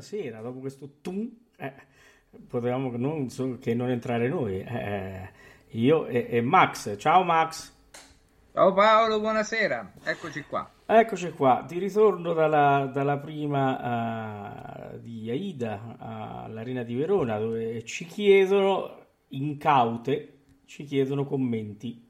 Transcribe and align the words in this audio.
Buonasera, 0.00 0.40
dopo 0.40 0.60
questo 0.60 0.88
tum, 1.02 1.30
eh, 1.58 1.74
potevamo 2.48 2.90
non, 2.96 3.28
che 3.60 3.74
non 3.74 3.90
entrare 3.90 4.28
noi. 4.28 4.60
Eh, 4.60 5.28
io 5.72 6.06
e, 6.06 6.26
e, 6.30 6.40
Max. 6.40 6.96
Ciao 6.96 7.22
Max. 7.22 7.70
Ciao 8.50 8.72
Paolo, 8.72 9.20
buonasera. 9.20 9.92
Eccoci 10.02 10.44
qua. 10.44 10.70
Eccoci 10.86 11.32
qua. 11.32 11.66
Ti 11.68 11.78
ritorno 11.78 12.32
dalla, 12.32 12.90
dalla 12.90 13.18
prima 13.18 14.94
uh, 14.94 14.98
di 15.00 15.28
Aida 15.28 15.96
all'Arena 15.98 16.82
di 16.82 16.94
Verona 16.94 17.38
dove 17.38 17.84
ci 17.84 18.06
chiedono, 18.06 19.04
incaute, 19.28 20.38
ci 20.64 20.84
chiedono 20.84 21.26
commenti. 21.26 22.08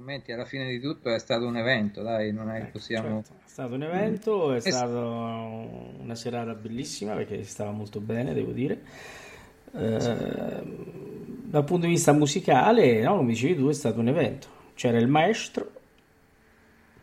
Eh 0.00 0.06
dai, 0.06 0.16
i 0.16 0.20
commenti 0.20 0.32
alla 0.32 0.44
fine 0.44 0.68
di 0.68 0.80
tutto 0.80 1.12
è 1.12 1.18
stato 1.18 1.46
un 1.46 1.56
evento, 1.56 2.02
dai, 2.02 2.32
non 2.32 2.50
è 2.50 2.60
che 2.60 2.70
possiamo... 2.70 3.22
Certo. 3.22 3.44
È 3.44 3.48
stato 3.48 3.74
un 3.74 3.82
evento, 3.82 4.52
è 4.54 4.60
stata 4.60 4.98
una 4.98 6.14
serata 6.14 6.54
bellissima 6.54 7.14
perché 7.14 7.42
stava 7.44 7.70
molto 7.70 8.00
bene, 8.00 8.32
devo 8.32 8.52
dire. 8.52 8.80
Eh, 9.72 10.00
sì. 10.00 10.12
Dal 11.44 11.64
punto 11.64 11.86
di 11.86 11.92
vista 11.92 12.12
musicale, 12.12 13.00
no, 13.02 13.16
come 13.16 13.32
dicevi 13.32 13.56
tu, 13.56 13.68
è 13.68 13.72
stato 13.72 14.00
un 14.00 14.08
evento. 14.08 14.46
C'era 14.74 14.98
il 14.98 15.08
maestro. 15.08 15.72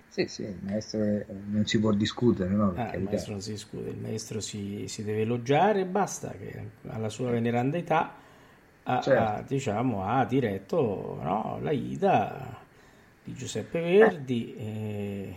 Sì, 0.09 0.25
sì, 0.27 0.43
il 0.43 0.59
maestro 0.63 0.99
non 1.49 1.65
si 1.65 1.79
può 1.79 1.91
discutere, 1.91 2.49
no? 2.49 2.73
Ah, 2.75 2.95
il 2.95 3.03
maestro 3.03 3.33
non 3.33 3.41
si 3.41 3.51
discute, 3.51 3.89
il 3.89 3.97
maestro 3.97 4.39
si, 4.39 4.87
si 4.87 5.03
deve 5.03 5.21
elogiare 5.21 5.81
e 5.81 5.85
basta, 5.85 6.31
che 6.31 6.71
alla 6.87 7.09
sua 7.09 7.29
veneranda 7.29 7.77
età 7.77 8.15
ha, 8.83 9.01
certo. 9.01 9.21
ha, 9.21 9.43
diciamo, 9.45 10.03
ha 10.03 10.25
diretto 10.25 11.19
no, 11.21 11.59
la 11.61 11.71
Ida 11.71 12.65
di 13.27 13.33
Giuseppe 13.33 13.81
Verdi. 13.81 14.55
E... 14.55 15.35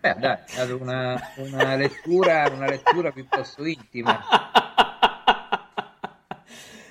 Beh, 0.00 0.14
dai, 0.18 0.38
è 0.56 0.72
una, 0.72 1.20
una, 1.36 1.76
lettura, 1.76 2.48
una 2.50 2.66
lettura 2.66 3.12
piuttosto 3.12 3.66
intima. 3.66 4.18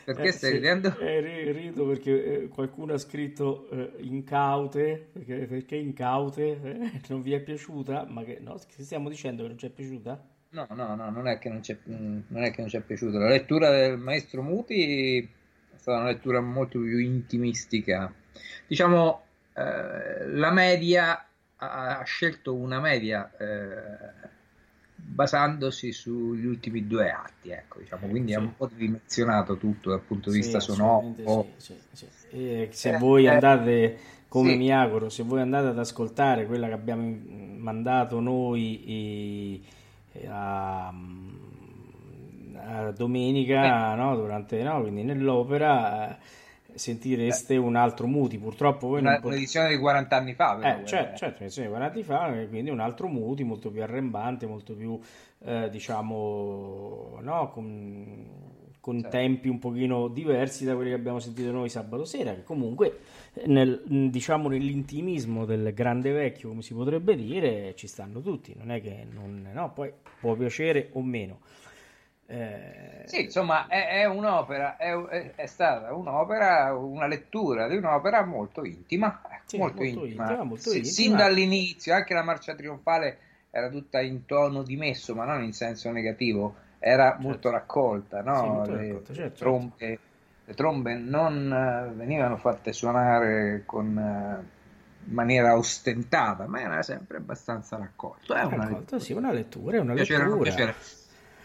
Perché 0.06 0.28
eh, 0.28 0.32
stai 0.32 0.52
sì, 0.52 0.56
ridendo? 0.56 0.98
Eh, 1.00 1.52
rido 1.52 1.88
perché 1.88 2.44
eh, 2.44 2.48
qualcuno 2.48 2.94
ha 2.94 2.98
scritto 2.98 3.68
eh, 3.72 3.94
incaute, 4.04 5.10
perché, 5.12 5.48
perché 5.48 5.76
incaute 5.76 6.62
eh, 6.62 7.02
non 7.10 7.24
vi 7.24 7.34
è 7.34 7.42
piaciuta, 7.42 8.06
ma 8.08 8.24
che, 8.24 8.38
no, 8.40 8.58
che 8.74 8.84
stiamo 8.84 9.10
dicendo 9.10 9.42
che 9.42 9.48
non 9.50 9.58
ci 9.58 9.66
è 9.66 9.70
piaciuta? 9.70 10.24
No, 10.52 10.68
no, 10.70 10.96
no, 10.96 11.10
non 11.10 11.28
è 11.28 11.40
che 11.40 11.50
non, 11.50 11.60
c'è, 11.60 11.78
non 11.86 12.44
è 12.44 12.52
che 12.52 12.62
non 12.62 12.70
ci 12.70 12.78
è 12.78 12.82
piaciuto. 12.82 13.18
La 13.18 13.28
lettura 13.28 13.70
del 13.72 13.98
maestro 13.98 14.42
Muti 14.42 15.20
è 15.20 15.78
stata 15.78 16.00
una 16.00 16.12
lettura 16.12 16.40
molto 16.42 16.80
più 16.80 17.00
intimistica. 17.00 18.14
Diciamo, 18.68 19.22
eh, 19.54 20.28
la 20.28 20.52
media 20.52 21.26
ha, 21.58 21.98
ha, 22.00 22.04
scelto 22.04 22.54
una 22.54 22.80
media 22.80 23.32
eh, 23.38 24.36
basandosi 24.96 25.92
sugli 25.92 26.46
ultimi 26.46 26.86
due 26.86 27.10
atti, 27.10 27.50
ecco, 27.50 27.80
diciamo, 27.80 28.08
quindi 28.08 28.32
sì. 28.32 28.38
è 28.38 28.40
un 28.40 28.56
po' 28.56 28.70
dimensionato 28.72 29.58
tutto 29.58 29.90
dal 29.90 30.02
punto 30.02 30.30
di 30.30 30.38
vista 30.38 30.60
sonoro. 30.60 31.48
Sì, 31.58 31.76
sì, 31.92 32.08
e 32.30 32.70
se 32.72 32.94
eh, 32.94 32.98
voi 32.98 33.26
eh, 33.26 33.30
andate, 33.30 33.98
come 34.28 34.56
mi 34.56 34.72
auguro, 34.72 35.10
se 35.10 35.24
voi 35.24 35.42
andate 35.42 35.68
ad 35.68 35.80
ascoltare 35.80 36.46
quella 36.46 36.68
che 36.68 36.74
abbiamo 36.74 37.16
mandato 37.58 38.20
noi 38.20 39.62
e, 40.14 40.20
e 40.20 40.28
a, 40.28 40.94
a, 42.54 42.92
domenica, 42.92 43.96
no, 43.96 44.16
durante, 44.16 44.62
no, 44.62 44.82
quindi 44.82 45.04
nell'opera 45.04 46.18
sentireste 46.78 47.58
un 47.58 47.76
altro 47.76 48.08
Muti. 48.08 48.38
Purtroppo 48.38 48.88
voi 48.88 49.00
una, 49.00 49.12
non 49.12 49.20
potete... 49.20 49.36
un'edizione 49.36 49.70
di 49.70 49.78
40 49.78 50.16
anni 50.16 50.34
fa, 50.34 50.56
però, 50.56 50.80
eh, 50.80 50.86
certo, 50.86 51.18
certo, 51.18 51.36
un'edizione 51.38 51.68
di 51.68 51.74
40 51.74 51.94
anni 51.94 52.04
fa, 52.04 52.48
quindi 52.48 52.70
un 52.70 52.80
altro 52.80 53.08
Muti 53.08 53.44
molto 53.44 53.70
più 53.70 53.82
arrembante, 53.82 54.46
molto 54.46 54.74
più, 54.74 55.00
eh, 55.44 55.70
diciamo, 55.70 57.20
no, 57.22 57.50
con, 57.50 58.26
con 58.80 59.02
certo. 59.02 59.18
tempi 59.18 59.50
un 59.50 59.60
pochino 59.60 60.08
diversi 60.08 60.66
da 60.66 60.76
quelli 60.76 60.90
che 60.90 60.96
abbiamo 60.96 61.20
sentito 61.20 61.52
noi 61.52 61.70
sabato 61.70 62.06
sera, 62.06 62.34
che 62.34 62.44
comunque 62.44 63.00
nel, 63.46 63.82
diciamo, 63.86 64.48
nell'intimismo 64.48 65.46
del 65.46 65.74
grande 65.74 66.12
vecchio, 66.12 66.50
come 66.50 66.62
si 66.62 66.74
potrebbe 66.74 67.16
dire, 67.16 67.74
ci 67.76 67.88
stanno 67.88 68.22
tutti, 68.22 68.56
non 68.58 68.72
è 68.72 68.82
che 68.82 69.06
non, 69.12 69.50
no, 69.54 69.74
poi 69.74 69.92
può 70.20 70.36
piacere 70.36 70.90
o 70.94 71.02
meno. 71.02 71.40
Eh... 72.30 73.04
Sì, 73.06 73.24
insomma, 73.24 73.68
è, 73.68 74.02
è 74.02 74.06
un'opera, 74.06 74.76
è, 74.76 74.94
è, 75.36 75.46
stata 75.46 75.94
un'opera, 75.94 76.76
una 76.76 77.08
lettura 77.08 77.70
di 77.70 77.78
un'opera 77.78 78.26
molto 78.26 78.66
intima, 78.66 79.22
ecco, 79.24 79.44
sì, 79.46 79.58
molto, 79.58 79.82
molto, 79.82 80.04
intima. 80.04 80.24
intima 80.24 80.44
molto 80.44 80.70
sì, 80.70 80.78
intima. 80.78 80.94
Sin 80.94 81.16
dall'inizio, 81.16 81.94
anche 81.94 82.14
la 82.14 82.24
marcia 82.24 82.54
trionfale 82.54 83.18
era 83.50 83.70
tutta 83.70 84.02
in 84.02 84.26
tono 84.26 84.62
dimesso, 84.62 85.16
ma 85.16 85.24
non 85.24 85.42
in 85.42 85.54
senso 85.54 85.90
negativo, 85.90 86.56
era 86.80 87.12
certo. 87.12 87.22
molto 87.22 87.50
raccolta, 87.50 88.22
no? 88.22 88.36
sì, 88.36 88.46
molto 88.46 88.72
le, 88.74 88.88
raccolta, 88.88 89.14
certo, 89.14 89.38
trombe, 89.38 89.74
certo. 89.78 90.02
le, 90.44 90.54
trombe, 90.54 90.96
non 90.96 91.90
uh, 91.94 91.96
venivano 91.96 92.38
fatte 92.38 92.74
suonare 92.74 93.64
con... 93.66 94.46
In 95.08 95.14
maniera 95.14 95.56
ostentata, 95.56 96.48
ma 96.48 96.60
era 96.60 96.84
sempre 96.84 97.16
abbastanza 97.16 97.78
raccolto. 97.78 98.34
È 98.34 98.44
una 98.44 98.56
raccolto, 98.58 98.76
lettura. 98.78 99.00
Sì, 99.00 99.14
una 99.14 99.32
lettura, 99.32 99.78
è 99.78 99.80
una 99.80 99.94
piacere, 99.94 100.24
lettura. 100.26 100.44
Piacere. 100.44 100.76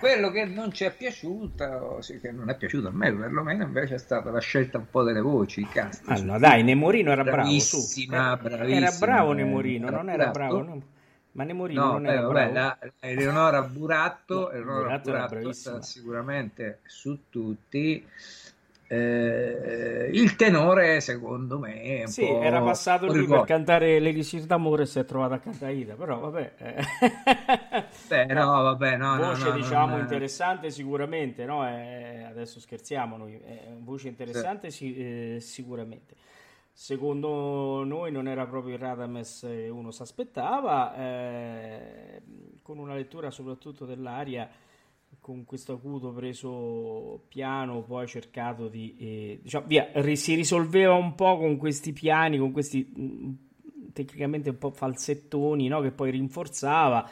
Quello 0.03 0.33
che 0.33 0.47
non 0.47 0.73
ci 0.73 0.83
è 0.83 0.93
piaciuto, 0.93 2.03
sì, 2.03 2.19
che 2.19 2.33
non 2.33 2.51
è 2.51 2.57
piaciuto 2.57 2.89
a 2.89 2.91
me 2.91 3.15
perlomeno, 3.15 3.63
invece 3.63 3.95
è 3.95 3.99
stata 3.99 4.33
la 4.33 4.41
scelta 4.41 4.79
un 4.79 4.91
po' 4.91 5.05
delle 5.05 5.21
voci, 5.21 5.61
i 5.61 5.69
cast. 5.69 6.03
Ah, 6.07 6.21
no, 6.21 6.41
dai, 6.41 6.65
Nemorino 6.65 7.13
era 7.13 7.23
bravo. 7.23 7.49
Su. 7.61 7.77
Bravissima, 7.77 8.37
era 8.43 8.91
bravo 8.99 9.31
Nemorino, 9.31 9.91
non 9.91 10.11
era 10.11 10.33
bravo. 10.33 10.61
No. 10.61 10.83
Ma 11.31 11.45
Nemorino 11.45 11.85
no, 11.85 11.93
non 11.93 12.07
era 12.07 12.21
vabbè, 12.23 12.33
bravo. 12.33 12.53
La, 12.53 12.79
Eleonora 12.99 13.63
Buratto, 13.63 14.35
no, 14.35 14.51
Eleonora 14.51 14.99
Buratto, 14.99 15.39
Buratto 15.39 15.83
sicuramente 15.83 16.81
su 16.85 17.21
tutti. 17.31 18.05
Eh, 18.93 20.11
il 20.13 20.37
tenore, 20.37 21.01
secondo 21.01 21.59
me, 21.59 22.03
sì, 22.09 22.27
era 22.27 22.61
passato 22.61 23.11
lì 23.11 23.27
per 23.27 23.45
cantare 23.45 23.99
l'Elisir 23.99 24.43
d'amore 24.45 24.83
e 24.83 24.87
si 24.87 24.99
è 24.99 25.07
trovato 25.07 25.33
a 25.33 25.39
cantare 25.39 25.73
Ida, 25.73 25.95
però 25.95 26.19
vabbè. 26.19 26.53
Eh. 26.59 26.85
Beh, 28.07 28.27
no, 28.27 28.63
vabbè, 28.63 28.99
no, 28.99 29.17
voce 29.17 29.49
no, 29.49 29.53
diciamo 29.53 29.93
non... 29.93 30.01
interessante 30.01 30.71
sicuramente, 30.71 31.47
no? 31.47 31.67
Eh, 31.67 32.23
adesso 32.29 32.61
scherziamo 32.61 33.17
noi, 33.17 33.41
è 33.43 33.73
voce 33.79 34.09
interessante 34.09 34.71
sì. 34.71 34.95
Eh, 34.95 35.41
sicuramente. 35.41 36.15
Secondo 36.71 37.85
noi 37.85 38.13
non 38.13 38.29
era 38.29 38.45
proprio 38.45 38.75
il 38.75 38.81
Radames 38.81 39.41
che 39.41 39.71
uno 39.71 39.91
si 39.91 40.03
aspettava, 40.03 40.95
eh, 40.97 42.23
con 42.61 42.77
una 42.77 42.95
lettura 42.95 43.31
soprattutto 43.31 43.87
dell'aria 43.87 44.51
con 45.23 45.45
questo 45.45 45.75
acuto 45.75 46.13
preso 46.13 47.27
piano 47.29 47.85
poi 47.85 48.09
cercato 48.09 48.67
di 48.67 48.97
eh, 48.99 49.41
diciamo, 49.41 49.67
via, 49.69 49.89
si 50.17 50.35
risolveva 50.35 50.95
un 50.95 51.15
po' 51.15 51.39
con 51.39 51.57
questi 51.59 51.93
piani 51.93 52.39
con 52.39 52.51
questi 52.51 52.93
mm, 52.99 53.33
tecnicamente 53.93 54.51
un 54.51 54.59
po' 54.59 54.73
falsettoni 54.73 55.69
no? 55.69 55.81
che 55.81 55.93
poi 55.93 56.11
rinforzava 56.11 57.09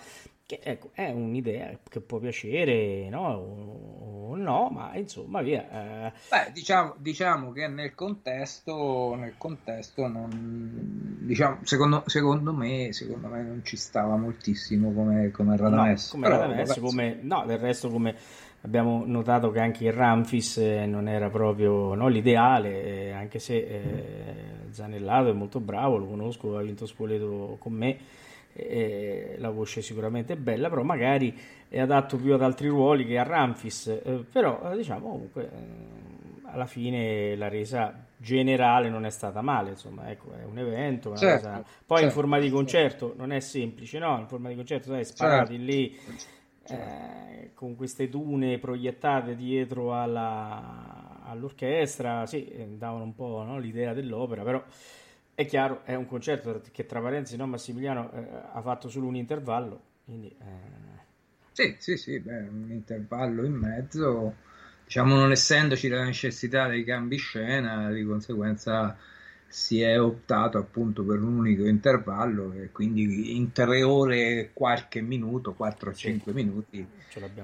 che 0.50 0.58
ecco, 0.64 0.90
è 0.94 1.08
un'idea 1.10 1.78
che 1.88 2.00
può 2.00 2.18
piacere 2.18 3.08
no? 3.08 3.20
o, 3.20 4.34
no, 4.34 4.68
ma 4.72 4.96
insomma 4.96 5.42
via. 5.42 6.08
Eh. 6.08 6.12
Beh, 6.28 6.50
diciamo, 6.52 6.94
diciamo, 6.98 7.52
che 7.52 7.68
nel 7.68 7.94
contesto, 7.94 9.14
nel 9.14 9.34
contesto 9.38 10.08
non, 10.08 11.18
diciamo, 11.20 11.58
secondo, 11.62 12.02
secondo, 12.06 12.52
me, 12.52 12.92
secondo 12.92 13.28
me 13.28 13.42
non 13.42 13.60
ci 13.62 13.76
stava 13.76 14.16
moltissimo 14.16 14.92
come, 14.92 15.30
come 15.30 15.56
Radames. 15.56 16.14
No, 16.14 16.20
come, 16.20 16.28
Radames 16.28 16.78
come, 16.80 17.18
no, 17.22 17.44
del 17.46 17.58
resto 17.58 17.88
come 17.88 18.16
abbiamo 18.62 19.04
notato 19.06 19.52
che 19.52 19.60
anche 19.60 19.84
il 19.84 19.92
Ramfis 19.92 20.58
eh, 20.58 20.84
non 20.84 21.06
era 21.06 21.30
proprio 21.30 21.94
no, 21.94 22.08
l'ideale, 22.08 22.82
eh, 22.82 23.10
anche 23.12 23.38
se 23.38 23.56
eh, 23.56 24.22
Zanellato 24.70 25.28
è 25.28 25.32
molto 25.32 25.60
bravo, 25.60 25.96
lo 25.96 26.06
conosco, 26.06 26.56
ha 26.56 26.62
vinto 26.62 26.86
Spoleto 26.86 27.56
con 27.60 27.72
me 27.72 27.98
eh, 28.52 29.36
la 29.38 29.50
voce 29.50 29.82
sicuramente 29.82 30.34
è 30.34 30.36
bella, 30.36 30.68
però 30.68 30.82
magari 30.82 31.36
è 31.68 31.78
adatto 31.78 32.16
più 32.16 32.34
ad 32.34 32.42
altri 32.42 32.68
ruoli 32.68 33.06
che 33.06 33.18
a 33.18 33.22
Ramfis, 33.22 33.86
eh, 33.86 34.24
però 34.30 34.70
eh, 34.70 34.76
diciamo 34.76 35.08
comunque 35.08 35.42
eh, 35.44 36.48
alla 36.52 36.66
fine 36.66 37.36
la 37.36 37.48
resa 37.48 38.06
generale 38.16 38.90
non 38.90 39.06
è 39.06 39.10
stata 39.10 39.40
male, 39.40 39.70
insomma, 39.70 40.10
ecco, 40.10 40.34
è 40.34 40.44
un 40.44 40.58
evento, 40.58 41.16
certo, 41.16 41.48
cosa... 41.48 41.64
poi 41.86 41.98
certo, 41.98 42.04
in 42.04 42.10
forma 42.10 42.38
di 42.38 42.50
concerto 42.50 43.14
non 43.16 43.32
è 43.32 43.40
semplice, 43.40 43.98
no? 43.98 44.18
In 44.18 44.26
forma 44.26 44.48
di 44.48 44.56
concerto, 44.56 44.90
dai, 44.90 45.04
sparati 45.04 45.56
certo. 45.56 45.64
lì 45.64 45.98
eh, 46.68 47.50
con 47.54 47.76
queste 47.76 48.08
dune 48.08 48.58
proiettate 48.58 49.36
dietro 49.36 49.94
alla, 49.94 51.20
all'orchestra, 51.24 52.26
sì, 52.26 52.46
eh, 52.48 52.66
davano 52.76 53.04
un 53.04 53.14
po' 53.14 53.42
no, 53.42 53.58
l'idea 53.58 53.94
dell'opera, 53.94 54.42
però 54.42 54.62
è 55.40 55.46
chiaro, 55.46 55.80
è 55.84 55.94
un 55.94 56.04
concerto 56.04 56.60
che 56.70 56.84
tra 56.84 57.00
parentesi 57.00 57.34
no, 57.38 57.46
Massimiliano 57.46 58.12
eh, 58.12 58.26
ha 58.52 58.60
fatto 58.60 58.90
solo 58.90 59.06
un 59.06 59.16
intervallo, 59.16 59.80
quindi... 60.04 60.28
Eh... 60.28 60.98
Sì, 61.52 61.76
sì, 61.78 61.96
sì, 61.96 62.20
beh, 62.20 62.40
un 62.40 62.70
intervallo 62.70 63.44
in 63.46 63.54
mezzo, 63.54 64.34
diciamo 64.84 65.16
non 65.16 65.30
essendoci 65.30 65.88
la 65.88 66.04
necessità 66.04 66.68
dei 66.68 66.84
cambi 66.84 67.16
scena, 67.16 67.90
di 67.90 68.04
conseguenza 68.04 68.94
si 69.52 69.82
è 69.82 70.00
optato 70.00 70.58
appunto 70.58 71.02
per 71.02 71.20
un 71.20 71.38
unico 71.38 71.66
intervallo 71.66 72.52
e 72.52 72.70
quindi 72.70 73.36
in 73.36 73.50
tre 73.50 73.82
ore 73.82 74.28
e 74.28 74.50
qualche 74.52 75.00
minuto, 75.00 75.56
4-5 75.58 75.92
sì. 75.94 76.22
minuti, 76.26 76.86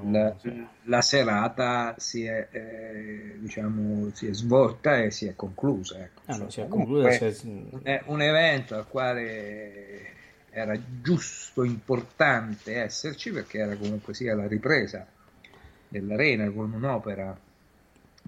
la, 0.05 0.37
la, 0.85 1.01
serata 1.01 1.97
si 1.99 2.25
è, 2.25 2.47
eh, 2.53 3.37
diciamo, 3.41 4.11
si 4.13 4.29
è, 4.29 4.33
svolta 4.33 5.03
e 5.03 5.11
si 5.11 5.27
è 5.27 5.35
conclusa. 5.35 5.99
Ecco. 5.99 6.21
Ah, 6.27 6.37
no, 6.37 6.49
si 6.49 6.61
è 6.61 6.69
conclusa 6.69 7.11
se... 7.11 7.69
È 7.83 8.01
un 8.07 8.23
evento 8.23 8.77
al 8.77 8.87
quale 8.87 10.15
era 10.51 10.79
giusto, 11.03 11.65
importante 11.65 12.77
esserci 12.77 13.33
perché 13.33 13.59
era 13.59 13.75
comunque 13.75 14.15
sia 14.15 14.37
la 14.37 14.47
ripresa 14.47 15.05
dell'arena 15.89 16.49
con 16.51 16.73
un'opera 16.73 17.37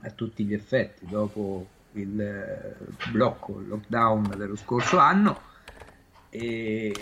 a 0.01 0.11
tutti 0.11 0.45
gli 0.45 0.53
effetti 0.53 1.07
dopo 1.07 1.77
il 1.93 2.21
eh, 2.21 2.77
blocco, 3.11 3.61
il 3.61 3.69
lockdown 3.69 4.35
dello 4.37 4.57
scorso 4.57 4.99
anno 4.99 5.47
e, 6.31 6.93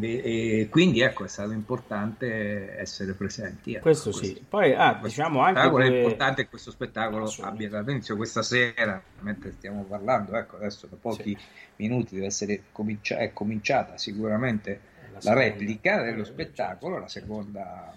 e, 0.00 0.68
quindi 0.70 1.00
ecco 1.00 1.24
è 1.24 1.28
stato 1.28 1.52
importante 1.52 2.78
essere 2.78 3.12
presenti 3.12 3.74
ecco, 3.74 3.82
questo 3.82 4.10
sì. 4.10 4.42
poi 4.48 4.74
ah, 4.74 4.98
diciamo 5.02 5.40
anche 5.40 5.60
spettacolo 5.60 5.84
è 5.84 5.96
importante 5.96 6.42
che 6.44 6.48
questo 6.48 6.70
spettacolo 6.70 7.30
abbia 7.42 7.68
dato 7.68 7.90
inizio 7.90 8.16
questa 8.16 8.42
sera 8.42 9.00
mentre 9.20 9.52
stiamo 9.52 9.82
parlando 9.82 10.34
ecco 10.34 10.56
adesso 10.56 10.86
da 10.86 10.96
pochi 10.98 11.36
sì. 11.36 11.44
minuti 11.76 12.14
deve 12.14 12.26
essere 12.26 12.62
comincia- 12.72 13.18
è 13.18 13.34
cominciata 13.34 13.98
sicuramente 13.98 14.80
la, 15.12 15.18
la 15.20 15.34
replica 15.34 16.00
dello 16.02 16.24
spettacolo 16.24 16.98
la 16.98 17.08
seconda 17.08 17.94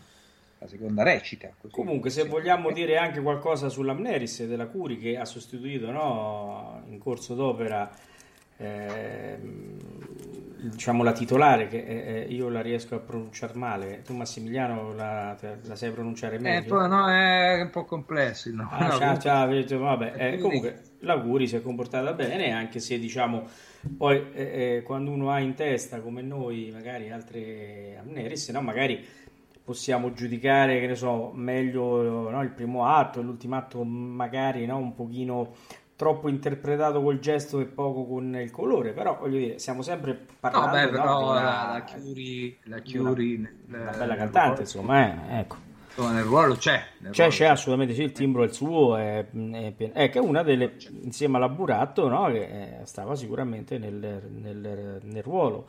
la 0.61 0.67
seconda 0.67 1.01
recita. 1.01 1.49
Comunque, 1.71 2.11
se 2.11 2.25
vogliamo 2.25 2.71
dire 2.71 2.97
anche 2.97 3.19
qualcosa 3.19 3.67
sull'Amneris 3.67 4.45
della 4.45 4.67
Curi 4.67 4.99
che 4.99 5.17
ha 5.17 5.25
sostituito 5.25 5.89
no, 5.89 6.83
in 6.87 6.99
corso 6.99 7.33
d'opera 7.33 7.89
eh, 8.57 9.39
diciamo 10.61 11.01
la 11.01 11.13
titolare, 11.13 11.67
che 11.67 11.79
eh, 11.79 12.27
io 12.29 12.49
la 12.49 12.61
riesco 12.61 12.93
a 12.93 12.99
pronunciare 12.99 13.55
male. 13.55 14.03
Tu, 14.03 14.13
Massimiliano, 14.13 14.93
la, 14.93 15.35
la 15.63 15.75
sai 15.75 15.89
pronunciare 15.89 16.35
eh, 16.35 16.39
meglio? 16.39 16.83
Eh, 16.83 16.87
no, 16.87 17.09
è 17.09 17.59
un 17.59 17.69
po' 17.71 17.85
complesso. 17.85 18.51
No? 18.53 18.69
Ah, 18.71 18.85
no, 18.85 18.99
ciao, 18.99 19.65
ciao, 19.65 19.79
vabbè. 19.79 20.13
Eh, 20.15 20.37
comunque, 20.37 20.81
la 20.99 21.19
Curi 21.19 21.47
si 21.47 21.55
è 21.55 21.61
comportata 21.63 22.13
bene, 22.13 22.51
anche 22.51 22.79
se 22.79 22.99
diciamo. 22.99 23.47
Poi 23.97 24.27
eh, 24.33 24.43
eh, 24.43 24.81
quando 24.83 25.09
uno 25.09 25.31
ha 25.31 25.39
in 25.39 25.55
testa 25.55 26.01
come 26.01 26.21
noi 26.21 26.69
magari 26.71 27.09
altre 27.09 27.97
amneris, 27.99 28.49
no? 28.49 28.61
magari 28.61 29.03
possiamo 29.63 30.13
giudicare, 30.13 30.79
che 30.79 30.87
ne 30.87 30.95
so, 30.95 31.31
meglio 31.33 32.29
no, 32.29 32.41
il 32.41 32.51
primo 32.51 32.85
atto 32.85 33.19
e 33.19 33.23
l'ultimo 33.23 33.55
atto 33.55 33.83
magari 33.83 34.65
no, 34.65 34.77
un 34.77 34.93
pochino 34.93 35.53
troppo 36.01 36.29
interpretato 36.29 36.99
col 37.03 37.19
gesto 37.19 37.59
e 37.59 37.65
poco 37.65 38.05
con 38.05 38.35
il 38.35 38.49
colore, 38.49 38.91
però 38.91 39.19
voglio 39.19 39.37
dire, 39.37 39.59
siamo 39.59 39.83
sempre 39.83 40.19
parlando 40.39 40.75
no, 40.75 40.83
beh, 40.83 40.89
però 40.89 41.03
no, 41.03 41.29
una, 41.29 41.71
la 41.73 41.83
Chiuri, 41.83 42.57
la 42.63 42.79
Chiuri 42.79 43.35
una, 43.67 43.81
una 43.81 43.91
bella 43.91 44.15
cantante, 44.15 44.61
insomma, 44.61 45.29
eh, 45.29 45.39
ecco. 45.41 45.57
Insomma, 45.89 46.13
nel 46.13 46.23
ruolo 46.23 46.55
c'è. 46.55 46.83
Nel 46.99 47.11
c'è, 47.11 47.25
ruolo 47.25 47.31
c'è, 47.31 47.43
c'è, 47.43 47.45
assolutamente 47.45 47.93
sì, 47.93 48.01
il 48.01 48.13
timbro 48.13 48.41
è 48.41 48.45
il 48.45 48.53
suo, 48.53 48.95
è, 48.95 49.25
è, 49.29 49.73
è, 49.91 50.09
che 50.09 50.17
è 50.17 50.21
una 50.21 50.41
delle, 50.41 50.75
insieme 51.03 51.37
alla 51.37 51.49
Buratto, 51.49 52.07
no, 52.07 52.31
che 52.31 52.79
eh, 52.79 52.85
stava 52.85 53.13
sicuramente 53.13 53.77
nel, 53.77 54.23
nel, 54.27 55.01
nel 55.03 55.23
ruolo. 55.23 55.67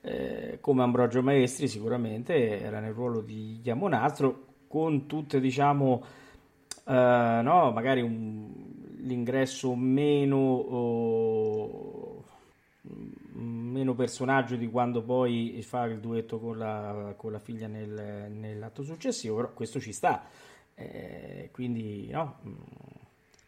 Eh, 0.00 0.58
come 0.60 0.82
Ambrogio 0.82 1.22
Maestri 1.22 1.66
sicuramente 1.66 2.60
era 2.60 2.78
nel 2.78 2.92
ruolo 2.92 3.20
di 3.20 3.58
Chiamonastro 3.62 4.46
con 4.68 5.06
tutte 5.06 5.40
diciamo 5.40 6.04
eh, 6.86 7.40
no, 7.42 7.72
magari 7.72 8.00
un, 8.00 8.52
l'ingresso 8.98 9.74
meno 9.74 10.36
oh, 10.36 12.24
meno 13.78 13.94
personaggio 13.94 14.56
di 14.56 14.68
quando 14.68 15.02
poi 15.02 15.60
fa 15.62 15.84
il 15.84 16.00
duetto 16.00 16.38
con 16.38 16.58
la, 16.58 17.14
con 17.16 17.32
la 17.32 17.38
figlia 17.38 17.66
nel, 17.66 18.30
nell'atto 18.30 18.82
successivo, 18.82 19.36
però 19.36 19.52
questo 19.52 19.80
ci 19.80 19.92
sta. 19.92 20.24
Eh, 20.74 21.50
quindi, 21.52 22.08
no? 22.10 22.38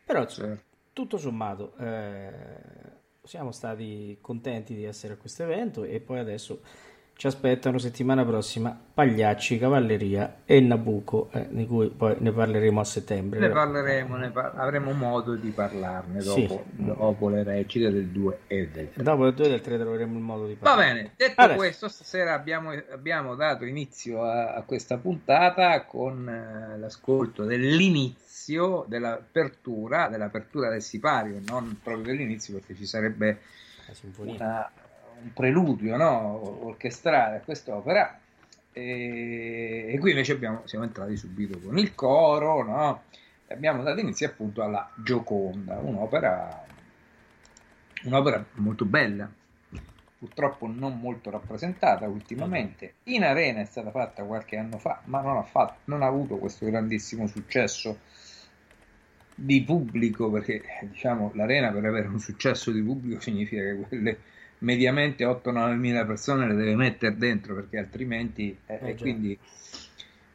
Però 0.05 0.25
certo. 0.27 0.63
tutto 0.93 1.17
sommato 1.17 1.77
eh, 1.79 2.90
siamo 3.31 3.53
stati 3.53 4.19
contenti 4.21 4.75
di 4.75 4.83
essere 4.83 5.13
a 5.13 5.17
questo 5.17 5.45
evento 5.45 5.85
e 5.85 6.01
poi 6.01 6.19
adesso 6.19 6.63
ci 7.15 7.29
aspettano 7.29 7.79
settimana 7.79 8.25
prossima 8.25 8.77
Pagliacci, 8.93 9.57
Cavalleria 9.57 10.39
e 10.45 10.59
Nabucco, 10.59 11.31
eh, 11.31 11.47
di 11.49 11.65
cui 11.65 11.91
poi 11.91 12.17
ne 12.19 12.33
parleremo 12.33 12.81
a 12.81 12.85
settembre. 12.85 13.39
Ne 13.39 13.51
parleremo, 13.51 14.17
ne 14.17 14.31
par- 14.31 14.55
avremo 14.57 14.91
modo 14.95 15.37
di 15.37 15.51
parlarne 15.51 16.21
dopo, 16.21 16.41
sì. 16.41 16.61
dopo, 16.75 17.29
le 17.29 17.45
recite 17.45 17.93
del 17.93 18.09
2 18.09 18.39
e 18.49 18.67
del 18.67 18.91
3. 18.95 19.03
Dopo 19.05 19.27
il 19.27 19.35
2 19.35 19.47
e 19.47 19.49
del 19.49 19.61
3 19.61 19.79
troveremo 19.79 20.17
il 20.17 20.25
modo 20.25 20.47
di 20.49 20.55
parlarne. 20.55 20.85
Va 20.85 20.93
bene, 20.93 21.13
detto 21.15 21.41
Adesso. 21.41 21.57
questo, 21.57 21.89
stasera 21.89 22.35
abbiamo, 22.35 22.73
abbiamo 22.91 23.37
dato 23.37 23.65
inizio 23.65 24.25
a, 24.25 24.55
a, 24.55 24.63
questa 24.63 24.97
puntata 24.97 25.85
con 25.85 26.29
eh, 26.29 26.77
l'ascolto 26.79 27.45
dell'inizio 27.45 28.30
dell'apertura, 28.89 30.09
dell'apertura 30.09 30.69
del 30.69 30.83
sipario, 30.83 31.41
non 31.47 31.79
proprio 31.83 32.05
dell'inizio 32.05 32.55
perché 32.55 32.75
ci 32.75 32.87
sarebbe 32.87 33.41
una 34.17 34.71
un 35.23 35.33
preludio 35.33 35.97
no? 35.97 36.67
orchestrale 36.67 37.37
a 37.37 37.41
quest'opera 37.41 38.19
e, 38.73 39.93
e 39.93 39.99
qui 39.99 40.11
invece 40.11 40.33
abbiamo, 40.33 40.63
siamo 40.65 40.85
entrati 40.85 41.17
subito 41.17 41.59
con 41.59 41.79
il 41.79 41.95
coro 41.95 42.63
no? 42.63 43.03
e 43.47 43.55
abbiamo 43.55 43.83
dato 43.83 44.01
inizio 44.01 44.27
appunto 44.27 44.63
alla 44.63 44.91
Gioconda, 44.95 45.79
un'opera, 45.79 46.65
un'opera 48.05 48.45
molto 48.55 48.85
bella, 48.85 49.29
purtroppo 50.19 50.67
non 50.69 51.01
molto 51.01 51.31
rappresentata 51.31 52.07
ultimamente. 52.07 52.95
In 53.05 53.25
arena 53.25 53.61
è 53.61 53.65
stata 53.65 53.91
fatta 53.91 54.23
qualche 54.23 54.57
anno 54.57 54.79
fa, 54.79 55.01
ma 55.07 55.21
non 55.21 55.37
ha, 55.37 55.43
fatto, 55.43 55.81
non 55.87 56.03
ha 56.03 56.07
avuto 56.07 56.37
questo 56.37 56.65
grandissimo 56.67 57.27
successo 57.27 57.99
di 59.41 59.63
pubblico, 59.63 60.31
perché 60.31 60.63
diciamo 60.83 61.33
l'arena 61.35 61.71
per 61.71 61.85
avere 61.87 62.09
un 62.09 62.21
successo 62.21 62.71
di 62.71 62.83
pubblico 62.83 63.21
significa 63.23 63.63
che 63.63 63.77
quelle 63.89 64.19
mediamente 64.59 65.25
8-9 65.25 65.75
mila 65.77 66.05
persone 66.05 66.47
le 66.47 66.55
deve 66.55 66.77
mettere 66.77 67.17
dentro 67.17 67.55
perché 67.55 67.79
altrimenti 67.79 68.55
eh, 68.67 68.79
eh, 68.83 68.95
quindi 68.95 69.39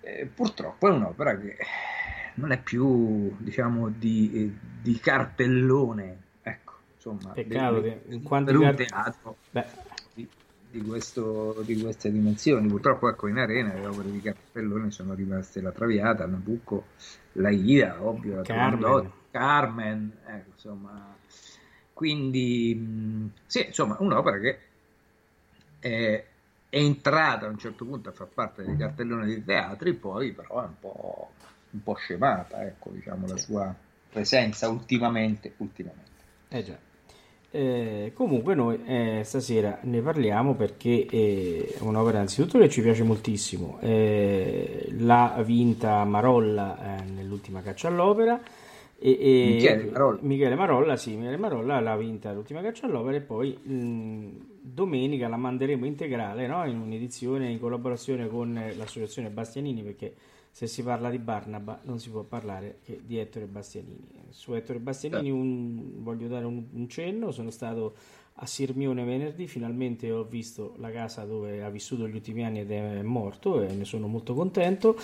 eh, 0.01 0.27
purtroppo 0.33 0.87
è 0.87 0.91
un'opera 0.91 1.37
che 1.37 1.57
non 2.35 2.51
è 2.51 2.59
più 2.59 3.35
diciamo 3.37 3.89
di, 3.89 4.51
di 4.81 4.99
cartellone 4.99 6.17
ecco 6.41 6.73
insomma 6.95 7.33
peccato 7.33 7.81
del, 7.81 8.01
che 8.07 8.13
in 8.15 8.23
quanto 8.23 8.59
un 8.59 8.75
teatro 8.75 9.37
di, 9.51 9.61
di, 10.79 10.87
questo, 10.87 11.61
di, 11.65 11.81
queste 11.81 12.11
dimensioni 12.11 12.67
purtroppo 12.67 13.09
ecco 13.09 13.27
in 13.27 13.37
arena 13.37 13.73
le 13.73 13.85
opere 13.85 14.11
di 14.11 14.21
cartellone 14.21 14.91
sono 14.91 15.13
rimaste 15.13 15.61
la 15.61 15.71
Traviata, 15.71 16.25
Nabucco 16.25 16.85
la 17.33 17.49
Ida 17.49 17.97
ovvio 18.05 18.41
Carmen, 18.41 18.81
la 18.81 19.11
Carmen 19.31 20.11
ecco, 20.25 20.49
insomma 20.53 21.15
quindi, 21.95 23.31
sì, 23.45 23.67
insomma, 23.67 23.95
un'opera 23.99 24.37
che 24.37 24.59
è, 25.79 25.87
è, 26.67 26.77
entrata 26.77 27.45
a 27.45 27.49
un 27.49 27.57
certo 27.57 27.85
punto 27.85 28.09
a 28.09 28.11
far 28.11 28.27
parte 28.27 28.65
del 28.65 28.75
cartellone 28.75 29.25
dei 29.25 29.41
teatri, 29.45 29.93
poi 29.93 30.33
però 30.33 30.61
è 30.61 30.65
un 30.65 30.77
po', 30.77 31.29
un 31.69 31.81
po 31.81 31.93
scemata, 31.93 32.65
ecco, 32.65 32.89
diciamo, 32.89 33.27
la 33.27 33.37
sua 33.37 33.73
presenza 34.09 34.67
ultimamente. 34.67 35.53
ultimamente. 35.55 36.11
Eh 36.49 36.63
già. 36.63 36.77
Eh, 37.55 38.11
comunque 38.13 38.53
noi 38.53 38.81
eh, 38.85 39.21
stasera 39.23 39.79
ne 39.83 40.01
parliamo 40.01 40.55
perché 40.55 41.05
è 41.09 41.81
un'opera 41.83 42.19
anzitutto 42.19 42.59
che 42.59 42.67
ci 42.67 42.81
piace 42.81 43.03
moltissimo, 43.03 43.77
eh, 43.79 44.87
l'ha 44.97 45.41
vinta 45.41 46.03
Marolla 46.03 46.99
eh, 46.99 47.03
nell'ultima 47.09 47.61
caccia 47.61 47.87
all'opera 47.87 48.41
e, 48.99 49.17
e 49.21 49.53
Michele, 49.53 49.83
Marolla. 49.85 50.19
Michele 50.23 50.55
Marolla, 50.55 50.97
sì, 50.97 51.15
Michele 51.15 51.37
Marolla 51.37 51.79
l'ha 51.79 51.95
vinta 51.95 52.33
l'ultima 52.33 52.61
caccia 52.61 52.87
all'opera 52.87 53.15
e 53.15 53.21
poi 53.21 53.57
mh, 53.57 54.29
domenica 54.59 55.29
la 55.29 55.37
manderemo 55.37 55.85
integrale 55.85 56.47
no? 56.47 56.65
in 56.65 56.77
un'edizione 56.77 57.49
in 57.49 57.61
collaborazione 57.61 58.27
con 58.27 58.53
l'associazione 58.75 59.29
Bastianini 59.29 59.81
perché 59.81 60.13
se 60.55 60.67
si 60.67 60.83
parla 60.83 61.09
di 61.09 61.19
Barnaba 61.19 61.81
non 61.83 61.99
si 61.99 62.09
può 62.09 62.23
parlare 62.23 62.77
che 62.81 63.01
di 63.03 63.17
Ettore 63.17 63.45
Bastianini. 63.45 64.07
Su 64.29 64.53
Ettore 64.53 64.79
Bastianini 64.79 65.29
un, 65.29 66.01
voglio 66.01 66.29
dare 66.29 66.45
un, 66.45 66.63
un 66.71 66.87
cenno, 66.87 67.31
sono 67.31 67.49
stato 67.49 67.93
a 68.35 68.45
Sirmione 68.45 69.03
venerdì. 69.03 69.47
Finalmente 69.47 70.09
ho 70.13 70.23
visto 70.23 70.75
la 70.77 70.89
casa 70.91 71.25
dove 71.25 71.61
ha 71.61 71.69
vissuto 71.69 72.07
gli 72.07 72.15
ultimi 72.15 72.45
anni 72.45 72.61
ed 72.61 72.71
è 72.71 73.01
morto 73.01 73.63
e 73.63 73.73
ne 73.73 73.83
sono 73.83 74.07
molto 74.07 74.33
contento. 74.33 74.95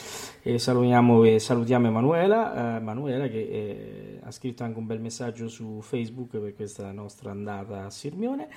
E 0.41 0.57
salutiamo, 0.57 1.25
e 1.25 1.37
salutiamo 1.37 1.87
Emanuela, 1.87 2.75
eh, 2.75 2.77
Emanuela 2.77 3.27
che 3.27 3.41
eh, 3.41 4.19
ha 4.23 4.31
scritto 4.31 4.63
anche 4.63 4.79
un 4.79 4.85
bel 4.85 5.01
messaggio 5.01 5.49
su 5.49 5.81
Facebook 5.81 6.37
per 6.37 6.55
questa 6.55 6.93
nostra 6.93 7.31
andata 7.31 7.83
a 7.83 7.89
Sirmione. 7.89 8.47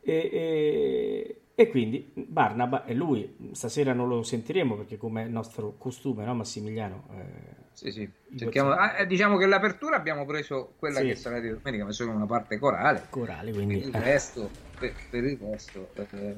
E, 0.00 0.30
e, 0.32 1.39
e 1.60 1.68
quindi 1.68 2.10
Barnaba 2.14 2.84
è 2.86 2.94
lui, 2.94 3.36
stasera 3.52 3.92
non 3.92 4.08
lo 4.08 4.22
sentiremo 4.22 4.76
perché 4.76 4.96
come 4.96 5.24
è 5.24 5.28
nostro 5.28 5.74
costume, 5.76 6.24
no 6.24 6.34
Massimiliano? 6.34 7.04
Eh, 7.12 7.68
sì, 7.74 7.90
sì. 7.90 8.10
Cerchiamo, 8.34 8.70
ah, 8.70 9.00
eh, 9.00 9.06
diciamo 9.06 9.36
che 9.36 9.44
l'apertura 9.44 9.96
abbiamo 9.96 10.24
preso 10.24 10.72
quella 10.78 11.00
sì. 11.00 11.08
che 11.08 11.16
sarà 11.16 11.38
di 11.38 11.50
domenica, 11.50 11.84
ma 11.84 11.92
solo 11.92 12.12
una 12.12 12.24
parte 12.24 12.58
corale. 12.58 13.08
Corale, 13.10 13.52
quindi. 13.52 13.76
Per 13.76 13.88
il 13.88 13.94
eh. 13.94 14.02
resto, 14.02 14.48
per, 14.78 14.94
per 15.10 15.24
il 15.24 15.38
resto 15.38 15.90
eh, 15.96 16.34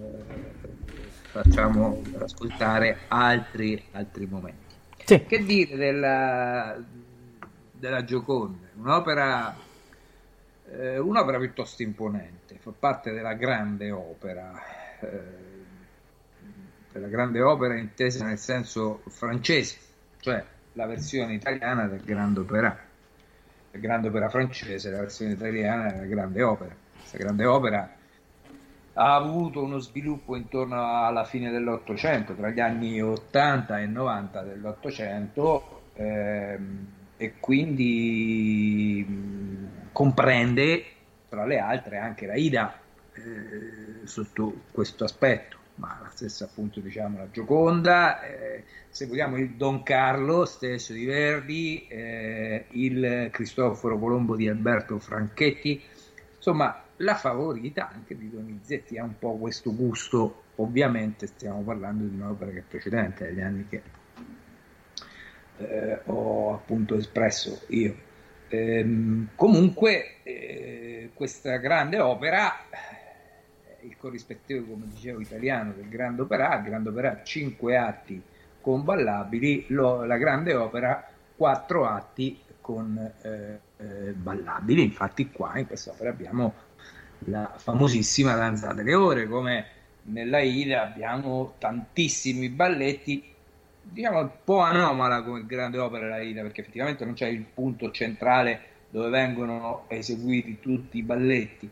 facciamo 1.31 2.02
ascoltare 2.19 3.02
altri, 3.07 3.81
altri 3.93 4.26
momenti. 4.26 4.75
Sì. 5.05 5.25
Che 5.25 5.45
dire 5.45 5.76
della, 5.76 6.76
della 7.71 8.02
Gioconda? 8.02 8.67
Un'opera, 8.75 9.57
eh, 10.69 10.99
un'opera 10.99 11.38
piuttosto 11.38 11.85
imponente, 11.85 12.57
fa 12.59 12.73
parte 12.76 13.12
della 13.12 13.35
grande 13.35 13.93
opera. 13.93 14.81
Eh, 15.02 15.40
della 16.92 17.09
grande 17.09 17.40
opera 17.40 17.76
intesa 17.76 18.26
nel 18.26 18.38
senso 18.38 19.02
francese, 19.09 19.78
cioè 20.21 20.44
la 20.75 20.87
versione 20.87 21.35
italiana 21.35 21.87
del 21.87 22.02
Grande 22.04 22.40
Opera, 22.40 22.78
il 23.71 23.80
Grande 23.80 24.09
Opera 24.09 24.28
francese, 24.28 24.90
la 24.90 25.00
versione 25.00 25.32
italiana 25.32 25.90
della 25.90 26.04
Grande 26.04 26.42
Opera. 26.42 26.75
Questa 26.99 27.16
Grande 27.16 27.44
Opera 27.47 27.97
ha 28.94 29.14
avuto 29.14 29.62
uno 29.62 29.78
sviluppo 29.78 30.37
intorno 30.37 31.04
alla 31.04 31.25
fine 31.25 31.50
dell'Ottocento, 31.50 32.35
tra 32.35 32.50
gli 32.50 32.61
anni 32.61 33.00
80 33.00 33.80
e 33.80 33.87
90 33.87 34.42
dell'Ottocento, 34.42 35.85
ehm, 35.94 36.87
e 37.16 37.35
quindi 37.40 39.06
mh, 39.09 39.92
comprende, 39.92 40.85
tra 41.30 41.47
le 41.47 41.59
altre, 41.59 41.97
anche 41.97 42.26
la 42.26 42.35
Ida 42.35 42.82
eh, 43.14 44.07
sotto 44.07 44.62
questo 44.73 45.04
aspetto 45.04 45.61
ma 45.76 45.99
la 46.02 46.11
stessa 46.11 46.45
appunto 46.45 46.81
diciamo 46.81 47.19
la 47.19 47.31
Gioconda, 47.31 48.23
eh, 48.23 48.64
se 48.88 49.07
vogliamo 49.07 49.37
il 49.38 49.54
Don 49.54 49.83
Carlo 49.83 50.45
stesso 50.45 50.92
di 50.92 51.04
Verdi, 51.04 51.87
eh, 51.88 52.66
il 52.71 53.28
Cristoforo 53.33 53.99
Colombo 53.99 54.37
di 54.37 54.49
Alberto 54.49 54.99
Franchetti, 54.99 55.83
insomma 56.37 56.83
la 56.97 57.14
favorita 57.14 57.90
anche 57.90 58.16
di 58.16 58.31
Donizetti 58.31 58.99
ha 58.99 59.04
un 59.04 59.19
po' 59.19 59.37
questo 59.37 59.75
gusto, 59.75 60.42
ovviamente 60.57 61.26
stiamo 61.26 61.62
parlando 61.62 62.04
di 62.04 62.14
un'opera 62.14 62.50
che 62.50 62.59
è 62.59 62.64
precedente 62.69 63.28
agli 63.28 63.40
anni 63.40 63.66
che 63.69 63.83
eh, 65.59 66.00
ho 66.04 66.54
appunto 66.54 66.97
espresso 66.97 67.62
io. 67.69 68.11
Ehm, 68.49 69.31
comunque 69.35 70.23
eh, 70.23 71.11
questa 71.14 71.57
grande 71.57 71.99
opera 71.99 72.52
il 73.83 73.97
corrispettivo, 73.97 74.65
come 74.73 74.87
dicevo, 74.93 75.21
italiano 75.21 75.73
del 75.73 75.89
Grande 75.89 76.23
Opera, 76.23 76.57
Grande 76.59 76.89
Opera 76.89 77.23
5 77.23 77.77
atti 77.77 78.23
con 78.61 78.85
ballabili, 78.85 79.67
lo, 79.69 80.05
la 80.05 80.17
Grande 80.17 80.55
Opera 80.55 81.09
4 81.37 81.87
atti 81.87 82.41
con 82.61 83.12
eh, 83.23 83.61
eh, 83.77 84.12
ballabili. 84.12 84.83
Infatti, 84.83 85.31
qua 85.31 85.59
in 85.59 85.67
quest'opera 85.67 86.11
abbiamo 86.11 86.55
la 87.27 87.53
famosissima 87.57 88.35
Danza 88.35 88.73
delle 88.73 88.95
Ore, 88.95 89.27
come 89.27 89.67
nella 90.05 90.41
Ida 90.41 90.83
abbiamo 90.83 91.55
tantissimi 91.59 92.49
balletti, 92.49 93.31
diciamo 93.83 94.21
un 94.21 94.31
po' 94.45 94.59
anomala 94.59 95.23
come 95.23 95.45
grande 95.47 95.79
opera 95.79 96.09
la 96.09 96.21
Ida, 96.21 96.43
perché 96.43 96.62
effettivamente 96.62 97.05
non 97.05 97.15
c'è 97.15 97.27
il 97.27 97.45
punto 97.45 97.91
centrale 97.91 98.71
dove 98.91 99.09
vengono 99.09 99.85
eseguiti 99.89 100.59
tutti 100.61 100.99
i 100.99 101.03
balletti, 101.03 101.69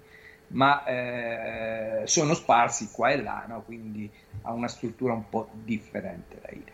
ma 0.50 0.85
eh, 0.85 2.02
sono 2.07 2.35
sparsi 2.35 2.88
qua 2.90 3.11
e 3.11 3.23
là, 3.23 3.45
no? 3.47 3.62
quindi 3.62 4.11
ha 4.42 4.52
una 4.52 4.69
struttura 4.69 5.12
un 5.12 5.28
po' 5.28 5.49
differente 5.52 6.40
la 6.42 6.50
Ida. 6.50 6.73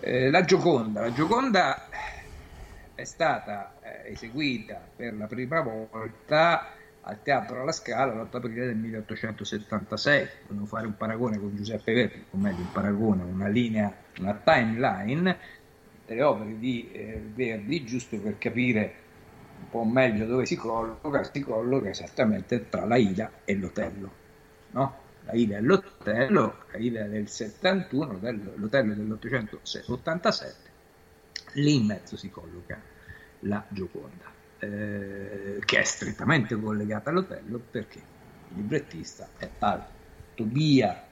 Eh, 0.00 0.30
la 0.30 0.44
Gioconda, 0.44 1.00
la 1.02 1.12
Gioconda 1.12 1.88
è 2.94 3.04
stata 3.04 3.74
eh, 3.80 4.12
eseguita 4.12 4.80
per 4.94 5.14
la 5.14 5.26
prima 5.26 5.60
volta 5.60 6.72
al 7.06 7.22
Teatro 7.22 7.60
alla 7.60 7.72
Scala 7.72 8.14
l'8 8.14 8.36
aprile 8.36 8.66
del 8.66 8.76
1876. 8.76 10.28
Volevo 10.48 10.66
fare 10.66 10.86
un 10.86 10.96
paragone 10.96 11.38
con 11.38 11.54
Giuseppe 11.54 11.92
Verdi, 11.92 12.24
o 12.30 12.36
meglio 12.38 12.60
un 12.60 12.72
paragone, 12.72 13.22
una 13.22 13.48
linea, 13.48 13.94
una 14.18 14.34
timeline 14.34 15.36
delle 16.06 16.22
opere 16.22 16.58
di 16.58 16.90
eh, 16.92 17.22
Verdi, 17.34 17.84
giusto 17.84 18.18
per 18.18 18.38
capire 18.38 19.02
un 19.58 19.68
po' 19.70 19.84
meglio 19.84 20.26
dove 20.26 20.46
si 20.46 20.56
colloca, 20.56 21.24
si 21.24 21.40
colloca 21.40 21.88
esattamente 21.88 22.68
tra 22.68 22.84
la 22.84 22.96
Ida 22.96 23.30
e 23.44 23.54
l'Otello. 23.56 24.22
No? 24.70 25.02
La 25.24 25.32
Ida 25.32 25.56
e 25.56 25.60
l'Otello, 25.60 26.64
la 26.70 26.78
Ida 26.78 27.04
del 27.04 27.28
71, 27.28 28.18
l'Otello 28.56 28.94
dell'887, 28.94 30.54
lì 31.54 31.76
in 31.76 31.86
mezzo 31.86 32.16
si 32.16 32.30
colloca 32.30 32.80
la 33.40 33.64
Gioconda, 33.68 34.24
eh, 34.58 35.60
che 35.64 35.78
è 35.78 35.84
strettamente 35.84 36.58
collegata 36.58 37.10
all'Otello 37.10 37.60
perché 37.70 37.98
il 37.98 38.56
librettista 38.56 39.28
è 39.38 39.48
tal 39.58 39.84
Tobia 40.34 41.06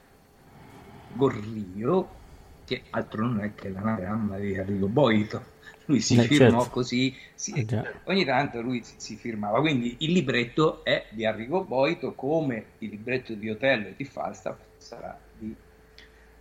Gorrio, 1.13 2.21
che 2.65 2.83
altro 2.89 3.25
non 3.25 3.41
è 3.41 3.55
che 3.55 3.69
l'anagramma 3.69 4.37
di 4.37 4.57
Arrigo 4.57 4.87
Boito 4.87 5.52
lui 5.85 5.99
si 5.99 6.17
eh, 6.17 6.23
firmò 6.23 6.59
certo. 6.59 6.69
così, 6.69 7.15
si, 7.33 7.51
eh, 7.53 7.93
ogni 8.05 8.25
tanto 8.25 8.61
lui 8.61 8.83
si, 8.83 8.93
si, 8.97 9.15
firmava, 9.15 9.59
quindi 9.59 9.95
il 9.99 10.11
libretto 10.11 10.83
è 10.83 11.05
di 11.09 11.25
Arrigo 11.25 11.63
Boito 11.63 12.13
come 12.13 12.65
il 12.79 12.89
libretto 12.89 13.33
di 13.33 13.49
Otello 13.49 13.87
e 13.87 13.93
di 13.95 14.05
Falstaff 14.05 14.59
sarà 14.77 15.17
di 15.37 15.53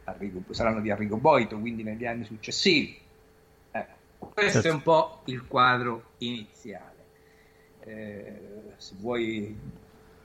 Arrigo, 0.04 0.42
saranno 0.50 0.80
di 0.80 0.90
Arrigo 0.90 1.16
Boito, 1.16 1.58
quindi 1.58 1.82
negli 1.82 2.06
anni 2.06 2.24
successivi. 2.24 2.98
Eh, 3.72 3.86
questo 4.18 4.60
certo. 4.60 4.68
è 4.68 4.72
un 4.72 4.82
po' 4.82 5.22
il 5.26 5.46
quadro 5.46 6.12
iniziale. 6.18 6.90
Eh, 7.84 8.40
se 8.76 8.94
vuoi 8.98 9.56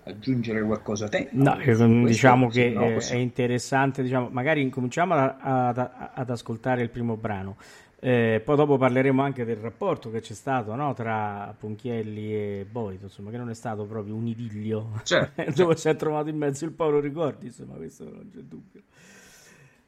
aggiungere 0.03 0.63
qualcosa 0.63 1.05
a 1.05 1.09
te. 1.09 1.29
No, 1.31 1.57
diciamo 2.05 2.47
che 2.47 2.69
no, 2.69 2.97
è 2.97 3.15
interessante, 3.15 4.01
diciamo, 4.01 4.29
magari 4.31 4.61
incominciamo 4.61 5.13
ad 5.13 6.29
ascoltare 6.29 6.81
il 6.81 6.89
primo 6.89 7.17
brano. 7.17 7.57
Eh, 7.99 8.41
poi 8.45 8.55
dopo 8.55 8.77
parleremo 8.77 9.23
anche 9.23 9.43
del 9.43 9.55
rapporto 9.55 10.11
che 10.11 10.21
c'è 10.21 10.35
stato 10.35 10.75
no? 10.75 10.93
tra 10.93 11.55
Ponchielli 11.57 12.31
e 12.31 12.67
Boito, 12.69 13.05
insomma, 13.05 13.31
che 13.31 13.37
non 13.37 13.49
è 13.49 13.55
stato 13.55 13.85
proprio 13.85 14.13
un 14.13 14.27
idillio 14.27 15.01
certo, 15.03 15.41
dove 15.49 15.53
certo. 15.53 15.75
si 15.75 15.89
è 15.89 15.95
trovato 15.95 16.29
in 16.29 16.37
mezzo 16.37 16.65
il 16.65 16.73
Paolo 16.73 16.99
Ricordi, 16.99 17.47
insomma, 17.47 17.73
questo 17.75 18.03
non 18.03 18.29
c'è 18.31 18.41
dubbio. 18.41 18.83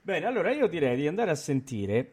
Bene, 0.01 0.25
allora 0.25 0.51
io 0.51 0.67
direi 0.67 0.95
di 0.95 1.07
andare 1.07 1.29
a 1.29 1.35
sentire 1.35 2.11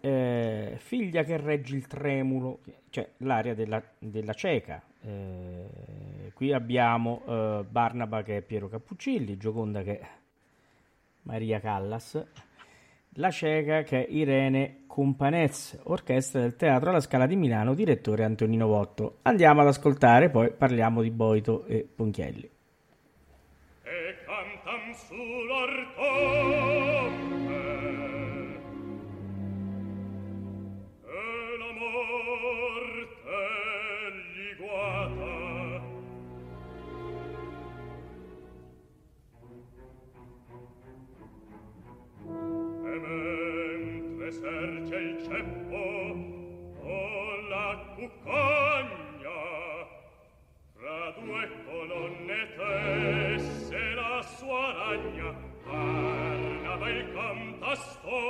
eh, 0.00 0.76
Figlia 0.78 1.24
che 1.24 1.36
reggi 1.36 1.74
il 1.76 1.86
tremulo, 1.86 2.60
cioè 2.88 3.10
l'aria 3.18 3.54
della, 3.54 3.82
della 3.98 4.32
cieca. 4.32 4.82
Eh, 5.02 6.30
qui 6.32 6.54
abbiamo 6.54 7.22
eh, 7.26 7.64
Barnaba 7.68 8.22
che 8.22 8.38
è 8.38 8.40
Piero 8.40 8.68
Cappuccilli, 8.68 9.36
Gioconda 9.36 9.82
che 9.82 9.98
è 9.98 10.08
Maria 11.22 11.60
Callas 11.60 12.24
la 13.14 13.30
cieca 13.30 13.82
che 13.82 14.06
è 14.06 14.10
Irene 14.10 14.84
Companez, 14.86 15.80
orchestra 15.84 16.40
del 16.40 16.56
Teatro 16.56 16.90
alla 16.90 17.00
Scala 17.00 17.26
di 17.26 17.36
Milano, 17.36 17.74
direttore 17.74 18.24
Antonino 18.24 18.66
Votto. 18.66 19.18
Andiamo 19.22 19.60
ad 19.60 19.66
ascoltare, 19.68 20.30
poi 20.30 20.50
parliamo 20.52 21.02
di 21.02 21.10
Boito 21.10 21.64
e 21.66 21.86
Ponchielli. 21.94 22.50
E 23.82 24.16
cantam 24.24 24.92
sull'orto 24.94 26.04
cuccagna 48.04 49.86
fra 50.74 51.10
due 51.12 51.48
colonne 51.64 52.54
tesse 52.54 53.94
la 53.94 54.20
sua 54.22 54.72
ragna 54.72 55.32
parlava 55.64 56.90
il 56.90 57.12
cantastorie 57.14 58.22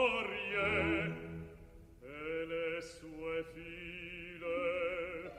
e 2.01 2.45
le 2.47 2.81
sue 2.83 3.45
file 3.53 5.33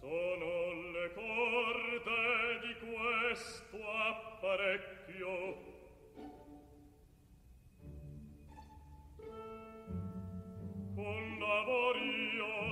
sono 0.00 0.72
le 0.92 1.12
corde 1.12 2.60
di 2.62 2.74
questo 2.86 3.76
apparecchio. 4.08 5.70
Con 10.94 11.38
lavorio 11.38 12.71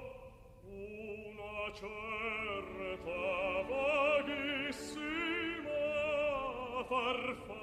certa 1.73 3.19
vaghissima 3.69 5.07
farfalla. 6.89 7.60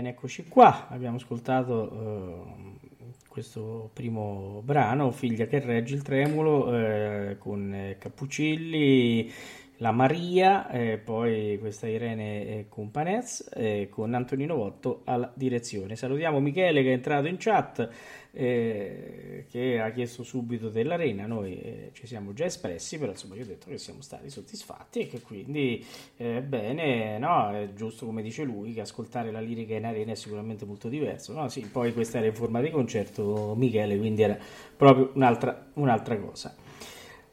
Bene, 0.00 0.14
eccoci 0.14 0.44
qua. 0.48 0.88
Abbiamo 0.88 1.16
ascoltato 1.16 1.74
uh, 1.74 2.88
questo 3.28 3.90
primo 3.92 4.62
brano, 4.64 5.10
Figlia 5.10 5.44
che 5.44 5.60
regge 5.60 5.94
il 5.94 6.00
tremulo, 6.00 6.74
eh, 6.74 7.36
con 7.38 7.96
Cappuccilli, 7.98 9.30
la 9.76 9.90
Maria, 9.90 10.70
e 10.70 10.96
poi 10.96 11.58
questa 11.58 11.86
Irene 11.86 12.64
Companez, 12.70 13.50
eh, 13.54 13.88
con 13.90 14.14
Antonino 14.14 14.56
Votto 14.56 15.02
alla 15.04 15.30
direzione. 15.34 15.96
Salutiamo 15.96 16.40
Michele 16.40 16.82
che 16.82 16.88
è 16.88 16.94
entrato 16.94 17.26
in 17.26 17.36
chat 17.38 17.86
eh, 18.32 19.29
che 19.50 19.80
ha 19.80 19.90
chiesto 19.90 20.22
subito 20.22 20.68
dell'arena, 20.68 21.26
noi 21.26 21.60
eh, 21.60 21.90
ci 21.92 22.06
siamo 22.06 22.32
già 22.32 22.44
espressi, 22.44 22.98
però 22.98 23.10
insomma 23.10 23.34
io 23.34 23.42
ho 23.42 23.46
detto 23.46 23.68
che 23.68 23.78
siamo 23.78 24.00
stati 24.00 24.30
soddisfatti 24.30 25.00
e 25.00 25.06
che 25.08 25.20
quindi 25.20 25.84
eh, 26.16 26.40
bene, 26.40 27.18
no, 27.18 27.50
è 27.50 27.72
giusto 27.74 28.06
come 28.06 28.22
dice 28.22 28.44
lui 28.44 28.72
che 28.72 28.82
ascoltare 28.82 29.32
la 29.32 29.40
lirica 29.40 29.74
in 29.74 29.86
arena 29.86 30.12
è 30.12 30.14
sicuramente 30.14 30.64
molto 30.64 30.88
diverso, 30.88 31.32
no? 31.32 31.48
Sì, 31.48 31.62
poi 31.62 31.92
questa 31.92 32.18
era 32.18 32.28
in 32.28 32.34
forma 32.34 32.60
di 32.60 32.70
concerto 32.70 33.54
Michele, 33.56 33.98
quindi 33.98 34.22
era 34.22 34.38
proprio 34.76 35.10
un'altra, 35.14 35.70
un'altra 35.74 36.16
cosa. 36.18 36.54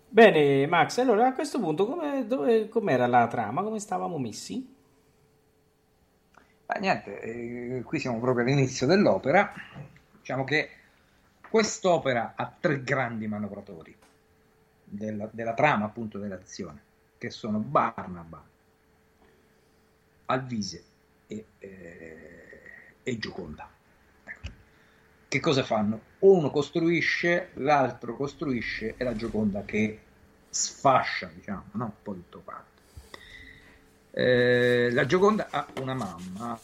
Bene 0.09 0.65
Max, 0.65 0.97
allora 0.97 1.27
a 1.27 1.33
questo 1.33 1.59
punto 1.59 1.85
come, 1.85 2.25
dove, 2.25 2.67
com'era 2.67 3.05
la 3.05 3.27
trama, 3.27 3.61
come 3.61 3.79
stavamo 3.79 4.17
messi? 4.17 4.75
Ma 6.65 6.79
niente, 6.79 7.21
eh, 7.21 7.83
qui 7.83 7.99
siamo 7.99 8.19
proprio 8.19 8.43
all'inizio 8.43 8.87
dell'opera. 8.87 9.53
Diciamo 10.19 10.43
che 10.43 10.69
Quest'opera 11.49 12.33
ha 12.35 12.53
tre 12.59 12.83
grandi 12.83 13.27
manovratori 13.27 13.95
della, 14.83 15.29
della 15.31 15.53
trama 15.53 15.85
appunto 15.85 16.17
dell'azione, 16.17 16.81
che 17.17 17.29
sono 17.29 17.59
Barnaba, 17.59 18.43
Alvise 20.25 20.83
e, 21.27 21.45
eh, 21.59 22.61
e 23.03 23.17
Gioconda. 23.17 23.69
Ecco. 24.23 24.49
Che 25.27 25.39
cosa 25.39 25.63
fanno? 25.63 26.01
Uno 26.19 26.51
costruisce, 26.51 27.49
l'altro 27.55 28.15
costruisce 28.15 28.95
e 28.97 29.03
la 29.03 29.15
Gioconda 29.15 29.63
che 29.63 29.99
sfascia, 30.49 31.29
diciamo, 31.33 31.63
no? 31.73 31.85
un 31.85 31.91
po' 32.01 32.13
tutto 32.13 32.41
quanto. 32.43 32.65
Eh, 34.11 34.89
la 34.91 35.05
Gioconda 35.05 35.47
ha 35.49 35.67
una 35.79 35.93
mamma 35.93 36.59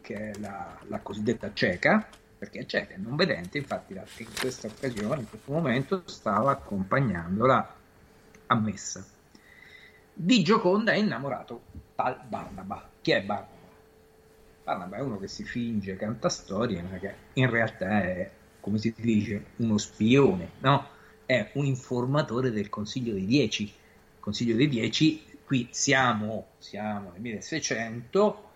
che 0.00 0.30
è 0.30 0.38
la, 0.38 0.78
la 0.88 1.00
cosiddetta 1.00 1.52
cieca, 1.52 2.08
perché 2.42 2.66
c'è, 2.66 2.88
è 2.88 2.96
non 2.96 3.14
vedente, 3.14 3.58
infatti 3.58 3.92
in 3.92 4.26
questa 4.36 4.66
occasione, 4.66 5.20
in 5.20 5.28
questo 5.28 5.52
momento, 5.52 6.02
stava 6.06 6.50
accompagnandola 6.50 7.76
a 8.46 8.54
messa. 8.56 9.06
Di 10.12 10.42
Gioconda 10.42 10.90
è 10.90 10.96
innamorato 10.96 11.62
tal 11.94 12.18
Barnaba. 12.26 12.90
Chi 13.00 13.12
è 13.12 13.22
Barnaba? 13.22 13.68
Barnaba 14.64 14.96
è 14.96 15.00
uno 15.02 15.20
che 15.20 15.28
si 15.28 15.44
finge, 15.44 15.94
canta 15.94 16.28
storie, 16.28 16.82
ma 16.82 16.98
che 16.98 17.14
in 17.34 17.48
realtà 17.48 18.02
è, 18.02 18.28
come 18.58 18.78
si 18.78 18.92
dice, 18.96 19.44
uno 19.58 19.78
spione, 19.78 20.50
no? 20.58 20.88
È 21.24 21.52
un 21.52 21.64
informatore 21.64 22.50
del 22.50 22.68
Consiglio 22.68 23.12
dei 23.12 23.26
Dieci. 23.26 23.72
Consiglio 24.18 24.56
dei 24.56 24.66
Dieci, 24.66 25.24
qui 25.44 25.68
siamo, 25.70 26.48
siamo 26.58 27.12
nel 27.12 27.20
1600, 27.20 28.50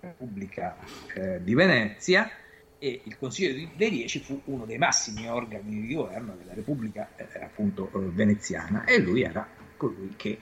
Repubblica 0.00 0.78
eh, 1.12 1.44
di 1.44 1.52
Venezia, 1.52 2.30
e 2.78 3.00
il 3.04 3.18
Consiglio 3.18 3.68
dei 3.76 3.90
Dieci 3.90 4.20
fu 4.20 4.40
uno 4.44 4.64
dei 4.64 4.78
massimi 4.78 5.28
organi 5.28 5.86
di 5.86 5.94
governo 5.94 6.36
della 6.36 6.54
Repubblica 6.54 7.10
eh, 7.16 7.26
appunto 7.42 7.90
eh, 7.92 7.98
veneziana 8.10 8.84
e 8.84 8.98
lui 8.98 9.22
era 9.22 9.46
colui 9.76 10.14
che 10.16 10.38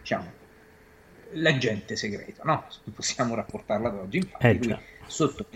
diciamo 0.00 0.40
l'agente 1.32 1.96
segreto 1.96 2.42
no? 2.44 2.66
possiamo 2.94 3.34
rapportarla 3.34 3.88
ad 3.88 3.96
oggi 3.96 4.18
infatti 4.18 4.46
eh, 4.46 4.58
lui, 4.58 4.78
sotto, 5.06 5.46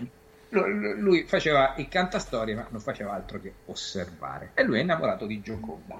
lui 0.49 1.23
faceva 1.23 1.75
il 1.77 1.87
cantastorie 1.89 2.55
ma 2.55 2.67
non 2.69 2.79
faceva 2.79 3.13
altro 3.13 3.39
che 3.39 3.53
osservare. 3.65 4.51
E 4.53 4.63
lui 4.63 4.79
è 4.79 4.81
innamorato 4.81 5.25
di 5.25 5.41
Gioconda. 5.41 5.99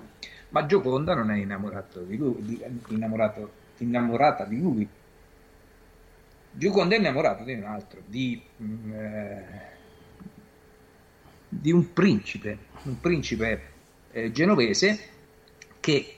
Ma 0.50 0.66
Gioconda 0.66 1.14
non 1.14 1.32
è 1.32 1.38
innamorato 1.38 2.02
di 2.02 2.18
lui, 2.18 2.42
di, 2.42 2.64
innamorato, 2.90 3.52
innamorata 3.78 4.46
di 4.46 4.60
lui. 4.60 4.88
Gioconda 6.52 6.96
è 6.96 6.98
innamorato 6.98 7.44
di 7.44 7.54
un 7.54 7.64
altro 7.64 8.02
di 8.06 8.42
mm, 8.62 8.94
eh, 8.94 9.77
di 11.48 11.72
un 11.72 11.94
principe, 11.94 12.58
un 12.84 13.00
principe 13.00 13.72
eh, 14.12 14.32
genovese 14.32 15.16
che 15.80 16.16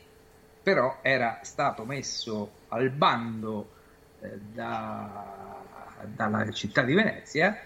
però 0.61 0.99
era 1.01 1.39
stato 1.43 1.85
messo 1.85 2.51
al 2.69 2.89
bando 2.89 3.71
eh, 4.21 4.37
da, 4.53 5.57
dalla 6.05 6.51
città 6.51 6.83
di 6.83 6.93
Venezia, 6.93 7.57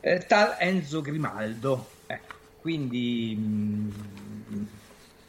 eh, 0.00 0.18
tal 0.26 0.56
Enzo 0.58 1.00
Grimaldo. 1.00 1.90
Ecco, 2.06 2.34
quindi 2.60 3.36
mh, 3.36 3.92
mm, 4.52 4.64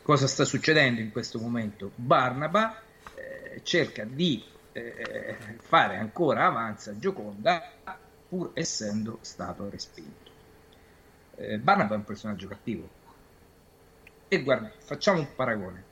cosa 0.01 0.27
sta 0.27 0.45
succedendo 0.45 1.01
in 1.01 1.12
questo 1.12 1.39
momento? 1.39 1.91
Barnaba 1.95 2.82
eh, 3.15 3.62
cerca 3.63 4.04
di 4.06 4.43
eh, 4.71 5.38
fare 5.60 5.97
ancora 5.97 6.45
avanza 6.45 6.97
Gioconda 6.97 7.62
pur 8.27 8.51
essendo 8.54 9.19
stato 9.21 9.69
respinto 9.69 10.20
eh, 11.41 11.58
Barnaba 11.60 11.95
è 11.95 11.97
un 11.97 12.04
personaggio 12.04 12.47
cattivo. 12.47 12.89
E 14.27 14.43
guarda, 14.43 14.71
facciamo 14.77 15.19
un 15.19 15.27
paragone. 15.36 15.84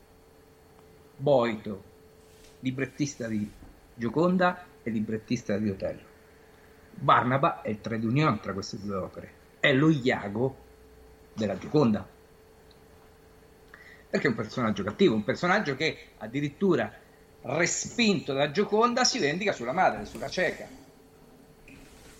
Boito, 1.17 1.83
librettista 2.59 3.27
di 3.27 3.49
Gioconda 3.93 4.65
e 4.81 4.89
librettista 4.89 5.57
di 5.57 5.69
Otello. 5.69 6.07
Barnaba 6.91 7.61
è 7.61 7.69
il 7.69 7.81
trade 7.81 8.05
union 8.05 8.39
tra 8.39 8.53
queste 8.53 8.77
due 8.79 8.95
opere, 8.95 9.31
è 9.59 9.73
lo 9.73 9.89
Iago 9.89 10.55
della 11.33 11.57
Gioconda. 11.57 12.07
Perché 14.09 14.25
è 14.25 14.29
un 14.29 14.35
personaggio 14.35 14.83
cattivo, 14.83 15.15
un 15.15 15.23
personaggio 15.23 15.75
che 15.75 16.11
addirittura 16.17 16.91
respinto 17.41 18.33
da 18.33 18.51
Gioconda 18.51 19.03
si 19.03 19.19
vendica 19.19 19.51
sulla 19.51 19.71
madre, 19.71 20.05
sulla 20.05 20.29
cieca. 20.29 20.67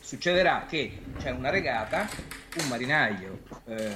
Succederà 0.09 0.65
che 0.67 1.01
c'è 1.19 1.29
una 1.29 1.51
regata, 1.51 2.09
un 2.59 2.67
marinaio 2.67 3.41
eh, 3.65 3.95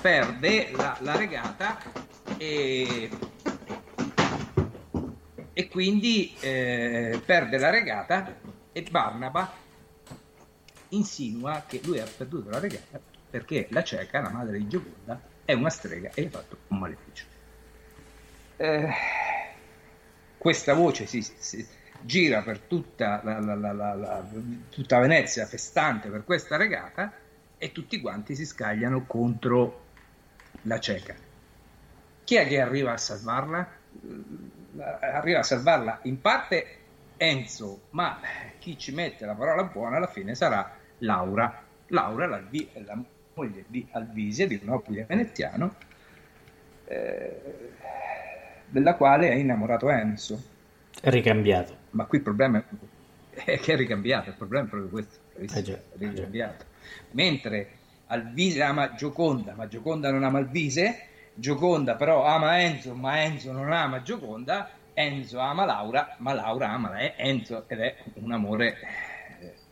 perde 0.00 0.70
la, 0.70 0.96
la 1.00 1.16
regata 1.16 1.82
e 2.36 3.10
e 5.52 5.68
quindi 5.68 6.36
eh, 6.38 7.20
perde 7.26 7.58
la 7.58 7.70
regata 7.70 8.36
e 8.70 8.82
Barnaba 8.88 9.52
insinua 10.90 11.64
che 11.66 11.80
lui 11.82 11.98
ha 11.98 12.06
perduto 12.06 12.50
la 12.50 12.60
regata 12.60 13.00
perché 13.28 13.66
la 13.70 13.82
cieca, 13.82 14.20
la 14.20 14.30
madre 14.30 14.58
di 14.58 14.68
Gioconda, 14.68 15.20
è 15.44 15.54
una 15.54 15.70
strega 15.70 16.12
e 16.14 16.22
gli 16.22 16.26
ha 16.26 16.30
fatto 16.30 16.56
un 16.68 16.78
maleficio. 16.78 17.24
Eh, 18.58 18.92
questa 20.38 20.72
voce 20.74 21.06
si, 21.06 21.20
si, 21.20 21.66
gira 22.04 22.42
per 22.42 22.58
tutta, 22.60 23.20
la, 23.24 23.38
la, 23.40 23.72
la, 23.72 24.24
tutta 24.68 24.98
Venezia 24.98 25.46
festante 25.46 26.10
per 26.10 26.24
questa 26.24 26.56
regata 26.56 27.12
e 27.56 27.72
tutti 27.72 28.00
quanti 28.00 28.34
si 28.34 28.44
scagliano 28.44 29.06
contro 29.06 29.82
la 30.62 30.78
cieca. 30.78 31.14
Chi 32.24 32.34
è 32.36 32.46
che 32.46 32.60
arriva 32.60 32.92
a 32.92 32.96
salvarla? 32.98 33.82
arriva 35.00 35.38
a 35.38 35.42
salvarla 35.44 36.00
in 36.02 36.20
parte 36.20 36.78
Enzo, 37.16 37.82
ma 37.90 38.18
chi 38.58 38.76
ci 38.76 38.92
mette 38.92 39.24
la 39.24 39.34
parola 39.34 39.64
buona 39.64 39.96
alla 39.96 40.08
fine 40.08 40.34
sarà 40.34 40.76
Laura. 40.98 41.62
Laura, 41.88 42.26
la, 42.26 42.42
la 42.84 43.02
moglie 43.34 43.64
di 43.68 43.86
Alvisia, 43.92 44.46
di 44.46 44.58
un 44.60 44.68
nobile 44.68 45.04
veneziano, 45.04 45.74
eh, 46.86 47.40
della 48.66 48.94
quale 48.94 49.30
è 49.30 49.34
innamorato 49.34 49.88
Enzo. 49.90 50.42
È 51.00 51.10
ricambiato. 51.10 51.83
Ma 51.94 52.06
qui 52.06 52.18
il 52.18 52.24
problema 52.24 52.62
è 53.30 53.58
che 53.58 53.72
è 53.72 53.76
ricambiato, 53.76 54.30
il 54.30 54.36
problema 54.36 54.66
è 54.66 54.68
proprio 54.68 54.90
questo, 54.90 55.18
è 55.36 55.42
eh 55.42 55.62
già, 55.62 55.78
ricambiato. 55.96 56.64
Mentre 57.12 57.70
Alvise 58.06 58.62
ama 58.62 58.94
Gioconda, 58.94 59.54
ma 59.54 59.68
Gioconda 59.68 60.10
non 60.10 60.24
ama 60.24 60.38
Alvise, 60.38 61.06
Gioconda 61.34 61.94
però 61.94 62.24
ama 62.24 62.60
Enzo, 62.60 62.94
ma 62.94 63.22
Enzo 63.22 63.52
non 63.52 63.72
ama 63.72 64.02
Gioconda, 64.02 64.70
Enzo 64.92 65.38
ama 65.38 65.64
Laura, 65.64 66.16
ma 66.18 66.32
Laura 66.32 66.70
ama 66.70 67.16
Enzo 67.16 67.64
ed 67.68 67.80
è 67.80 67.96
un 68.14 68.32
amore 68.32 68.80
eh, 68.80 69.03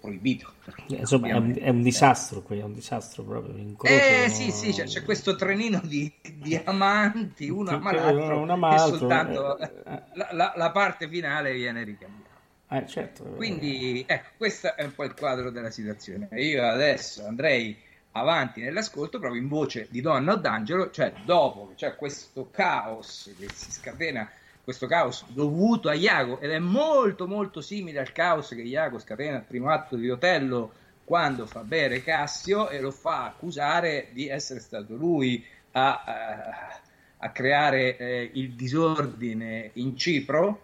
proibito. 0.03 0.53
Insomma, 0.89 1.29
è 1.29 1.33
un, 1.35 1.57
è 1.57 1.69
un, 1.69 1.81
disastro 1.81 2.43
qui, 2.43 2.59
è 2.59 2.63
un 2.65 2.75
disastro 2.75 3.23
proprio. 3.23 3.57
Incrocio, 3.57 3.95
eh 3.95 4.29
sì, 4.29 4.51
sì, 4.51 4.73
c'è, 4.73 4.85
c'è, 4.85 5.05
questo 5.05 5.37
trenino 5.37 5.81
di, 5.85 6.13
di 6.35 6.61
amanti, 6.65 7.49
uno 7.49 7.71
ama 7.71 7.93
l'altro, 7.93 8.41
una 8.41 8.55
ama 8.55 8.77
soltanto 8.79 9.59
eh, 9.59 9.71
eh. 9.87 10.03
La, 10.15 10.29
la, 10.33 10.53
la, 10.57 10.71
parte 10.73 11.09
finale 11.09 11.53
viene 11.55 11.85
ricambiata. 11.85 12.31
Eh, 12.69 12.87
certo. 12.87 13.25
Quindi, 13.25 14.05
ecco, 14.07 14.31
questo 14.37 14.75
è 14.75 14.83
un 14.83 14.95
po' 14.95 15.05
il 15.05 15.15
quadro 15.15 15.51
della 15.51 15.71
situazione. 15.71 16.29
Io 16.33 16.67
adesso 16.67 17.25
andrei 17.25 17.77
avanti 18.13 18.61
nell'ascolto 18.61 19.19
proprio 19.19 19.41
in 19.41 19.49
voce 19.49 19.87
di 19.89 20.01
Donna 20.01 20.35
d'Angelo, 20.35 20.91
cioè 20.91 21.13
dopo 21.25 21.69
che 21.69 21.75
c'è 21.77 21.97
questo 21.97 22.51
caos 22.51 23.33
che 23.39 23.47
si 23.55 23.71
scatena, 23.71 24.29
questo 24.65 24.87
caos 24.87 25.25
dovuto 25.29 25.89
a 25.89 25.95
Iago 25.95 26.39
ed 26.41 26.51
è 26.51 26.59
molto 26.59 27.27
molto 27.27 27.61
simile 27.61 27.99
al 27.99 28.13
caos 28.13 28.49
che 28.49 28.63
Iago 28.63 28.99
scatena 28.99 29.37
al 29.37 29.45
primo 29.45 29.71
atto 29.71 29.97
di 29.97 30.09
Otello 30.09 30.73
quando 31.05 31.47
fa 31.47 31.63
bere 31.63 32.03
Cassio 32.03 32.69
e 32.69 32.81
lo 32.81 32.91
fa 32.91 33.25
accusare 33.25 34.09
di 34.13 34.29
essere 34.29 34.61
stato 34.61 34.95
lui 34.95 35.45
a, 35.73 36.05
a, 36.05 36.81
a 37.19 37.31
creare 37.31 37.97
eh, 37.97 38.31
il 38.35 38.53
disordine 38.53 39.71
in 39.75 39.97
Cipro, 39.97 40.63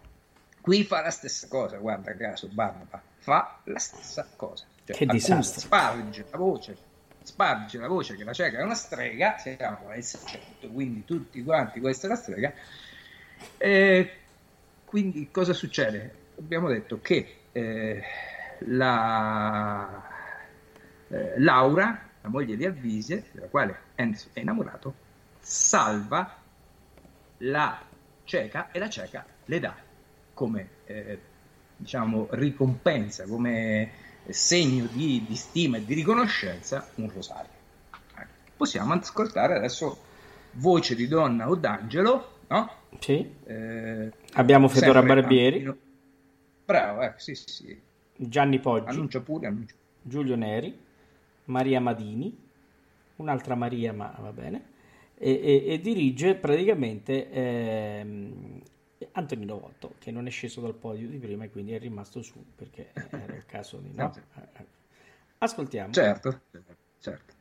qui 0.61 0.85
fa 0.85 1.03
la 1.03 1.11
stessa 1.11 1.49
cosa, 1.49 1.77
guarda 1.79 2.15
caso 2.17 2.49
Barnaba, 2.49 3.03
fa 3.19 3.61
la 3.65 3.79
stessa 3.79 4.29
cosa. 4.37 4.65
Cioè, 4.85 4.97
che 4.97 5.07
disastro. 5.07 5.61
Sparge 5.61 6.25
la 6.31 6.39
voce 6.39 6.87
sparge 7.29 7.77
la 7.77 7.89
voce 7.89 8.17
che 8.17 8.25
la 8.25 8.33
cieca 8.33 8.59
è 8.59 8.63
una 8.63 8.75
strega, 8.75 9.37
siamo 9.37 9.91
al 9.91 10.03
600, 10.03 10.69
quindi 10.71 11.05
tutti 11.05 11.43
quanti 11.43 11.79
questa 11.79 12.07
è 12.07 12.11
la 12.11 12.17
strega. 12.17 12.53
E 13.57 14.13
quindi 14.85 15.31
cosa 15.31 15.53
succede? 15.53 16.15
Abbiamo 16.39 16.69
detto 16.69 17.01
che 17.01 17.41
eh, 17.53 18.03
la, 18.61 20.09
eh, 21.09 21.41
Laura, 21.41 22.09
la 22.21 22.29
moglie 22.29 22.57
di 22.57 22.65
Alvise, 22.65 23.27
della 23.33 23.49
quale 23.49 23.79
Enzo 23.95 24.29
è 24.33 24.41
innamorato, 24.41 24.95
salva 25.41 26.37
la 27.39 27.81
cieca 28.25 28.71
e 28.71 28.79
la 28.79 28.89
cieca 28.89 29.25
le 29.45 29.61
dà 29.61 29.75
come 30.35 30.69
eh, 30.85 31.21
diciamo 31.77 32.29
ricompensa, 32.31 33.25
come 33.27 33.91
segno 34.29 34.87
di, 34.87 35.25
di 35.27 35.35
stima 35.35 35.79
e 35.79 35.85
di 35.85 35.95
riconoscenza 35.95 36.89
un 36.97 37.11
rosario. 37.11 37.51
Ecco. 38.15 38.27
Possiamo 38.57 38.95
ascoltare 38.95 39.57
adesso 39.57 40.05
voce 40.53 40.95
di 40.95 41.09
donna 41.09 41.49
o 41.49 41.57
d'angelo, 41.57 42.41
no? 42.49 42.73
Sì. 42.99 43.35
Eh, 43.45 44.13
Abbiamo 44.33 44.69
Fedora 44.69 45.03
Barbieri. 45.03 45.63
Campino. 45.63 45.87
Bravo, 46.65 47.01
ecco, 47.03 47.19
sì, 47.19 47.35
sì. 47.35 47.81
Gianni 48.17 48.59
Poggi. 48.59 48.91
Annuncia 48.91 49.21
pure, 49.21 49.47
annuncia. 49.47 49.75
Giulio 50.03 50.37
Neri, 50.37 50.77
Maria 51.45 51.81
Madini, 51.81 52.37
un'altra 53.17 53.55
Maria, 53.55 53.93
ma 53.93 54.15
va 54.21 54.33
bene, 54.33 54.63
e, 55.15 55.33
e, 55.33 55.65
e 55.73 55.81
dirige 55.81 56.35
praticamente 56.35 57.31
ehm, 57.31 58.61
Antonino 59.13 59.59
Votto, 59.59 59.95
che 59.99 60.11
non 60.11 60.27
è 60.27 60.31
sceso 60.31 60.61
dal 60.61 60.75
podio 60.75 61.09
di 61.09 61.19
prima 61.19 61.45
e 61.45 61.51
quindi 61.51 61.73
è 61.73 61.79
rimasto 61.79 62.23
su 62.23 62.43
perché 62.55 62.91
era 62.93 63.35
il 63.35 63.47
caso 63.47 63.79
di 63.79 63.91
no. 63.97 64.15
Eh, 64.35 64.41
eh. 64.41 64.67
Ascoltiamo. 65.39 65.93
Certo, 65.93 66.41
certo. 66.99 67.35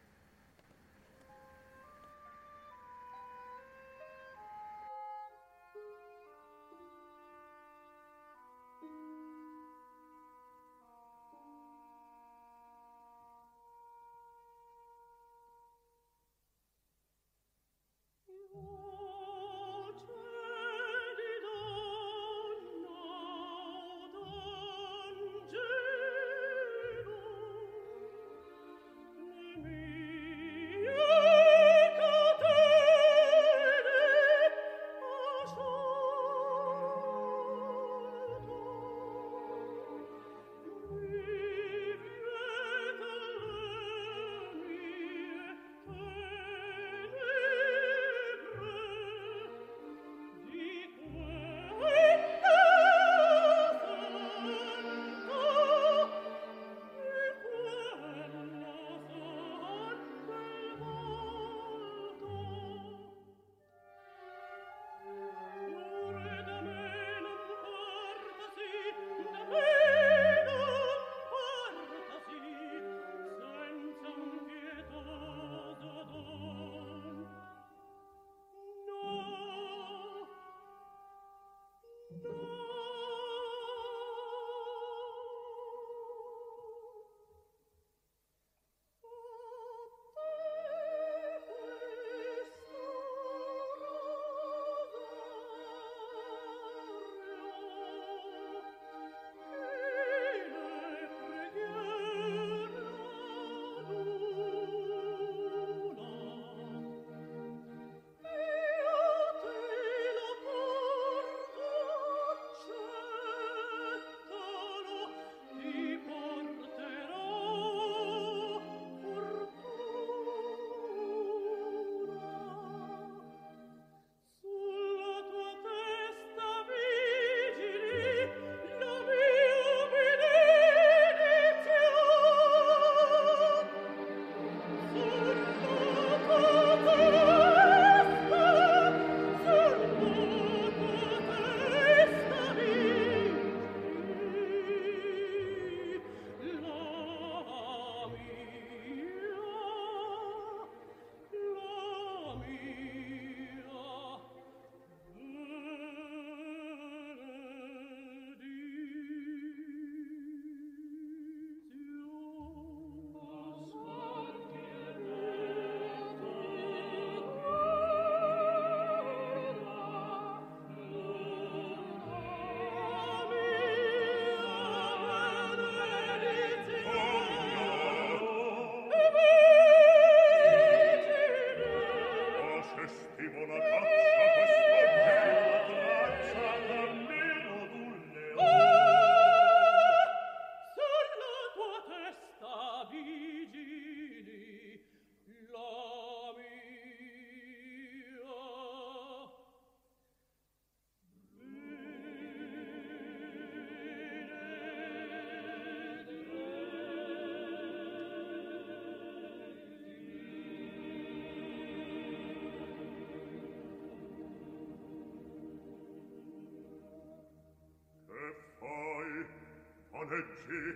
leggi, 220.09 220.75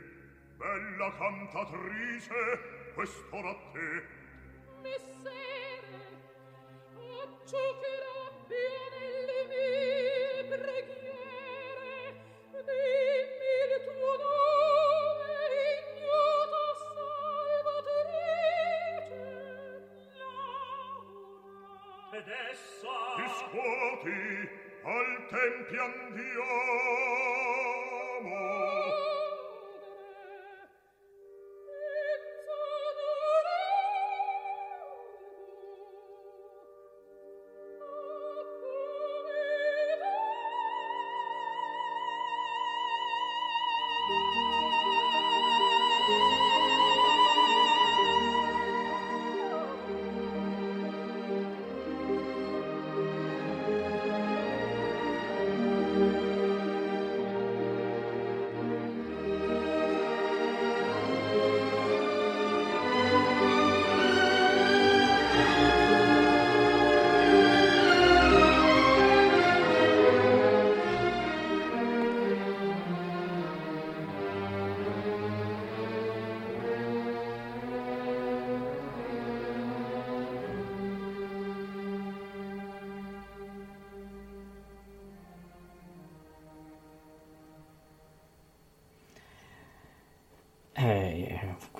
bella 0.57 1.09
cantatrice, 1.17 2.39
quest'ora 2.93 3.49
a 3.49 3.55
te. 3.71 4.03
Messere, 4.81 6.03
acciò 6.95 7.79
che 7.79 7.91
rabbia 8.07 8.75
nelle 8.91 9.39
mie 9.47 10.43
preghiere, 10.49 11.93
dimmi 12.51 13.53
il 13.63 13.73
tuo 13.85 14.13
nome, 14.17 15.33
ignota 15.79 16.63
salvatrice, 17.55 18.15
Laura. 20.17 21.39
Ed 22.17 22.27
essa... 22.27 22.95
Discuoti 23.15 24.19
al 24.83 25.11
tempio 25.29 25.85
Dio, 26.13 26.51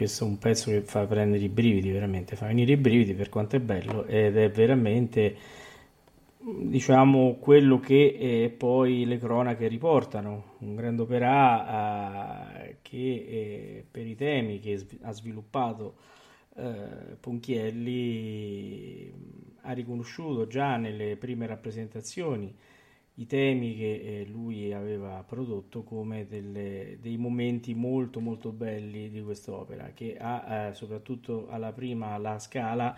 questo 0.01 0.25
è 0.25 0.27
un 0.27 0.39
pezzo 0.39 0.71
che 0.71 0.81
fa 0.81 1.05
prendere 1.05 1.43
i 1.43 1.49
brividi, 1.49 1.91
veramente, 1.91 2.35
fa 2.35 2.47
venire 2.47 2.71
i 2.71 2.77
brividi 2.77 3.13
per 3.13 3.29
quanto 3.29 3.55
è 3.55 3.59
bello 3.59 4.05
ed 4.05 4.35
è 4.35 4.49
veramente, 4.49 5.35
diciamo, 6.39 7.35
quello 7.35 7.79
che 7.79 8.17
eh, 8.19 8.49
poi 8.49 9.05
le 9.05 9.19
cronache 9.19 9.67
riportano, 9.67 10.55
un 10.61 10.73
grande 10.73 11.03
opera 11.03 12.63
eh, 12.63 12.77
che 12.81 12.97
eh, 12.97 13.85
per 13.91 14.07
i 14.07 14.15
temi 14.15 14.59
che 14.59 14.83
ha 15.03 15.11
sviluppato 15.11 15.93
eh, 16.55 17.17
Ponchielli 17.19 19.13
ha 19.61 19.71
riconosciuto 19.71 20.47
già 20.47 20.77
nelle 20.77 21.15
prime 21.15 21.45
rappresentazioni 21.45 22.51
i 23.21 23.27
temi 23.27 23.75
che 23.75 23.93
eh, 23.93 24.25
lui 24.25 24.73
aveva 24.73 25.23
prodotto 25.23 25.83
come 25.83 26.25
delle, 26.27 26.97
dei 26.99 27.17
momenti 27.17 27.75
molto 27.75 28.19
molto 28.19 28.51
belli 28.51 29.09
di 29.09 29.21
quest'opera 29.21 29.91
che 29.93 30.17
ha 30.19 30.69
eh, 30.69 30.73
soprattutto 30.73 31.47
alla 31.49 31.71
prima 31.71 32.17
la 32.17 32.39
scala 32.39 32.97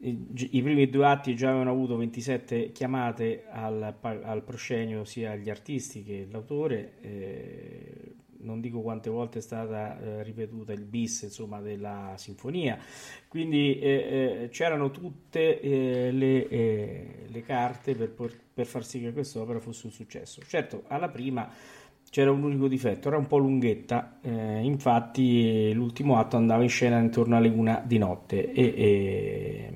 i, 0.00 0.26
i 0.34 0.62
primi 0.62 0.90
due 0.90 1.06
atti 1.06 1.34
già 1.34 1.48
avevano 1.48 1.70
avuto 1.70 1.96
27 1.96 2.72
chiamate 2.72 3.44
al, 3.50 3.94
al 4.02 4.42
proscenio 4.42 5.04
sia 5.04 5.36
gli 5.36 5.48
artisti 5.48 6.02
che 6.02 6.26
l'autore 6.30 6.92
eh, 7.00 8.11
non 8.42 8.60
dico 8.60 8.80
quante 8.80 9.10
volte 9.10 9.38
è 9.38 9.42
stata 9.42 9.98
eh, 10.00 10.22
ripetuta 10.22 10.72
il 10.72 10.84
bis 10.84 11.22
insomma, 11.22 11.60
della 11.60 12.14
sinfonia, 12.16 12.78
quindi 13.28 13.78
eh, 13.78 14.42
eh, 14.42 14.48
c'erano 14.50 14.90
tutte 14.90 15.60
eh, 15.60 16.10
le, 16.12 16.48
eh, 16.48 17.24
le, 17.28 17.42
carte 17.42 17.94
per, 17.94 18.10
per, 18.10 18.66
far 18.66 18.84
sì 18.84 19.00
che 19.00 19.12
quest'opera 19.12 19.60
fosse 19.60 19.86
un 19.86 19.92
successo. 19.92 20.40
Certo, 20.46 20.84
alla 20.88 21.08
prima 21.08 21.50
c'era 22.10 22.30
un 22.30 22.42
unico 22.42 22.68
difetto, 22.68 23.08
era 23.08 23.16
un 23.16 23.26
po' 23.26 23.38
lunghetta, 23.38 24.18
eh, 24.20 24.60
infatti 24.62 25.72
l'ultimo 25.72 26.18
atto 26.18 26.36
andava 26.36 26.62
in 26.62 26.68
scena 26.68 26.98
intorno 26.98 27.36
alle 27.36 27.48
una 27.48 27.82
di 27.84 27.98
notte 27.98 28.52
e, 28.52 28.74
e 28.76 29.72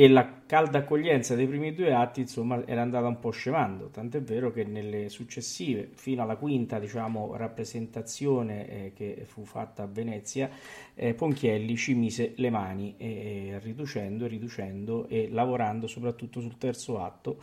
e 0.00 0.06
la 0.06 0.42
calda 0.46 0.78
accoglienza 0.78 1.34
dei 1.34 1.48
primi 1.48 1.74
due 1.74 1.92
atti 1.92 2.20
insomma 2.20 2.64
era 2.64 2.82
andata 2.82 3.08
un 3.08 3.18
po' 3.18 3.30
scemando 3.30 3.88
tant'è 3.88 4.22
vero 4.22 4.52
che 4.52 4.62
nelle 4.62 5.08
successive 5.08 5.88
fino 5.92 6.22
alla 6.22 6.36
quinta 6.36 6.78
diciamo 6.78 7.34
rappresentazione 7.34 8.68
eh, 8.68 8.92
che 8.94 9.24
fu 9.26 9.44
fatta 9.44 9.82
a 9.82 9.86
Venezia 9.86 10.50
eh, 10.94 11.14
Ponchielli 11.14 11.76
ci 11.76 11.94
mise 11.94 12.34
le 12.36 12.48
mani 12.48 12.94
eh, 12.96 13.58
riducendo 13.60 14.26
e 14.26 14.28
riducendo 14.28 15.08
e 15.08 15.30
lavorando 15.32 15.88
soprattutto 15.88 16.38
sul 16.38 16.58
terzo 16.58 17.02
atto 17.02 17.38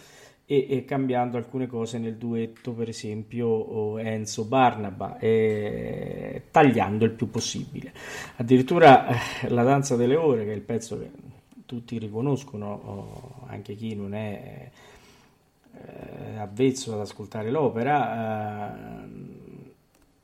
e, 0.45 0.67
e, 0.69 0.85
cambiando 0.85 1.37
alcune 1.37 1.65
cose 1.65 1.97
nel 1.97 2.17
duetto, 2.17 2.73
per 2.73 2.87
esempio 2.87 3.97
Enzo 3.97 4.45
Barnaba, 4.45 5.17
e 5.17 6.43
tagliando 6.51 7.03
il 7.03 7.13
più 7.13 7.31
possibile. 7.31 7.91
Addirittura 8.35 9.07
eh, 9.07 9.49
la 9.49 9.63
danza 9.63 9.95
delle 9.95 10.15
ore, 10.15 10.45
che 10.45 10.51
è 10.51 10.55
il 10.55 10.61
pezzo 10.61 10.99
che 10.99 11.09
tutti 11.65 11.97
riconoscono, 11.97 13.45
anche 13.47 13.75
chi 13.75 13.95
non 13.95 14.13
è 14.13 14.69
eh, 15.73 16.37
avvezzo 16.37 16.93
ad 16.93 16.99
ascoltare 16.99 17.49
l'opera, 17.51 19.03
eh, 19.03 19.43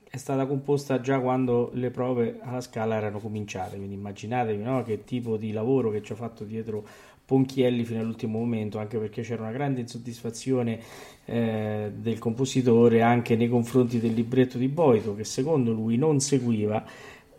è 0.09 0.17
stata 0.17 0.45
composta 0.45 0.99
già 0.99 1.19
quando 1.19 1.71
le 1.73 1.89
prove 1.89 2.39
alla 2.41 2.59
scala 2.59 2.95
erano 2.95 3.19
cominciate, 3.19 3.77
quindi 3.77 3.95
immaginatevi 3.95 4.61
no, 4.61 4.83
che 4.83 5.05
tipo 5.05 5.37
di 5.37 5.53
lavoro 5.53 5.89
che 5.89 6.01
ci 6.01 6.11
ha 6.11 6.15
fatto 6.15 6.43
dietro 6.43 6.83
Ponchielli 7.23 7.85
fino 7.85 8.01
all'ultimo 8.01 8.39
momento, 8.39 8.77
anche 8.77 8.97
perché 8.97 9.21
c'era 9.21 9.43
una 9.43 9.53
grande 9.53 9.79
insoddisfazione 9.79 10.79
eh, 11.23 11.89
del 11.95 12.19
compositore 12.19 13.01
anche 13.01 13.37
nei 13.37 13.47
confronti 13.47 14.01
del 14.01 14.13
libretto 14.13 14.57
di 14.57 14.67
Boito, 14.67 15.15
che 15.15 15.23
secondo 15.23 15.71
lui 15.71 15.95
non 15.95 16.19
seguiva 16.19 16.83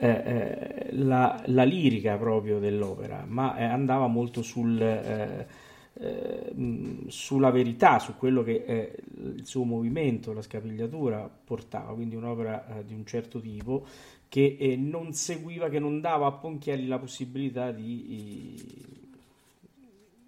eh, 0.03 0.09
eh, 0.09 0.93
la, 0.95 1.41
la, 1.47 1.63
lirica 1.63 2.17
proprio 2.17 2.59
dell'opera, 2.59 3.25
ma 3.25 3.57
eh, 3.57 3.63
andava 3.63 4.09
molto 4.09 4.43
sul, 4.43 4.83
eh, 4.83 5.47
eh, 5.93 6.53
sulla 7.07 7.51
verità, 7.53 8.01
su 8.01 8.17
quello 8.17 8.43
che 8.43 8.97
il 9.15 9.47
suo 9.47 9.63
movimento, 9.63 10.33
la 10.33 10.43
scapigliatura 10.43 11.31
portava, 11.45 11.95
quindi 11.95 12.17
un'opera 12.17 12.83
di 12.85 12.95
un 12.95 13.07
certo 13.07 13.41
tipo 13.41 13.87
che 14.29 14.75
non 14.77 15.13
seguiva, 15.13 15.69
che 15.69 15.79
non 15.79 16.01
dava 16.01 16.27
a 16.27 16.33
Ponchielli 16.33 16.89
la 16.89 16.99
possibilità 16.99 17.71
di, 17.71 18.61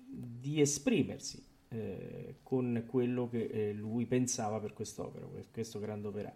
di 0.07 0.61
esprimersi. 0.61 1.43
Eh, 1.71 2.35
con 2.45 2.85
quello 2.87 3.29
che 3.29 3.49
eh, 3.51 3.73
lui 3.73 4.05
pensava 4.05 4.61
per 4.61 4.75
quest'opera, 4.75 5.27
questo 5.51 5.81
grande 5.81 6.07
opera 6.07 6.33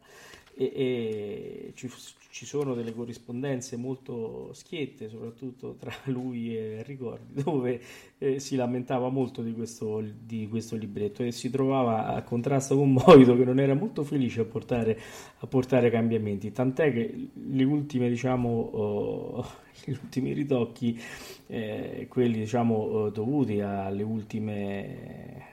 e, 0.61 0.73
e 0.75 1.73
ci, 1.77 1.89
ci, 2.31 2.45
sono 2.45 2.75
delle 2.75 2.93
corrispondenze 2.93 3.77
molto 3.77 4.51
schiette, 4.55 5.09
soprattutto 5.09 5.77
tra 5.79 5.93
lui 6.11 6.57
e 6.57 6.83
Ricordi, 6.83 7.41
dove 7.45 7.81
eh, 8.19 8.41
si 8.41 8.57
lamentava 8.57 9.09
molto 9.09 9.41
di 9.43 9.53
questo, 9.55 10.03
di 10.21 10.49
questo, 10.49 10.75
libretto 10.75 11.23
e 11.23 11.31
si 11.31 11.49
trovava 11.49 12.07
a 12.07 12.23
contrasto 12.23 12.75
con 12.75 12.93
Moito 12.93 13.37
che 13.37 13.45
non 13.45 13.61
era 13.61 13.75
molto 13.75 14.03
felice 14.03 14.41
a 14.41 14.45
portare, 14.47 14.99
a 15.39 15.47
portare 15.47 15.91
cambiamenti, 15.91 16.51
tant'è 16.51 16.93
che 16.93 17.29
le 17.33 17.65
ultime, 17.65 18.09
diciamo, 18.09 18.49
oh, 18.49 19.47
gli 19.85 19.93
ultimi 19.93 20.33
ritocchi, 20.33 21.01
eh, 21.47 22.07
quelli 22.09 22.41
diciamo, 22.41 22.75
oh, 22.75 23.11
dovuti 23.11 23.61
alle 23.61 24.03
ultime, 24.03 25.45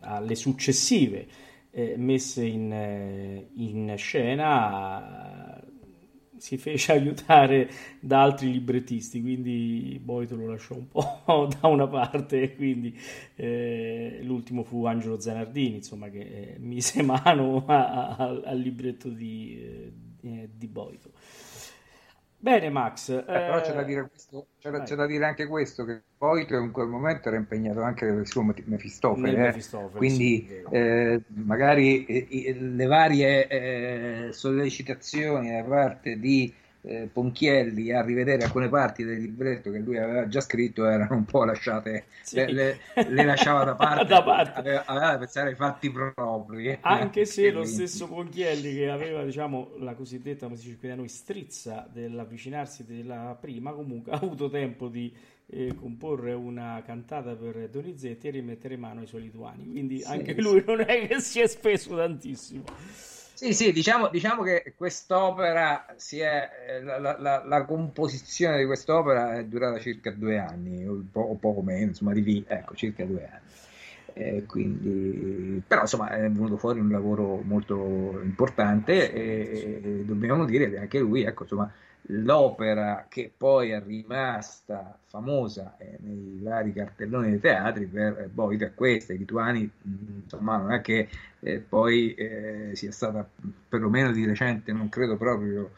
alle 0.00 0.34
successive 0.34 1.50
eh, 1.72 1.96
messe 1.96 2.44
in, 2.44 2.72
eh, 2.72 3.48
in 3.54 3.94
scena 3.96 5.60
si 6.42 6.56
fece 6.58 6.90
aiutare 6.98 7.70
da 8.00 8.22
altri 8.22 8.50
librettisti, 8.50 9.20
quindi 9.20 10.00
Boito 10.02 10.34
lo 10.34 10.48
lasciò 10.48 10.74
un 10.74 10.88
po' 10.88 11.48
da 11.60 11.68
una 11.68 11.86
parte, 11.86 12.54
quindi 12.56 12.98
eh, 13.36 14.18
l'ultimo 14.22 14.64
fu 14.64 14.84
Angelo 14.84 15.20
Zanardini, 15.20 15.76
insomma, 15.76 16.08
che 16.10 16.20
eh, 16.20 16.56
mise 16.58 17.00
mano 17.02 17.64
a, 17.66 18.16
a, 18.16 18.40
al 18.44 18.58
libretto 18.58 19.08
di, 19.08 19.92
eh, 20.22 20.48
di 20.52 20.66
Boito. 20.66 21.12
Bene, 22.42 22.70
Max. 22.70 23.08
Eh, 23.10 23.22
però 23.24 23.60
c'è 23.60 23.72
da, 23.72 23.84
dire 23.84 24.08
questo, 24.08 24.48
c'è, 24.58 24.82
c'è 24.82 24.96
da 24.96 25.06
dire 25.06 25.24
anche 25.26 25.46
questo: 25.46 25.84
che 25.84 26.02
poi 26.18 26.44
in 26.50 26.72
quel 26.72 26.88
momento 26.88 27.28
era 27.28 27.36
impegnato 27.36 27.82
anche 27.82 28.24
su 28.24 28.40
Mefistofele, 28.40 29.30
eh? 29.30 29.40
Mefistofele 29.42 29.96
quindi 29.96 30.44
sì, 30.48 30.62
eh, 30.72 31.22
magari 31.34 32.04
eh, 32.04 32.56
le 32.58 32.86
varie 32.86 33.46
eh, 33.46 34.32
sollecitazioni 34.32 35.52
da 35.52 35.62
parte 35.62 36.18
di 36.18 36.52
eh, 36.84 37.08
Ponchielli 37.12 37.92
a 37.92 38.02
rivedere 38.02 38.44
alcune 38.44 38.68
parti 38.68 39.04
del 39.04 39.20
libretto 39.20 39.70
che 39.70 39.78
lui 39.78 39.98
aveva 39.98 40.26
già 40.26 40.40
scritto 40.40 40.84
erano 40.84 41.14
un 41.14 41.24
po' 41.24 41.44
lasciate, 41.44 42.06
sì. 42.22 42.36
le, 42.36 42.52
le, 42.52 42.78
le, 43.08 43.24
lasciava 43.24 43.64
da 43.64 43.74
parte, 43.76 44.04
da 44.04 44.22
parte. 44.22 44.58
Aveva, 44.58 44.84
aveva, 44.86 45.10
da 45.12 45.18
pensare 45.18 45.50
ai 45.50 45.54
fatti 45.54 45.90
propri. 45.90 46.78
Anche 46.80 47.24
se 47.24 47.50
lo 47.50 47.64
stesso 47.64 48.08
Ponchielli 48.08 48.74
che 48.74 48.90
aveva 48.90 49.22
diciamo, 49.22 49.74
la 49.78 49.94
cosiddetta, 49.94 50.46
come 50.46 50.56
si 50.56 50.66
dice 50.66 50.78
qui 50.78 50.88
da 50.88 50.94
noi, 50.96 51.08
strizza 51.08 51.88
dell'avvicinarsi 51.90 52.84
della 52.84 53.36
prima, 53.40 53.72
comunque 53.72 54.12
ha 54.12 54.16
avuto 54.16 54.50
tempo 54.50 54.88
di 54.88 55.14
eh, 55.46 55.74
comporre 55.76 56.32
una 56.32 56.82
cantata 56.84 57.34
per 57.36 57.68
Donizetti 57.68 58.26
e 58.26 58.30
rimettere 58.30 58.76
mano 58.76 59.00
ai 59.00 59.06
suoi 59.06 59.22
lituani, 59.22 59.70
quindi 59.70 60.00
sì, 60.00 60.10
anche 60.10 60.34
lui 60.40 60.64
non 60.66 60.80
è 60.80 61.06
che 61.06 61.20
si 61.20 61.40
è 61.40 61.46
speso 61.46 61.94
tantissimo. 61.94 62.64
Sì, 63.42 63.54
sì, 63.54 63.72
diciamo, 63.72 64.06
diciamo 64.08 64.44
che 64.44 64.72
quest'opera 64.76 65.84
si 65.96 66.20
è, 66.20 66.48
eh, 66.64 66.80
la, 66.80 67.18
la, 67.18 67.42
la, 67.44 67.64
composizione 67.64 68.58
di 68.58 68.66
quest'opera 68.66 69.34
è 69.36 69.44
durata 69.46 69.80
circa 69.80 70.12
due 70.12 70.38
anni, 70.38 70.86
o, 70.86 71.02
po- 71.10 71.22
o 71.22 71.34
poco 71.34 71.60
meno, 71.60 71.86
insomma, 71.86 72.12
di 72.12 72.44
ecco, 72.46 72.76
circa 72.76 73.04
due 73.04 73.26
anni. 73.28 73.40
Eh, 74.12 74.44
quindi, 74.46 75.60
però 75.66 75.80
insomma 75.80 76.10
è 76.10 76.20
venuto 76.30 76.56
fuori 76.56 76.78
un 76.78 76.90
lavoro 76.90 77.40
molto 77.42 78.20
importante 78.22 79.12
e, 79.12 79.80
e 79.82 80.04
dobbiamo 80.04 80.44
dire 80.44 80.70
che 80.70 80.78
anche 80.78 81.00
lui, 81.00 81.24
ecco, 81.24 81.42
insomma, 81.42 81.72
l'opera 82.06 83.06
che 83.08 83.32
poi 83.34 83.70
è 83.70 83.82
rimasta 83.82 84.98
famosa 85.06 85.76
eh, 85.78 85.98
nei 86.00 86.40
vari 86.42 86.72
cartelloni 86.72 87.30
dei 87.30 87.40
teatri 87.40 87.86
per 87.86 88.18
eh, 88.18 88.26
Boito 88.26 88.64
è 88.64 88.74
questa, 88.74 89.12
i 89.12 89.18
lituani 89.18 89.70
insomma 90.22 90.56
non 90.56 90.72
è 90.72 90.80
che 90.80 91.08
eh, 91.40 91.58
poi 91.58 92.14
eh, 92.14 92.70
sia 92.74 92.90
stata 92.90 93.28
perlomeno 93.68 94.10
di 94.10 94.26
recente 94.26 94.72
non 94.72 94.88
credo 94.88 95.16
proprio 95.16 95.70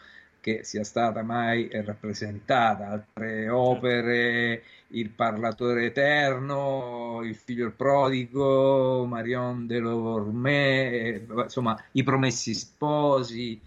che 0.45 0.63
sia 0.63 0.85
stata 0.85 1.23
mai 1.23 1.71
rappresentata. 1.73 2.89
Altre 2.89 3.49
opere 3.49 4.63
il 4.89 5.09
parlatore 5.09 5.87
eterno 5.87 7.23
il 7.25 7.35
figlio 7.35 7.65
il 7.65 7.73
prodigo 7.73 9.07
Marion 9.07 9.67
de 9.67 9.79
Lormé 9.79 10.91
eh, 10.91 11.27
insomma 11.45 11.83
i 11.93 12.03
promessi 12.03 12.53
sposi 12.53 13.59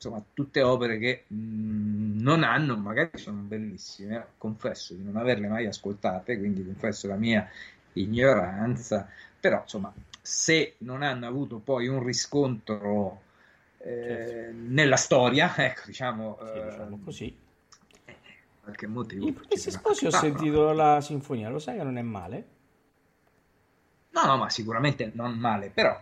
insomma, 0.00 0.22
tutte 0.32 0.62
opere 0.62 0.98
che 0.98 1.24
mh, 1.26 1.34
mm, 1.36 2.20
non 2.20 2.42
hanno, 2.42 2.76
magari 2.78 3.18
sono 3.18 3.42
bellissime, 3.42 4.28
confesso 4.38 4.94
di 4.94 5.04
non 5.04 5.16
averle 5.16 5.46
mai 5.46 5.66
ascoltate, 5.66 6.38
quindi 6.38 6.64
confesso 6.64 7.06
la 7.06 7.16
mia 7.16 7.46
ignoranza, 7.92 9.06
però 9.38 9.60
insomma, 9.60 9.92
se 10.22 10.76
non 10.78 11.02
hanno 11.02 11.26
avuto 11.26 11.58
poi 11.58 11.86
un 11.86 12.02
riscontro 12.02 13.20
eh, 13.78 13.92
certo. 13.92 14.56
nella 14.68 14.96
storia, 14.96 15.54
ecco, 15.62 15.82
diciamo, 15.84 16.38
sì, 16.40 16.58
eh, 16.58 16.64
diciamo 16.64 17.00
così. 17.04 17.36
Eh, 18.06 18.16
qualche 18.62 18.86
motivo. 18.86 19.26
In 19.26 19.34
questi 19.34 19.70
sposi 19.70 20.06
ho 20.06 20.10
sentito 20.10 20.72
la 20.72 21.02
sinfonia, 21.02 21.50
lo 21.50 21.58
sai 21.58 21.76
che 21.76 21.82
non 21.82 21.98
è 21.98 22.02
male? 22.02 22.44
No, 24.12 24.24
no, 24.24 24.38
ma 24.38 24.48
sicuramente 24.48 25.10
non 25.14 25.34
male, 25.34 25.70
però 25.70 25.98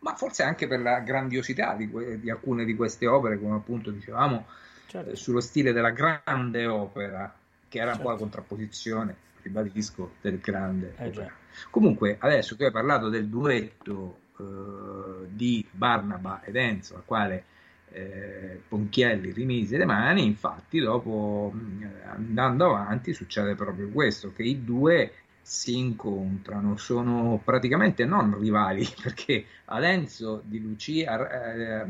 ma 0.00 0.14
forse 0.14 0.42
anche 0.42 0.66
per 0.66 0.80
la 0.80 1.00
grandiosità 1.00 1.74
di, 1.74 1.90
di 2.20 2.30
alcune 2.30 2.64
di 2.64 2.74
queste 2.74 3.06
opere, 3.06 3.38
come 3.38 3.56
appunto 3.56 3.90
dicevamo, 3.90 4.46
certo. 4.86 5.10
eh, 5.10 5.16
sullo 5.16 5.40
stile 5.40 5.72
della 5.72 5.90
grande 5.90 6.66
opera, 6.66 7.32
che 7.68 7.78
era 7.78 7.92
certo. 7.92 7.98
un 7.98 8.04
po' 8.04 8.10
la 8.10 8.18
certo. 8.18 8.30
contrapposizione, 8.30 9.16
ribadisco, 9.42 10.12
del 10.20 10.38
grande 10.38 10.94
eh, 10.96 11.06
opera. 11.06 11.32
Comunque, 11.70 12.16
adesso 12.18 12.56
tu 12.56 12.62
hai 12.62 12.70
parlato 12.70 13.08
del 13.08 13.28
duetto 13.28 14.18
eh, 14.38 15.26
di 15.28 15.66
Barnaba 15.70 16.42
ed 16.44 16.56
Enzo, 16.56 16.96
al 16.96 17.04
quale 17.04 17.44
eh, 17.92 18.60
Ponchielli 18.68 19.32
rimise 19.32 19.76
le 19.76 19.84
mani, 19.84 20.24
infatti 20.24 20.78
dopo 20.78 21.52
mm, 21.54 21.82
andando 22.06 22.66
avanti 22.66 23.12
succede 23.12 23.54
proprio 23.54 23.88
questo, 23.90 24.32
che 24.32 24.44
i 24.44 24.64
due 24.64 25.12
si 25.50 25.76
incontrano, 25.76 26.76
sono 26.76 27.40
praticamente 27.44 28.04
non 28.04 28.38
rivali 28.38 28.86
perché 29.02 29.44
a 29.64 29.80
Lenzo 29.80 30.42
di 30.44 30.60
Lucia, 30.60 31.28
eh, 31.28 31.86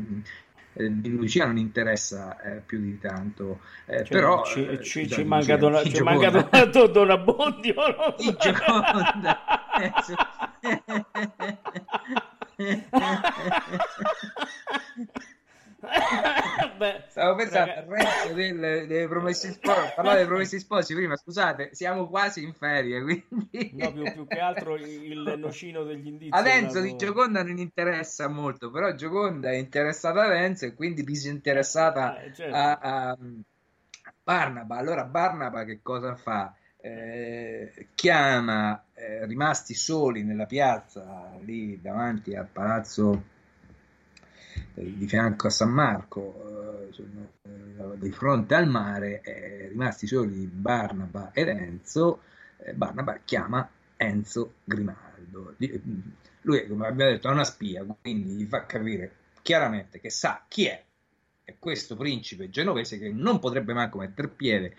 eh, 0.72 0.98
di 0.98 1.10
Lucia 1.10 1.44
non 1.44 1.58
interessa 1.58 2.40
eh, 2.40 2.62
più 2.64 2.80
di 2.80 2.98
tanto, 2.98 3.60
eh, 3.84 3.98
cioè, 3.98 4.08
però 4.08 4.46
ci, 4.46 4.66
eh, 4.66 4.82
ci, 4.82 5.06
ci 5.06 5.24
manca 5.24 5.58
Dona, 5.58 5.84
ci 5.84 6.02
manca 6.02 6.30
Dona 6.86 7.18
Bondi 7.18 7.74
o 7.76 7.86
no? 7.86 8.16
Beh, 16.76 17.04
Stavo 17.08 17.36
pensando 17.36 17.72
al 17.72 17.84
resto 17.84 18.32
delle, 18.34 18.86
delle 18.86 19.08
promesse 19.08 19.52
sposi. 19.52 19.92
Parlare 19.94 20.18
dei 20.18 20.26
promessi 20.26 20.58
sposi 20.58 20.94
prima, 20.94 21.16
scusate, 21.16 21.70
siamo 21.72 22.08
quasi 22.08 22.42
in 22.42 22.52
ferie. 22.52 23.02
Quindi... 23.02 23.72
No, 23.74 23.92
più, 23.92 24.02
più 24.12 24.26
che 24.26 24.38
altro 24.38 24.76
il 24.76 25.34
nocino 25.38 25.84
degli 25.84 26.06
indizi. 26.06 26.30
A 26.32 26.46
Enzo 26.48 26.80
di 26.80 26.96
Gioconda 26.96 27.42
non 27.42 27.58
interessa 27.58 28.28
molto, 28.28 28.70
però 28.70 28.94
Gioconda 28.94 29.50
è 29.50 29.56
interessata 29.56 30.22
a 30.22 30.34
Enzo 30.34 30.66
e 30.66 30.74
quindi 30.74 31.02
disinteressata 31.02 32.20
eh, 32.20 32.34
certo. 32.34 32.54
a, 32.54 32.78
a 32.78 33.18
Barnaba. 34.22 34.76
Allora, 34.76 35.04
Barnaba 35.04 35.64
che 35.64 35.80
cosa 35.82 36.14
fa? 36.14 36.54
Eh, 36.82 37.88
chiama 37.94 38.82
eh, 38.94 39.26
rimasti 39.26 39.74
soli 39.74 40.24
nella 40.24 40.46
piazza 40.46 41.30
lì 41.40 41.78
davanti 41.78 42.34
al 42.34 42.48
palazzo 42.50 43.24
di 44.74 45.06
fianco 45.06 45.46
a 45.48 45.50
San 45.50 45.70
Marco, 45.70 46.88
eh, 46.90 47.02
eh, 47.42 47.98
di 47.98 48.10
fronte 48.10 48.54
al 48.54 48.68
mare, 48.68 49.22
rimasti 49.68 50.06
soli 50.06 50.46
Barnaba 50.46 51.30
ed 51.32 51.48
Enzo, 51.48 52.22
Barnaba 52.74 53.18
chiama 53.24 53.68
Enzo 53.96 54.54
Grimaldo. 54.64 55.54
Lui, 56.42 56.66
come 56.66 56.86
abbiamo 56.86 57.10
detto, 57.10 57.28
è 57.28 57.32
una 57.32 57.44
spia, 57.44 57.84
quindi 58.00 58.30
gli 58.30 58.46
fa 58.46 58.64
capire 58.64 59.12
chiaramente 59.42 60.00
che 60.00 60.10
sa 60.10 60.44
chi 60.48 60.66
è, 60.66 60.82
è 61.44 61.56
questo 61.58 61.96
principe 61.96 62.50
genovese 62.50 62.98
che 62.98 63.10
non 63.10 63.38
potrebbe 63.38 63.72
manco 63.72 63.98
mettere 63.98 64.28
piede 64.28 64.74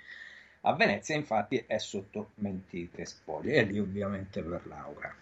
a 0.62 0.74
Venezia, 0.74 1.16
infatti 1.16 1.64
è 1.66 1.78
sotto 1.78 2.32
mentite 2.36 3.06
spoglie, 3.06 3.56
e 3.56 3.64
lì 3.64 3.80
ovviamente 3.80 4.42
per 4.42 4.66
Laura 4.68 5.14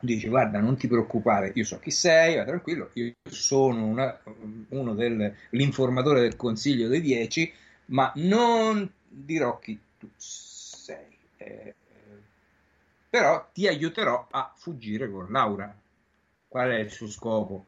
dice 0.00 0.28
guarda 0.28 0.60
non 0.60 0.76
ti 0.76 0.86
preoccupare 0.86 1.50
io 1.54 1.64
so 1.64 1.78
chi 1.78 1.90
sei 1.90 2.36
vai 2.36 2.46
tranquillo 2.46 2.90
io 2.94 3.14
sono 3.24 3.84
una, 3.84 4.20
uno 4.68 4.94
dell'informatore 4.94 6.20
del 6.20 6.36
consiglio 6.36 6.88
dei 6.88 7.00
dieci 7.00 7.52
ma 7.86 8.12
non 8.16 8.88
dirò 9.08 9.58
chi 9.58 9.78
tu 9.98 10.08
sei 10.16 11.16
eh, 11.38 11.74
però 13.10 13.48
ti 13.52 13.66
aiuterò 13.66 14.28
a 14.30 14.52
fuggire 14.56 15.10
con 15.10 15.26
Laura 15.30 15.74
qual 16.46 16.70
è 16.70 16.78
il 16.78 16.90
suo 16.90 17.08
scopo 17.08 17.66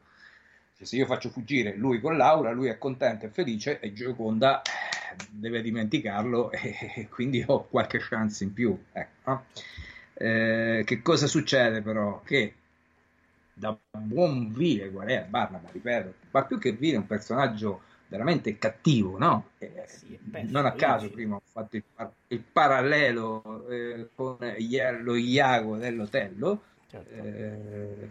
cioè, 0.77 0.85
se 0.85 0.95
io 0.95 1.05
faccio 1.05 1.29
fuggire 1.29 1.75
lui 1.75 1.99
con 1.99 2.15
Laura 2.15 2.51
lui 2.51 2.69
è 2.69 2.77
contento 2.77 3.25
e 3.25 3.29
felice 3.29 3.79
e 3.81 3.91
Gioconda 3.91 4.61
eh, 4.61 5.17
deve 5.31 5.61
dimenticarlo 5.61 6.49
e 6.55 7.09
quindi 7.09 7.43
ho 7.45 7.67
qualche 7.67 7.99
chance 7.99 8.43
in 8.45 8.53
più 8.53 8.77
ecco. 8.93 9.31
Eh, 9.31 9.89
che 10.21 11.01
cosa 11.01 11.27
succede 11.27 11.81
però? 11.81 12.21
Che 12.23 12.53
da 13.53 13.77
buon 13.91 14.51
vile 14.53 14.89
qual 14.91 15.07
è 15.07 15.25
Barnaba, 15.27 15.69
ripeto, 15.71 16.13
ma 16.31 16.43
più 16.45 16.57
che 16.57 16.71
vile 16.71 16.95
è 16.95 16.99
un 16.99 17.07
personaggio 17.07 17.81
veramente 18.07 18.57
cattivo, 18.57 19.17
no? 19.17 19.51
Eh, 19.59 19.85
sì, 19.87 20.19
non 20.49 20.65
a 20.65 20.73
caso 20.73 21.09
prima 21.09 21.35
ho 21.35 21.41
fatto 21.43 21.77
il, 21.77 21.83
il 22.27 22.39
parallelo 22.39 23.67
eh, 23.69 24.09
con 24.13 24.37
lo 25.01 25.15
Iago 25.15 25.77
dell'Otello. 25.77 26.63
Certo. 26.87 27.13
Eh, 27.13 28.09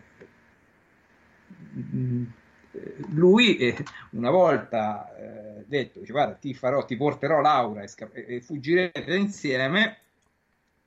lui 3.09 3.57
eh, 3.57 3.77
una 4.13 4.31
volta 4.31 5.15
eh, 5.17 5.65
detto, 5.67 6.01
dice, 6.01 6.13
guarda, 6.13 6.35
ti, 6.35 6.55
farò, 6.55 6.85
ti 6.85 6.97
porterò 6.97 7.41
Laura 7.41 7.83
e, 7.83 7.89
sca- 7.89 8.11
e 8.13 8.41
fuggirete 8.41 9.15
insieme, 9.15 9.99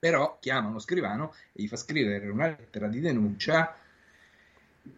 però 0.04 0.36
chiama 0.38 0.68
uno 0.68 0.80
scrivano 0.80 1.32
e 1.54 1.62
gli 1.62 1.66
fa 1.66 1.76
scrivere 1.76 2.28
una 2.28 2.48
lettera 2.48 2.88
di 2.88 3.00
denuncia 3.00 3.74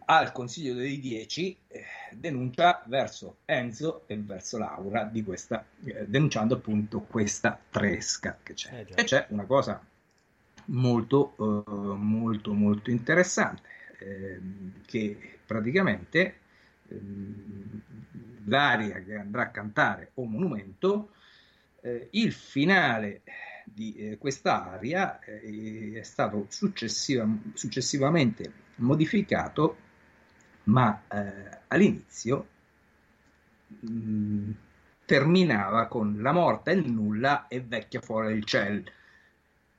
al 0.03 0.33
Consiglio 0.33 0.73
dei 0.73 0.99
Dieci, 0.99 1.57
eh, 1.69 1.85
denuncia 2.11 2.83
verso 2.87 3.37
Enzo 3.45 4.03
e 4.05 4.17
verso 4.17 4.57
Laura 4.57 5.05
di 5.05 5.23
questa, 5.23 5.63
eh, 5.85 6.05
denunciando 6.07 6.55
appunto 6.55 6.99
questa 6.99 7.57
tresca 7.69 8.37
che 8.43 8.53
c'è. 8.53 8.79
Eh, 8.81 8.87
e 8.95 9.03
c'è 9.05 9.27
una 9.29 9.45
cosa 9.45 9.81
molto, 10.65 11.35
eh, 11.39 11.71
molto, 11.71 12.51
molto 12.51 12.91
interessante, 12.91 13.69
ehm, 13.99 14.81
che 14.85 15.39
praticamente 15.45 16.35
ehm, 16.89 17.81
l'aria 18.43 19.01
che 19.01 19.15
andrà 19.15 19.43
a 19.43 19.51
cantare 19.51 20.11
o 20.15 20.25
monumento, 20.25 21.11
eh, 21.79 22.09
il 22.11 22.33
finale 22.33 23.21
di 23.73 23.95
eh, 23.95 24.17
questa 24.17 24.71
aria 24.71 25.19
eh, 25.19 25.93
è 25.95 26.03
stato 26.03 26.45
successiva, 26.49 27.27
successivamente 27.53 28.51
modificato, 28.75 29.77
ma 30.63 31.03
eh, 31.09 31.59
all'inizio 31.67 32.47
mh, 33.67 33.89
mm, 33.89 34.51
terminava 35.05 35.87
con 35.87 36.17
la 36.21 36.31
morte 36.31 36.71
è 36.71 36.75
il 36.75 36.91
nulla 36.91 37.47
e 37.47 37.61
vecchia 37.61 38.01
fuori 38.01 38.33
il 38.33 38.45
ciel. 38.45 38.83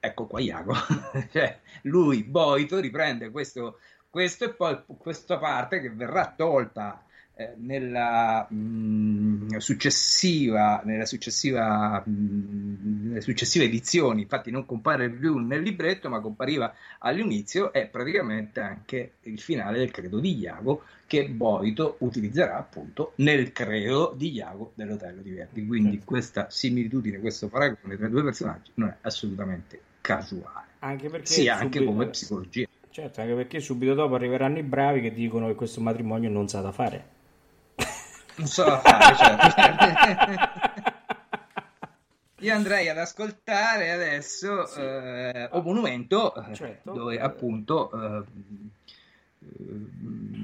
Ecco 0.01 0.27
qua 0.27 0.41
Iago, 0.41 0.75
cioè, 1.33 1.61
lui, 1.83 2.23
Boito, 2.23 2.79
riprende 2.79 3.31
questo, 3.31 3.81
questo 4.09 4.45
e 4.45 4.55
poi 4.55 4.81
questa 4.99 5.39
parte 5.39 5.81
che 5.81 5.91
verrà 5.91 6.33
tolta 6.37 7.03
nella, 7.57 8.47
mh, 8.51 8.57
mm, 8.57 9.57
successiva, 9.59 10.83
nella 10.85 11.07
successiva, 11.07 12.03
mh, 12.05 12.11
mm, 12.11 13.09
nelle 13.09 13.21
successive 13.21 13.65
edizioni, 13.65 14.23
infatti 14.23 14.51
non 14.51 14.67
compare 14.67 15.09
più 15.09 15.39
nel 15.39 15.63
libretto, 15.63 16.09
ma 16.09 16.21
compariva 16.21 16.75
all'inizio, 16.99 17.73
è 17.73 17.87
praticamente 17.87 18.61
anche 18.61 19.13
il 19.23 19.41
finale 19.41 19.79
del 19.79 19.91
credo 19.91 20.19
di 20.19 20.37
Iago 20.37 20.83
che 21.07 21.29
Boito 21.29 21.97
utilizzerà 22.01 22.59
appunto 22.59 23.13
nel 23.17 23.53
credo 23.53 24.13
di 24.17 24.33
Iago 24.33 24.73
dell'Otello 24.75 25.23
di 25.23 25.31
Verdi. 25.31 25.65
Quindi 25.65 25.93
certo. 25.93 26.07
questa 26.07 26.51
similitudine, 26.51 27.21
questo 27.21 27.49
paragone 27.49 27.97
tra 27.97 28.07
i 28.07 28.11
due 28.11 28.25
personaggi 28.25 28.73
non 28.75 28.89
è 28.89 28.97
assolutamente 29.03 29.81
casuale. 30.01 30.67
Anche 30.81 31.09
perché 31.09 31.27
subito... 31.27 31.53
anche 31.53 31.85
come 31.85 32.09
psicologia. 32.09 32.67
Certo, 32.91 33.21
anche 33.21 33.35
perché 33.35 33.61
subito 33.61 33.95
dopo 33.95 34.17
arriveranno 34.17 34.59
i 34.59 34.65
bravi 34.65 35.01
che 35.01 35.13
dicono 35.13 35.47
che 35.47 35.55
questo 35.55 35.81
matrimonio 35.81 36.29
non 36.29 36.49
sa 36.49 36.61
da 36.61 36.73
fare 36.73 37.17
non 38.39 38.47
so 38.47 38.65
fare, 38.79 39.17
certo. 39.17 40.67
Io 42.41 42.55
andrei 42.55 42.89
ad 42.89 42.99
ascoltare 42.99 43.91
adesso 43.91 44.65
sì. 44.67 44.81
eh, 44.81 45.49
O 45.51 45.61
Monumento, 45.63 46.35
eh, 46.35 46.55
certo. 46.55 46.93
dove 46.93 47.19
appunto 47.19 47.91
eh, 47.91 48.23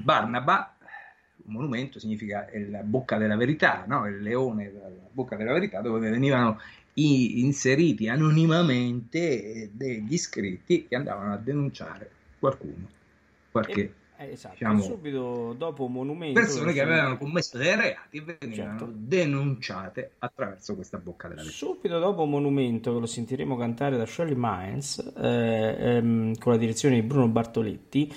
Barnaba, 0.05 0.75
un 1.45 1.53
monumento 1.53 1.99
significa 1.99 2.47
la 2.69 2.81
bocca 2.81 3.17
della 3.17 3.37
verità, 3.37 3.85
no? 3.87 4.07
il 4.07 4.21
leone 4.21 4.71
della 4.71 4.89
bocca 5.11 5.35
della 5.35 5.53
verità, 5.53 5.79
dove 5.81 6.09
venivano 6.09 6.59
inseriti 6.93 8.09
anonimamente 8.09 9.69
degli 9.71 10.13
iscritti 10.13 10.87
che 10.87 10.95
andavano 10.95 11.33
a 11.33 11.37
denunciare 11.37 12.09
qualcuno, 12.39 12.89
qualche... 13.51 13.81
E 13.81 13.93
eh, 14.17 14.31
esatto, 14.31 14.55
diciamo, 14.57 14.81
subito 14.81 15.53
dopo 15.57 15.87
Monumento 15.87 16.39
persone 16.39 16.73
che 16.73 16.81
avevano 16.81 17.17
commesso 17.17 17.57
dei 17.57 17.75
reati 17.75 18.19
venivano 18.21 18.79
certo. 18.79 18.93
denunciate 18.93 20.11
attraverso 20.19 20.75
questa 20.75 20.97
bocca 20.97 21.27
della 21.27 21.41
legge. 21.41 21.53
Subito 21.53 21.99
dopo 21.99 22.25
Monumento, 22.25 22.93
che 22.93 22.99
lo 22.99 23.05
sentiremo 23.05 23.57
cantare 23.57 23.97
da 23.97 24.05
Shirley 24.05 24.35
Mines 24.37 25.13
eh, 25.17 25.75
ehm, 25.77 26.37
con 26.37 26.53
la 26.53 26.57
direzione 26.57 26.95
di 26.95 27.01
Bruno 27.01 27.27
Bartoletti, 27.27 28.13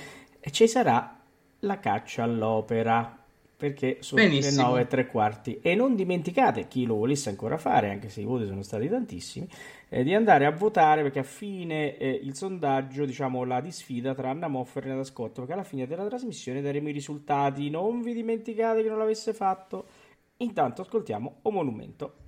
ci 0.51 0.69
sarà 0.69 1.19
la 1.61 1.79
caccia 1.81 2.23
all'opera 2.23 3.18
perché 3.59 3.97
sono 4.01 4.23
Benissimo. 4.23 4.63
le 4.63 4.69
9 4.69 4.81
e 4.81 4.87
tre 4.87 5.07
quarti 5.09 5.59
e 5.61 5.75
non 5.75 5.97
dimenticate 5.97 6.69
chi 6.69 6.87
lo 6.87 6.95
volesse 6.95 7.29
ancora 7.29 7.59
fare 7.59 7.91
anche 7.91 8.09
se 8.09 8.21
i 8.21 8.25
voti 8.25 8.47
sono 8.47 8.63
stati 8.63 8.89
tantissimi 8.89 9.49
eh, 9.89 10.05
di 10.05 10.15
andare 10.15 10.47
a 10.47 10.51
votare 10.53 11.03
perché 11.03 11.19
a 11.19 11.25
fine 11.25 11.97
eh, 11.97 12.09
il 12.09 12.37
sondaggio, 12.37 13.05
diciamo 13.05 13.43
la 13.45 13.61
disfida 13.61 14.15
tra 14.15 14.31
Anna 14.31 14.47
Moffer 14.47 14.87
e 14.87 14.89
Nata 14.91 15.05
Scott, 15.05 15.35
perché 15.35 15.53
alla 15.55 15.65
fine 15.65 15.87
della 15.87 16.07
trasmissione 16.07 16.61
daremo 16.61 16.89
i 16.89 16.93
risultati, 16.93 17.71
non 17.71 18.01
vi 18.03 18.13
dimenticate 18.13 18.83
che 18.83 18.89
non 18.89 18.99
l'avesse 18.99 19.33
fatto. 19.33 19.87
Intanto 20.39 20.83
ascoltiamo 20.83 21.39
O 21.43 21.51
Monumento. 21.51 22.28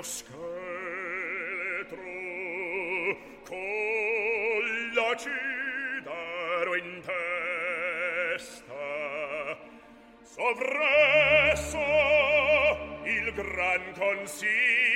lo 0.00 0.06
scheletro 0.06 1.98
con 3.44 4.62
la 4.94 5.14
cidaro 5.14 6.74
in 6.76 7.02
testa 8.34 8.74
sovresso 10.22 11.78
il 13.04 13.32
gran 13.34 13.92
consiglio 13.98 14.89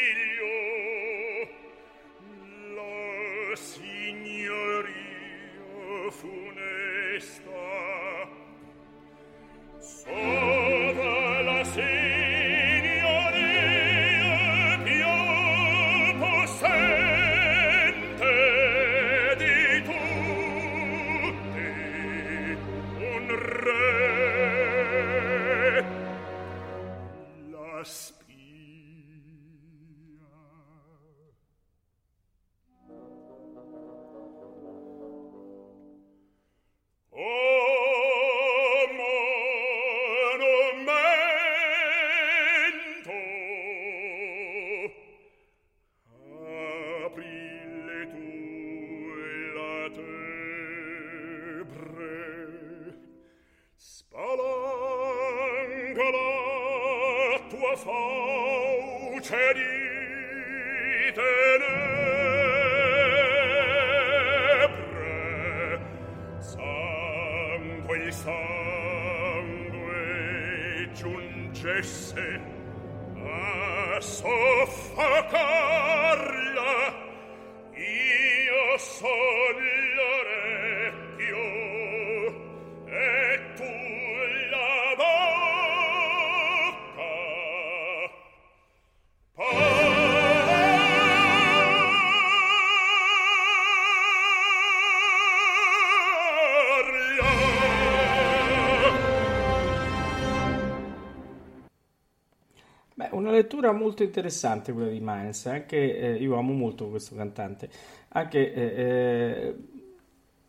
una 103.64 103.72
lettura 103.72 103.72
molto 103.72 104.02
interessante 104.02 104.72
quella 104.72 104.90
di 104.90 105.00
Miles, 105.00 105.46
anche 105.46 105.98
eh, 105.98 106.14
io 106.16 106.36
amo 106.36 106.52
molto 106.52 106.88
questo 106.88 107.14
cantante, 107.14 107.68
anche 108.08 108.52
eh, 108.52 108.62
eh, 108.62 109.54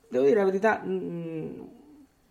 devo 0.10 0.26
dire 0.26 0.40
la 0.40 0.46
verità, 0.46 0.80
mh, 0.80 1.68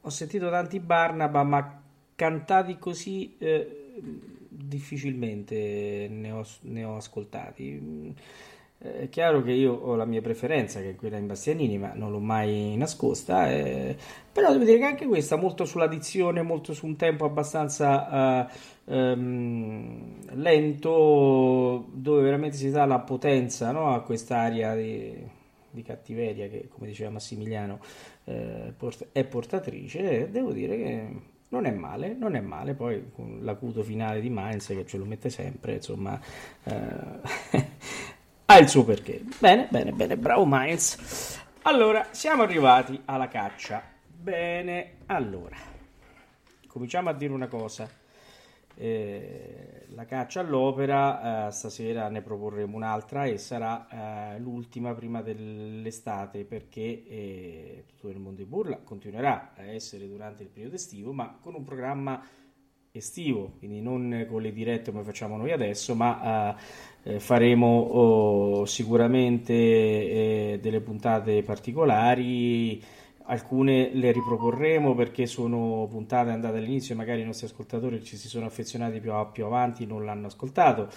ho 0.03 0.11
sentito 0.11 0.51
tanti 0.51 0.81
Barnaba, 0.81 1.43
ma 1.43 1.83
cantati 2.15 2.79
così 2.79 3.37
eh, 3.39 3.95
difficilmente 4.49 6.09
ne 6.11 6.31
ho, 6.31 6.47
ne 6.63 6.85
ho 6.85 6.97
ascoltati. 6.97 8.15
Mm, 8.87 8.91
È 9.03 9.09
chiaro 9.09 9.43
che 9.43 9.53
io 9.53 9.73
ho 9.75 9.95
la 9.97 10.05
mia 10.05 10.21
preferenza, 10.21 10.81
che 10.81 10.91
è 10.91 10.95
quella 10.97 11.17
in 11.17 11.27
Bastianini, 11.27 11.79
ma 11.79 11.93
non 11.95 12.11
l'ho 12.11 12.19
mai 12.21 12.77
nascosta. 12.77 13.51
eh, 13.51 13.97
però 14.33 14.53
devo 14.53 14.65
dire 14.65 14.79
che 14.79 14.85
anche 14.85 15.07
questa, 15.07 15.37
molto 15.37 15.65
sulla 15.65 15.87
dizione, 15.87 16.43
molto 16.43 16.73
su 16.75 16.87
un 16.87 16.97
tempo 16.97 17.25
abbastanza 17.25 18.49
eh, 18.49 18.93
ehm, 18.95 20.35
lento, 20.35 21.87
dove 21.93 22.23
veramente 22.23 22.57
si 22.57 22.71
dà 22.71 22.85
la 22.85 22.99
potenza, 23.01 23.71
no, 23.71 23.93
a 23.95 24.01
quest'aria 24.03 24.75
di, 24.75 25.15
di 25.71 25.83
cattiveria 25.83 26.49
che, 26.49 26.69
come 26.69 26.87
diceva 26.89 27.11
Massimiliano, 27.11 27.79
eh, 28.25 28.73
port- 28.77 29.09
è 29.13 29.25
portatrice. 29.25 30.31
Devo 30.31 30.53
dire 30.53 30.77
che 30.77 31.09
non 31.49 31.65
è 31.67 31.71
male, 31.71 32.15
non 32.15 32.35
è 32.35 32.41
male. 32.41 32.75
Poi 32.75 33.11
con 33.15 33.39
l'acuto 33.43 33.83
finale 33.83 34.21
di 34.21 34.31
Mainz 34.31 34.67
che 34.69 34.85
ce 34.87 34.97
lo 34.99 35.05
mette 35.05 35.31
sempre, 35.31 35.75
insomma, 35.75 36.21
eh, 36.65 37.63
ha 38.47 38.59
il 38.59 38.69
suo 38.69 38.85
perché. 38.85 39.23
Bene, 39.39 39.69
bene, 39.71 39.93
bene, 39.93 40.17
bravo 40.17 40.45
Mainz. 40.45 41.43
Allora, 41.63 42.09
siamo 42.11 42.43
arrivati 42.43 43.01
alla 43.07 43.29
caccia. 43.29 43.83
Bene, 44.07 44.97
allora, 45.07 45.57
cominciamo 46.67 47.09
a 47.09 47.15
dire 47.15 47.33
una 47.33 47.49
cosa. 47.49 47.89
Eh, 48.77 49.87
la 49.95 50.05
caccia 50.05 50.41
all'opera, 50.41 51.47
eh, 51.47 51.53
stasera 51.53 52.09
ne 52.09 52.21
proporremo 52.21 52.77
un'altra 52.77 53.25
e 53.25 53.39
sarà 53.39 54.35
eh, 54.35 54.39
l'ultima 54.41 54.93
prima 54.95 55.23
dell'estate 55.23 56.45
perché 56.45 57.07
eh, 57.07 57.85
tutto 57.87 58.09
il 58.09 58.19
mondo 58.19 58.39
di 58.39 58.47
Burla 58.47 58.79
continuerà 58.79 59.53
a 59.57 59.63
essere 59.63 60.09
durante 60.09 60.43
il 60.43 60.49
periodo 60.49 60.75
estivo, 60.75 61.13
ma 61.13 61.39
con 61.41 61.55
un 61.55 61.65
programma 61.65 62.21
estivo, 62.97 63.55
quindi 63.59 63.81
non 63.81 64.25
con 64.29 64.41
le 64.41 64.53
dirette 64.53 64.93
come 64.93 65.03
facciamo 65.03 65.37
noi 65.37 65.51
adesso, 65.51 65.97
ma 65.97 66.55
eh, 67.03 67.15
eh, 67.15 67.21
faremo 67.21 67.67
oh, 67.67 68.65
sicuramente 68.67 69.53
eh, 69.53 70.59
delle 70.63 70.81
puntate 70.81 71.43
particolari. 71.43 72.81
Alcune 73.27 73.91
le 73.95 74.13
riproporremo 74.13 74.95
perché 74.95 75.27
sono 75.27 75.89
puntate 75.91 76.31
andate 76.31 76.59
all'inizio 76.59 76.95
e 76.95 76.97
magari 76.97 77.23
i 77.23 77.25
nostri 77.25 77.47
ascoltatori 77.47 78.05
ci 78.05 78.17
si 78.17 78.29
sono 78.29 78.47
affezionati 78.47 79.01
più, 79.01 79.13
a- 79.13 79.27
più 79.27 79.45
avanti 79.47 79.87
non 79.87 80.05
l'hanno 80.05 80.27
ascoltato 80.27 80.89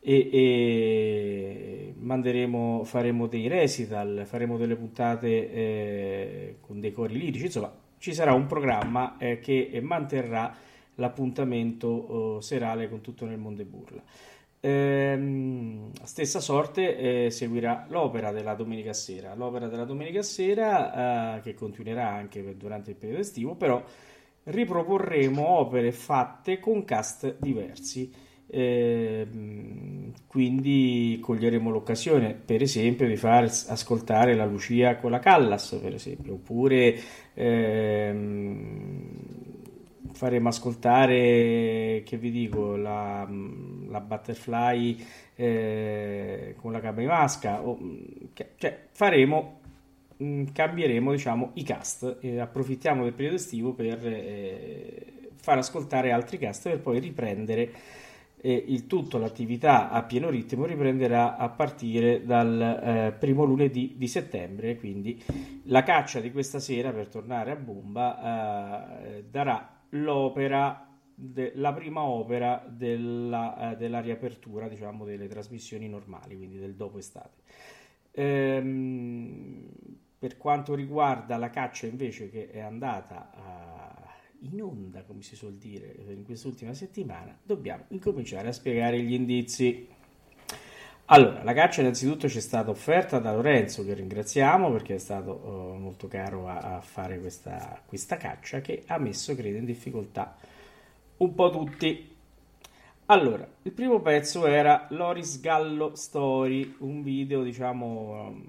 e, 0.00 0.28
e 0.32 1.94
manderemo, 1.96 2.82
faremo 2.82 3.28
dei 3.28 3.46
recital, 3.46 4.22
faremo 4.26 4.56
delle 4.56 4.74
puntate 4.74 5.52
eh, 5.52 6.56
con 6.60 6.80
dei 6.80 6.92
cori 6.92 7.16
lirici, 7.16 7.44
insomma 7.44 7.72
ci 7.98 8.14
sarà 8.14 8.32
un 8.32 8.46
programma 8.46 9.16
eh, 9.18 9.38
che 9.38 9.78
manterrà 9.82 10.74
l'appuntamento 10.96 12.38
eh, 12.38 12.42
serale 12.42 12.88
con 12.88 13.00
tutto 13.00 13.24
nel 13.24 13.38
mondo 13.38 13.62
e 13.62 13.64
burla. 13.64 14.02
Ehm, 14.60 15.92
stessa 16.02 16.40
sorte 16.40 17.26
eh, 17.26 17.30
seguirà 17.30 17.86
l'opera 17.88 18.32
della 18.32 18.54
domenica 18.54 18.92
sera, 18.92 19.34
l'opera 19.34 19.68
della 19.68 19.84
domenica 19.84 20.22
sera 20.22 21.36
eh, 21.36 21.40
che 21.42 21.54
continuerà 21.54 22.08
anche 22.08 22.42
per- 22.42 22.54
durante 22.56 22.90
il 22.90 22.96
periodo 22.96 23.20
estivo, 23.20 23.54
però 23.54 23.82
riproporremo 24.44 25.46
opere 25.46 25.92
fatte 25.92 26.58
con 26.58 26.84
cast 26.84 27.36
diversi. 27.38 28.24
Ehm, 28.48 30.12
quindi 30.26 31.18
coglieremo 31.20 31.70
l'occasione, 31.70 32.34
per 32.34 32.62
esempio, 32.62 33.06
di 33.06 33.16
far 33.16 33.44
ascoltare 33.44 34.34
la 34.34 34.44
Lucia 34.44 34.96
con 34.96 35.10
la 35.10 35.18
Callas, 35.18 35.78
per 35.82 35.94
esempio, 35.94 36.34
oppure 36.34 36.96
ehm, 37.34 39.25
faremo 40.16 40.48
ascoltare, 40.48 42.02
che 42.04 42.16
vi 42.16 42.30
dico, 42.30 42.74
la, 42.76 43.28
la 43.88 44.00
Butterfly 44.00 44.96
eh, 45.36 46.54
con 46.56 46.72
la 46.72 46.92
Masca, 46.92 47.60
o, 47.62 47.78
che- 48.32 48.52
cioè 48.56 48.86
faremo, 48.90 49.60
mh, 50.16 50.44
cambieremo 50.52 51.12
diciamo 51.12 51.50
i 51.54 51.62
cast, 51.62 52.16
e 52.20 52.40
approfittiamo 52.40 53.04
del 53.04 53.12
periodo 53.12 53.36
estivo 53.36 53.74
per 53.74 54.00
eh, 54.06 55.06
far 55.34 55.58
ascoltare 55.58 56.10
altri 56.12 56.38
cast 56.38 56.70
per 56.70 56.80
poi 56.80 56.98
riprendere 56.98 57.72
il 58.46 58.86
tutto, 58.86 59.18
l'attività 59.18 59.90
a 59.90 60.02
pieno 60.02 60.30
ritmo 60.30 60.64
riprenderà 60.66 61.36
a 61.36 61.48
partire 61.48 62.24
dal 62.24 62.60
eh, 62.60 63.12
primo 63.18 63.44
lunedì 63.44 63.94
di 63.96 64.06
settembre, 64.06 64.76
quindi 64.76 65.22
la 65.64 65.82
caccia 65.82 66.20
di 66.20 66.30
questa 66.30 66.60
sera 66.60 66.92
per 66.92 67.08
tornare 67.08 67.50
a 67.50 67.56
Bomba 67.56 69.02
eh, 69.04 69.24
darà 69.28 69.75
l'opera, 69.90 70.88
de- 71.14 71.52
la 71.54 71.72
prima 71.72 72.02
opera 72.02 72.64
della, 72.68 73.72
eh, 73.72 73.76
della 73.76 74.00
riapertura, 74.00 74.68
diciamo, 74.68 75.04
delle 75.04 75.28
trasmissioni 75.28 75.88
normali, 75.88 76.36
quindi 76.36 76.58
del 76.58 76.74
dopo 76.74 76.98
estate. 76.98 77.42
Ehm, 78.12 79.68
per 80.18 80.36
quanto 80.36 80.74
riguarda 80.74 81.36
la 81.36 81.50
caccia 81.50 81.86
invece 81.86 82.30
che 82.30 82.50
è 82.50 82.60
andata 82.60 83.30
in 84.40 84.60
onda, 84.62 85.02
come 85.04 85.22
si 85.22 85.34
suol 85.36 85.54
dire, 85.54 85.94
in 86.08 86.22
quest'ultima 86.24 86.74
settimana, 86.74 87.36
dobbiamo 87.42 87.84
incominciare 87.88 88.48
a 88.48 88.52
spiegare 88.52 89.00
gli 89.00 89.12
indizi. 89.12 89.88
Allora, 91.08 91.44
la 91.44 91.52
caccia 91.52 91.82
innanzitutto 91.82 92.28
ci 92.28 92.38
è 92.38 92.40
stata 92.40 92.70
offerta 92.70 93.20
da 93.20 93.32
Lorenzo, 93.32 93.84
che 93.84 93.94
ringraziamo 93.94 94.72
perché 94.72 94.96
è 94.96 94.98
stato 94.98 95.34
uh, 95.34 95.78
molto 95.78 96.08
caro 96.08 96.48
a, 96.48 96.76
a 96.76 96.80
fare 96.80 97.20
questa, 97.20 97.80
questa, 97.86 98.16
caccia 98.16 98.60
che 98.60 98.82
ha 98.88 98.98
messo, 98.98 99.36
credo, 99.36 99.58
in 99.58 99.64
difficoltà 99.64 100.36
un 101.18 101.32
po' 101.32 101.50
tutti. 101.50 102.12
Allora, 103.06 103.46
il 103.62 103.70
primo 103.70 104.00
pezzo 104.00 104.46
era 104.46 104.88
Loris 104.90 105.40
Gallo 105.40 105.94
Story, 105.94 106.74
un 106.78 107.04
video, 107.04 107.44
diciamo, 107.44 108.42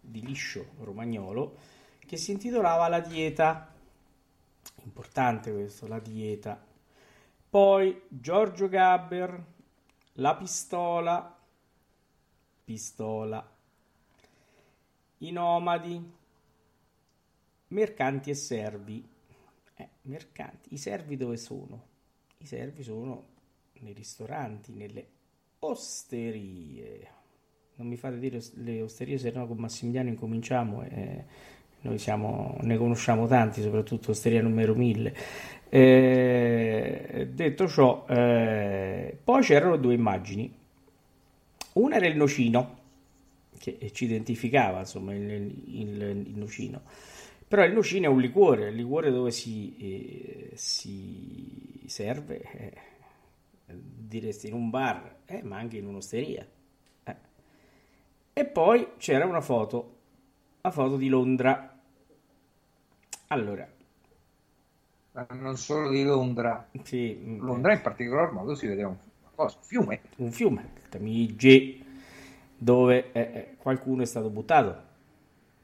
di 0.00 0.24
liscio 0.24 0.64
romagnolo, 0.80 1.56
che 2.06 2.16
si 2.16 2.30
intitolava 2.32 2.88
La 2.88 3.00
dieta. 3.00 3.70
Importante 4.82 5.52
questo, 5.52 5.86
la 5.86 5.98
dieta. 5.98 6.58
Poi 7.50 8.00
Giorgio 8.08 8.70
Gabber, 8.70 9.56
la 10.18 10.34
pistola, 10.34 11.36
pistola, 12.64 13.56
i 15.18 15.30
nomadi, 15.30 16.12
mercanti 17.68 18.30
e 18.30 18.34
servi. 18.34 19.08
Eh, 19.76 19.88
mercanti, 20.02 20.74
i 20.74 20.76
servi 20.76 21.16
dove 21.16 21.36
sono? 21.36 21.86
I 22.38 22.46
servi 22.46 22.82
sono 22.82 23.26
nei 23.80 23.92
ristoranti, 23.92 24.72
nelle 24.72 25.06
osterie. 25.60 27.16
Non 27.76 27.86
mi 27.86 27.96
fate 27.96 28.18
dire 28.18 28.42
le 28.54 28.82
osterie, 28.82 29.18
se 29.18 29.30
no 29.30 29.46
con 29.46 29.58
Massimiliano 29.58 30.08
incominciamo 30.08 30.82
e 30.82 31.24
noi 31.80 31.98
siamo, 31.98 32.58
ne 32.62 32.76
conosciamo 32.76 33.28
tanti, 33.28 33.62
soprattutto 33.62 34.10
osteria 34.10 34.42
numero 34.42 34.74
1000. 34.74 35.14
Eh, 35.70 37.28
detto 37.30 37.68
ciò, 37.68 38.06
eh, 38.08 39.16
poi 39.22 39.42
c'erano 39.42 39.76
due 39.76 39.94
immagini. 39.94 40.52
Una 41.74 41.96
era 41.96 42.06
il 42.06 42.16
nocino, 42.16 42.78
che 43.58 43.90
ci 43.92 44.04
identificava, 44.04 44.80
insomma, 44.80 45.14
il, 45.14 45.30
il, 45.30 46.02
il 46.02 46.36
nocino. 46.36 46.82
Però 47.46 47.64
il 47.64 47.72
nocino 47.72 48.06
è 48.06 48.08
un 48.08 48.20
liquore, 48.20 48.68
il 48.68 48.74
liquore 48.74 49.10
dove 49.10 49.30
si, 49.30 49.74
eh, 49.78 50.50
si 50.54 51.82
serve, 51.86 52.40
eh, 52.40 52.72
diresti 53.66 54.48
in 54.48 54.54
un 54.54 54.70
bar, 54.70 55.20
eh, 55.24 55.42
ma 55.42 55.56
anche 55.56 55.78
in 55.78 55.86
un'osteria. 55.86 56.46
Eh. 57.04 57.16
E 58.34 58.44
poi 58.44 58.88
c'era 58.98 59.24
una 59.24 59.40
foto, 59.40 59.96
la 60.60 60.70
foto 60.70 60.96
di 60.96 61.08
Londra. 61.08 61.80
Allora, 63.28 63.66
non 65.30 65.56
solo 65.56 65.90
di 65.90 66.02
Londra. 66.04 66.68
Sì. 66.82 67.18
Mm, 67.20 67.40
Londra 67.40 67.72
in 67.72 67.80
particolar 67.80 68.32
modo 68.32 68.54
si 68.54 68.66
vede 68.66 68.84
un, 68.84 68.96
cosa, 69.34 69.56
un 69.56 69.64
fiume. 69.64 70.00
Un 70.16 70.30
fiume, 70.30 70.70
il 70.82 70.88
Tamigi, 70.88 71.84
dove 72.56 73.12
eh, 73.12 73.20
eh, 73.20 73.56
qualcuno 73.56 74.02
è 74.02 74.06
stato 74.06 74.30
buttato, 74.30 74.82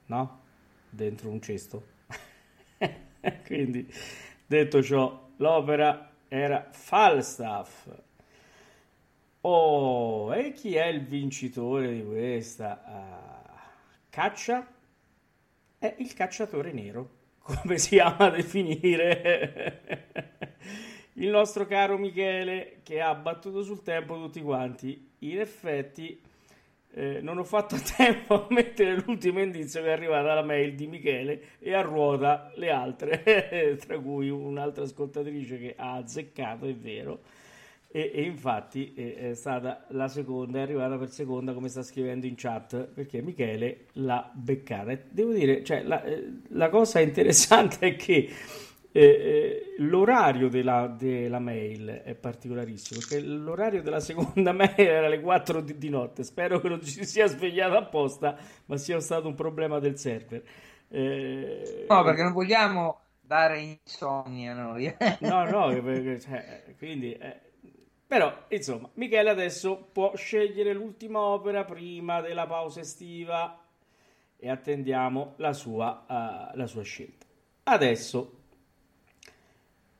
no? 0.07 0.41
Dentro 0.91 1.31
un 1.31 1.41
cesto. 1.41 1.87
Quindi, 3.45 3.93
detto 4.47 4.83
ciò, 4.83 5.29
l'opera 5.37 6.11
era 6.29 6.69
Falstaff. 6.71 7.89
Oh, 9.43 10.35
e 10.35 10.53
chi 10.53 10.75
è 10.75 10.87
il 10.87 11.05
vincitore 11.05 11.93
di 11.93 12.05
questa 12.05 12.83
uh, 12.87 13.59
caccia? 14.09 14.67
È 15.77 15.95
il 15.99 16.15
cacciatore 16.15 16.73
nero 16.73 17.23
come 17.45 17.77
si 17.77 17.99
ama 17.99 18.31
definire 18.31 19.83
il 21.15 21.29
nostro 21.29 21.67
caro 21.67 21.99
Michele 21.99 22.81
che 22.83 23.03
ha 23.03 23.15
battuto 23.15 23.63
sul 23.63 23.83
tempo 23.83 24.15
tutti 24.15 24.41
quanti. 24.41 25.11
In 25.21 25.41
effetti 25.41 26.19
eh, 26.95 27.21
non 27.21 27.37
ho 27.37 27.45
fatto 27.45 27.77
tempo 27.97 28.47
a 28.47 28.47
mettere 28.49 29.03
l'ultimo 29.05 29.41
indizio 29.41 29.83
che 29.83 29.89
è 29.89 29.93
arrivata 29.93 30.33
la 30.33 30.43
mail 30.43 30.75
di 30.75 30.87
Michele 30.87 31.43
e 31.59 31.75
a 31.75 31.83
ruota 31.83 32.51
le 32.55 32.71
altre, 32.71 33.77
tra 33.85 33.99
cui 33.99 34.31
un'altra 34.31 34.85
ascoltatrice 34.85 35.59
che 35.59 35.75
ha 35.77 35.97
azzeccato, 35.97 36.67
è 36.67 36.75
vero 36.75 37.21
e, 37.97 38.11
e 38.13 38.23
infatti 38.23 38.93
è, 38.93 39.31
è, 39.31 39.35
stata 39.37 39.85
la 39.91 40.09
seconda, 40.09 40.59
è 40.59 40.63
arrivata 40.63 40.99
per 40.99 41.11
seconda 41.11 41.53
come 41.53 41.69
sta 41.69 41.85
scrivendo 41.85 42.27
in 42.27 42.35
chat 42.37 42.89
perché 42.89 43.23
Michele 43.23 43.87
l'ha 43.93 44.29
beccata. 44.35 44.91
E 44.91 45.05
devo 45.11 45.33
dire, 45.33 45.63
cioè, 45.63 45.85
la, 45.85 46.03
eh, 46.03 46.41
la, 46.49 46.71
cosa 46.71 46.99
interessante 46.99 47.79
è 47.87 47.95
che 47.95 48.29
eh, 48.91 49.01
eh, 49.01 49.75
l'orario 49.79 50.49
della, 50.49 50.89
della, 50.89 51.39
mail 51.39 52.03
è 52.05 52.17
particolarissimo 52.17 52.99
perché 52.99 53.25
l'orario 53.25 53.81
della 53.81 54.01
seconda 54.01 54.51
mail 54.53 54.75
era 54.77 55.07
alle 55.07 55.21
4 55.21 55.61
di, 55.61 55.79
di 55.79 55.89
notte. 55.89 56.25
Spero 56.25 56.59
che 56.59 56.69
non 56.69 56.83
ci 56.83 57.05
sia 57.05 57.29
svegliato 57.29 57.77
apposta, 57.77 58.37
ma 58.65 58.77
sia 58.77 58.99
stato 58.99 59.29
un 59.29 59.37
problema 59.37 59.79
del 59.79 59.97
server. 59.97 60.43
Eh, 60.89 61.87
no, 61.89 62.03
perché 62.03 62.23
non 62.25 62.33
vogliamo 62.33 63.03
dare 63.21 63.61
insonnia 63.61 64.53
noi. 64.53 64.93
no, 65.21 65.45
no, 65.49 65.81
perché, 65.81 66.19
cioè, 66.19 66.75
quindi 66.77 67.13
eh, 67.13 67.44
però, 68.15 68.33
insomma, 68.51 68.89
Michele 68.95 69.29
adesso 69.29 69.89
può 69.91 70.15
scegliere 70.15 70.73
l'ultima 70.73 71.19
opera 71.19 71.65
prima 71.65 72.21
della 72.21 72.47
pausa 72.47 72.79
estiva 72.79 73.61
e 74.37 74.49
attendiamo 74.49 75.33
la 75.39 75.53
sua, 75.53 76.05
uh, 76.07 76.57
la 76.57 76.67
sua 76.69 76.83
scelta. 76.83 77.27
Adesso 77.65 78.37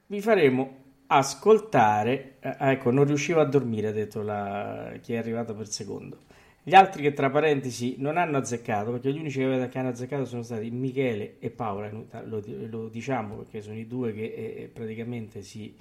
vi 0.07 0.21
faremo 0.21 0.77
ascoltare. 1.09 2.37
Eh, 2.39 2.55
ecco, 2.57 2.93
non 2.93 3.05
riuscivo 3.05 3.41
a 3.41 3.47
dormire, 3.47 3.89
ha 3.89 3.93
detto 3.93 4.23
la, 4.23 4.93
chi 5.03 5.15
è 5.15 5.17
arrivato 5.17 5.53
per 5.57 5.67
secondo. 5.67 6.19
Gli 6.63 6.77
altri 6.77 7.03
che 7.03 7.15
tra 7.15 7.31
parentesi 7.31 7.97
non 7.99 8.17
hanno 8.17 8.37
azzeccato, 8.37 8.93
perché 8.93 9.13
gli 9.13 9.19
unici 9.19 9.41
che, 9.41 9.71
hanno 9.77 9.89
azzeccato 9.89 10.25
sono 10.25 10.43
stati 10.43 10.71
Michele 10.71 11.41
e 11.41 11.51
Paola, 11.51 11.91
lo, 12.27 12.41
lo 12.47 12.89
diciamo 12.89 13.39
perché 13.39 13.61
sono 13.61 13.77
i 13.77 13.89
due 13.89 14.15
che 14.15 14.23
eh, 14.23 14.71
praticamente 14.73 15.43
si 15.43 15.77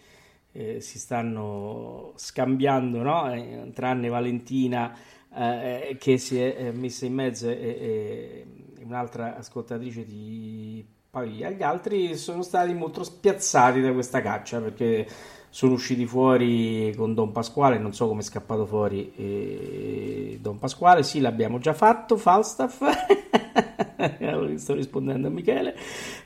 eh, 0.53 0.79
si 0.79 0.97
stanno 0.99 2.13
scambiando, 2.15 3.01
no? 3.01 3.33
eh, 3.33 3.71
tranne 3.73 4.07
Valentina 4.07 4.95
eh, 5.35 5.97
che 5.99 6.17
si 6.17 6.39
è 6.39 6.71
messa 6.71 7.05
in 7.05 7.13
mezzo 7.13 7.49
e, 7.49 8.45
un'altra 8.83 9.37
ascoltatrice 9.37 10.05
di 10.05 10.85
Pavia. 11.09 11.49
Gli 11.49 11.63
altri 11.63 12.15
sono 12.15 12.41
stati 12.43 12.73
molto 12.73 13.03
spiazzati 13.03 13.81
da 13.81 13.91
questa 13.91 14.21
caccia 14.21 14.59
perché 14.59 15.07
sono 15.49 15.73
usciti 15.73 16.07
fuori 16.07 16.93
con 16.95 17.13
Don 17.13 17.31
Pasquale, 17.31 17.77
non 17.77 17.93
so 17.93 18.07
come 18.07 18.21
è 18.21 18.23
scappato 18.23 18.65
fuori 18.65 19.13
eh, 19.15 20.39
Don 20.41 20.57
Pasquale, 20.57 21.03
sì 21.03 21.19
l'abbiamo 21.19 21.59
già 21.59 21.73
fatto, 21.73 22.17
Falstaff, 22.17 22.81
sto 24.57 24.73
rispondendo 24.73 25.27
a 25.27 25.31
Michele, 25.31 25.75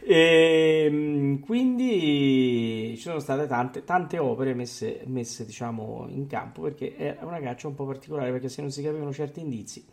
e, 0.01 0.85
ehm, 0.85 1.39
quindi 1.39 2.93
ci 2.95 3.01
sono 3.01 3.19
state 3.19 3.47
tante, 3.47 3.83
tante 3.83 4.17
opere 4.17 4.53
messe, 4.53 5.01
messe 5.05 5.45
diciamo, 5.45 6.07
in 6.09 6.27
campo 6.27 6.61
perché 6.61 6.95
è 6.95 7.17
una 7.21 7.39
caccia 7.39 7.67
un 7.67 7.75
po' 7.75 7.85
particolare 7.85 8.31
perché 8.31 8.49
se 8.49 8.61
non 8.61 8.71
si 8.71 8.81
capivano 8.81 9.11
certi 9.11 9.39
indizi. 9.39 9.85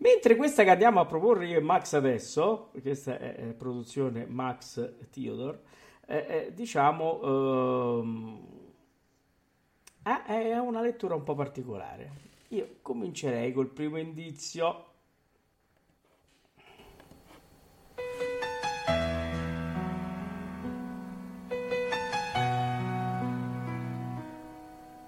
Mentre 0.00 0.36
questa 0.36 0.62
che 0.62 0.70
andiamo 0.70 1.00
a 1.00 1.06
proporre 1.06 1.46
io 1.46 1.58
e 1.58 1.60
Max 1.60 1.94
adesso, 1.94 2.70
questa 2.80 3.18
è, 3.18 3.54
produzione 3.56 4.26
Max 4.26 5.08
Theodore, 5.10 5.60
eh, 6.06 6.16
eh, 6.28 6.52
diciamo, 6.54 8.00
ehm, 8.00 8.40
è 10.02 10.56
una 10.56 10.80
lettura 10.80 11.14
un 11.16 11.24
po' 11.24 11.34
particolare. 11.34 12.26
Io 12.48 12.76
comincerei 12.80 13.52
col 13.52 13.68
primo 13.68 13.98
indizio. 13.98 14.87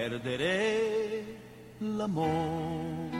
Perdere 0.00 1.22
l'amore 1.76 3.10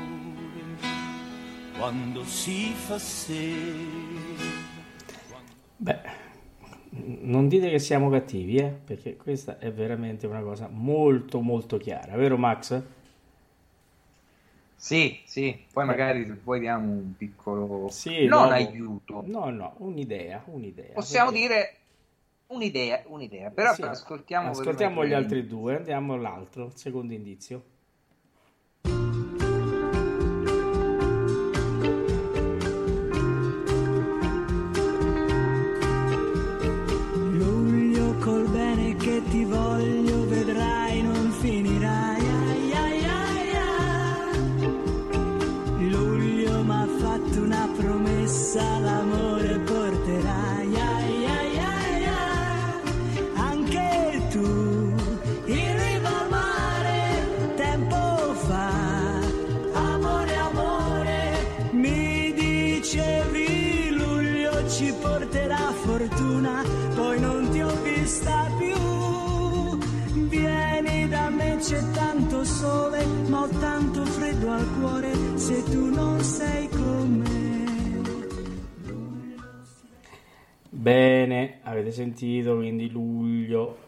quando 1.76 2.24
si 2.24 2.72
fa 2.72 2.98
sera. 2.98 3.58
Beh, 5.76 6.00
non 7.20 7.48
dite 7.48 7.68
che 7.68 7.78
siamo 7.78 8.08
cattivi, 8.08 8.56
eh? 8.56 8.70
perché 8.70 9.18
questa 9.18 9.58
è 9.58 9.70
veramente 9.70 10.26
una 10.26 10.40
cosa 10.40 10.70
molto 10.72 11.40
molto 11.42 11.76
chiara, 11.76 12.16
vero 12.16 12.38
Max? 12.38 12.82
Sì, 14.74 15.20
sì, 15.26 15.66
poi 15.70 15.84
magari 15.84 16.24
se 16.24 16.32
poi 16.32 16.60
diamo 16.60 16.92
un 16.92 17.14
piccolo 17.14 17.88
sì, 17.90 18.24
non 18.24 18.48
no, 18.48 18.54
aiuto. 18.54 19.22
No, 19.26 19.50
no, 19.50 19.74
un'idea, 19.80 20.42
un'idea. 20.46 20.94
Possiamo 20.94 21.30
perché... 21.30 21.46
dire 21.46 21.79
un'idea, 22.50 23.02
un'idea, 23.06 23.50
però 23.50 23.74
sì, 23.74 23.82
ascoltiamo, 23.82 24.50
ascoltiamo 24.50 25.04
gli 25.04 25.12
altri 25.12 25.46
due, 25.46 25.76
andiamo 25.76 26.14
all'altro, 26.14 26.70
secondo 26.74 27.12
indizio. 27.12 27.78
Avete 81.90 81.92
sentito, 81.92 82.56
quindi 82.56 82.88
luglio, 82.90 83.78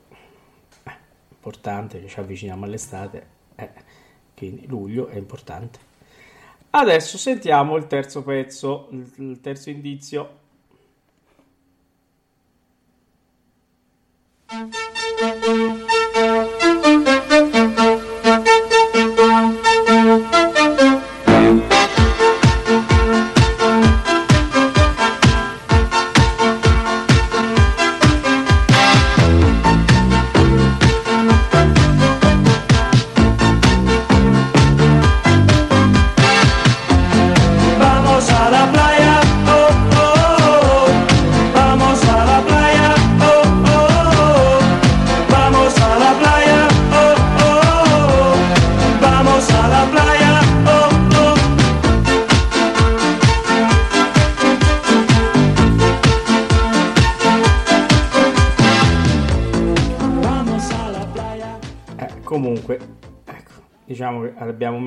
eh, 0.84 0.96
importante 1.30 2.07
ci 2.07 2.18
avviciniamo 2.18 2.64
all'estate, 2.64 3.26
eh, 3.55 3.70
quindi 4.36 4.66
luglio 4.66 5.07
è 5.07 5.16
importante. 5.16 5.90
Adesso 6.70 7.18
sentiamo 7.18 7.76
il 7.76 7.86
terzo 7.86 8.22
pezzo, 8.22 8.88
il 8.90 9.40
terzo 9.40 9.70
indizio. 9.70 10.40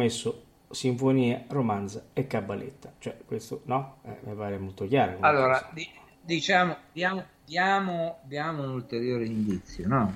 Messo 0.05 0.43
sinfonia, 0.69 1.45
romanza 1.47 2.05
e 2.13 2.27
cabaletta. 2.27 2.93
Cioè, 2.99 3.17
questo 3.25 3.61
no? 3.65 3.97
Eh, 4.03 4.17
mi 4.23 4.35
pare 4.35 4.57
molto 4.57 4.87
chiaro. 4.87 5.17
Allora, 5.21 5.69
di, 5.73 5.87
diciamo, 6.21 6.77
diamo, 6.91 7.23
diamo, 7.43 8.19
diamo, 8.23 8.63
un 8.63 8.69
ulteriore 8.69 9.25
indizio, 9.25 9.87
no? 9.87 10.13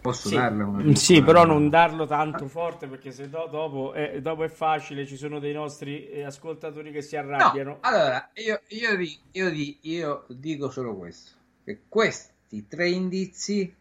Posso 0.00 0.28
sì, 0.28 0.36
darle 0.36 0.62
una 0.62 0.94
Sì, 0.94 1.22
però 1.22 1.44
non 1.44 1.68
darlo 1.68 2.06
tanto 2.06 2.46
forte 2.46 2.86
perché 2.86 3.10
se 3.10 3.28
do, 3.28 3.48
dopo, 3.50 3.92
è, 3.92 4.20
dopo, 4.20 4.44
è, 4.44 4.48
facile, 4.48 5.04
ci 5.04 5.16
sono 5.16 5.40
dei 5.40 5.52
nostri 5.52 6.08
eh, 6.08 6.22
ascoltatori 6.22 6.92
che 6.92 7.02
si 7.02 7.16
arrabbiano. 7.16 7.70
No, 7.70 7.78
allora, 7.80 8.30
io, 8.34 8.60
io, 8.68 8.90
io, 9.32 9.76
io 9.80 10.24
dico 10.28 10.70
solo 10.70 10.94
questo, 10.94 11.32
che 11.64 11.80
questi 11.88 12.68
tre 12.68 12.88
indizi 12.88 13.74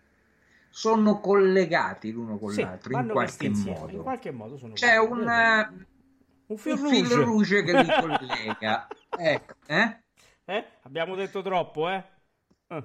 sono 0.75 1.21
collegati 1.21 2.11
l'uno 2.11 2.37
con 2.37 2.51
sì, 2.51 2.61
l'altro 2.61 2.99
in 2.99 3.07
qualche 3.07 3.49
modo. 3.49 3.95
In 3.95 4.01
qualche 4.01 4.31
modo 4.31 4.57
sono 4.57 4.73
C'è 4.73 4.97
un, 4.97 5.19
uh, 5.19 5.85
un, 6.47 6.57
fil, 6.57 6.73
un 6.73 6.89
fil 6.89 7.07
rouge 7.07 7.63
che 7.63 7.81
li 7.81 7.87
collega. 8.01 8.85
ecco, 9.17 9.53
eh? 9.67 9.99
eh? 10.43 10.65
Abbiamo 10.81 11.15
detto 11.15 11.41
troppo, 11.41 11.87
eh? 11.87 12.03
eh. 12.67 12.83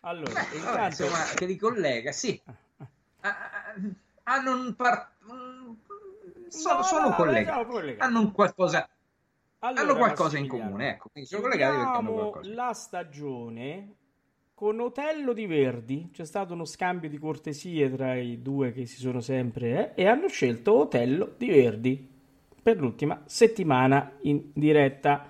Allora, 0.00 0.32
Beh, 0.32 0.56
intanto... 0.56 1.02
insomma, 1.02 1.24
che 1.34 1.44
li 1.44 1.56
collega, 1.58 2.10
sì. 2.10 2.40
Ah, 2.46 2.86
ah, 3.20 3.50
ah, 3.50 3.74
hanno 4.22 4.52
un 4.54 4.74
par... 4.74 5.10
sono, 6.48 6.76
no, 6.76 6.82
sono 6.84 7.08
no, 7.10 7.14
collegati. 7.16 7.96
Hanno 7.98 8.20
un 8.20 8.32
qualcosa... 8.32 8.88
Allora, 9.58 9.82
hanno 9.82 9.96
qualcosa 9.96 10.38
in 10.38 10.48
comune, 10.48 10.92
ecco. 10.92 11.10
Quindi 11.10 11.28
sono 11.28 11.42
collegati 11.42 11.76
perché 11.76 11.98
hanno 11.98 12.12
qualcosa. 12.14 12.54
La 12.54 12.72
stagione 12.72 13.96
con 14.54 14.78
Otello 14.78 15.32
di 15.32 15.46
Verdi 15.46 16.10
c'è 16.12 16.24
stato 16.24 16.54
uno 16.54 16.64
scambio 16.64 17.08
di 17.08 17.18
cortesie 17.18 17.90
tra 17.90 18.14
i 18.14 18.40
due 18.40 18.72
che 18.72 18.86
si 18.86 18.98
sono 19.00 19.20
sempre 19.20 19.94
eh, 19.94 20.02
e 20.02 20.06
hanno 20.06 20.28
scelto 20.28 20.78
Otello 20.78 21.34
di 21.36 21.48
Verdi 21.48 22.08
per 22.62 22.78
l'ultima 22.78 23.20
settimana 23.26 24.12
in 24.22 24.50
diretta 24.52 25.28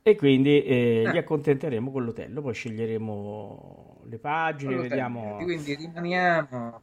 e 0.00 0.14
quindi 0.14 0.62
eh, 0.62 1.02
eh. 1.04 1.10
li 1.10 1.18
accontenteremo 1.18 1.90
con 1.90 2.04
l'Otello 2.04 2.42
poi 2.42 2.54
sceglieremo 2.54 4.02
le 4.04 4.18
pagine 4.18 4.76
vediamo 4.76 5.36
quindi 5.42 5.74
rimaniamo 5.74 6.82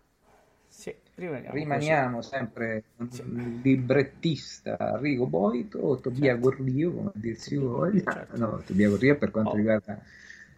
sì, 0.67 0.93
rimaniamo, 1.15 1.53
rimaniamo 1.53 2.21
sempre 2.21 2.83
sì. 3.09 3.23
librettista 3.61 4.97
Rigo 4.99 5.25
Boito 5.25 5.99
Tobia 6.01 6.33
certo. 6.33 6.49
Gordio 6.49 6.91
come 6.91 7.11
dirsi 7.13 7.55
voglia 7.55 8.11
certo. 8.11 8.37
no, 8.37 8.61
Tobia 8.65 8.89
Gordio 8.89 9.17
per 9.17 9.31
quanto 9.31 9.51
oh. 9.51 9.55
riguarda 9.55 10.01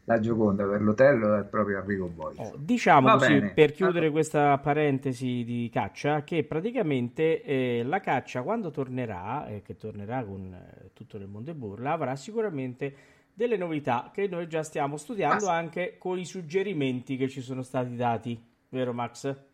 la 0.06 0.20
Gioconda 0.20 0.66
per 0.66 0.82
l'Otello 0.82 1.38
è 1.38 1.44
proprio 1.46 1.80
Enrico 1.80 2.08
Boy. 2.08 2.36
Oh, 2.38 2.54
diciamo 2.58 3.08
Va 3.08 3.14
così, 3.14 3.34
bene. 3.34 3.54
per 3.54 3.72
chiudere 3.72 4.10
questa 4.10 4.58
parentesi 4.58 5.44
di 5.46 5.70
caccia, 5.72 6.24
che 6.24 6.44
praticamente 6.44 7.42
eh, 7.42 7.84
la 7.84 8.00
caccia 8.00 8.42
quando 8.42 8.70
tornerà, 8.70 9.48
eh, 9.48 9.62
che 9.62 9.78
tornerà 9.78 10.24
con 10.24 10.54
eh, 10.54 10.90
tutto 10.94 11.18
nel 11.18 11.28
mondo 11.28 11.52
e 11.52 11.56
burla, 11.56 11.92
avrà 11.92 12.16
sicuramente 12.16 12.96
delle 13.34 13.58
novità 13.58 14.12
che 14.14 14.28
noi 14.28 14.48
già 14.48 14.62
stiamo 14.62 14.98
studiando 14.98 15.48
ah, 15.48 15.56
anche 15.56 15.96
con 15.98 16.20
i 16.20 16.26
suggerimenti 16.26 17.16
che 17.16 17.30
ci 17.30 17.42
sono 17.42 17.62
stati 17.62 17.96
dati, 17.96 18.40
vero 18.70 18.94
Max? 18.94 19.52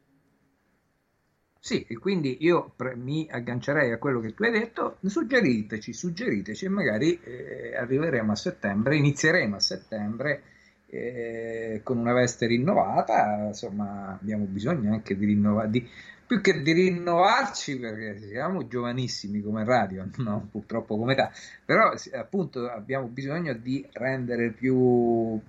Sì, 1.61 1.85
e 1.89 1.97
quindi 1.97 2.37
io 2.41 2.71
pre- 2.75 2.95
mi 2.95 3.27
aggancerei 3.29 3.91
a 3.91 3.97
quello 3.97 4.21
che 4.21 4.33
tu 4.33 4.43
hai 4.43 4.51
detto, 4.51 4.97
suggeriteci, 5.05 5.91
suggeriteci 5.93 6.65
e 6.65 6.69
magari 6.69 7.19
eh, 7.21 7.75
arriveremo 7.75 8.31
a 8.31 8.35
settembre, 8.35 8.95
inizieremo 8.95 9.55
a 9.57 9.59
settembre 9.59 10.41
eh, 10.87 11.81
con 11.83 11.97
una 11.97 12.13
veste 12.13 12.47
rinnovata, 12.47 13.45
insomma 13.47 14.17
abbiamo 14.19 14.45
bisogno 14.45 14.93
anche 14.93 15.17
di 15.17 15.25
rinnovare, 15.25 15.69
di 15.69 15.87
più 16.29 16.41
che 16.41 16.61
di 16.61 16.73
rinnovarci 16.73 17.79
perché 17.79 18.19
siamo 18.19 18.67
giovanissimi 18.67 19.41
come 19.41 19.65
radio, 19.65 20.07
no? 20.17 20.47
purtroppo 20.51 20.95
come 20.95 21.13
età, 21.13 21.31
però 21.65 21.91
appunto 22.13 22.69
abbiamo 22.69 23.07
bisogno 23.07 23.53
di 23.53 23.83
rendere 23.93 24.51
più 24.51 25.41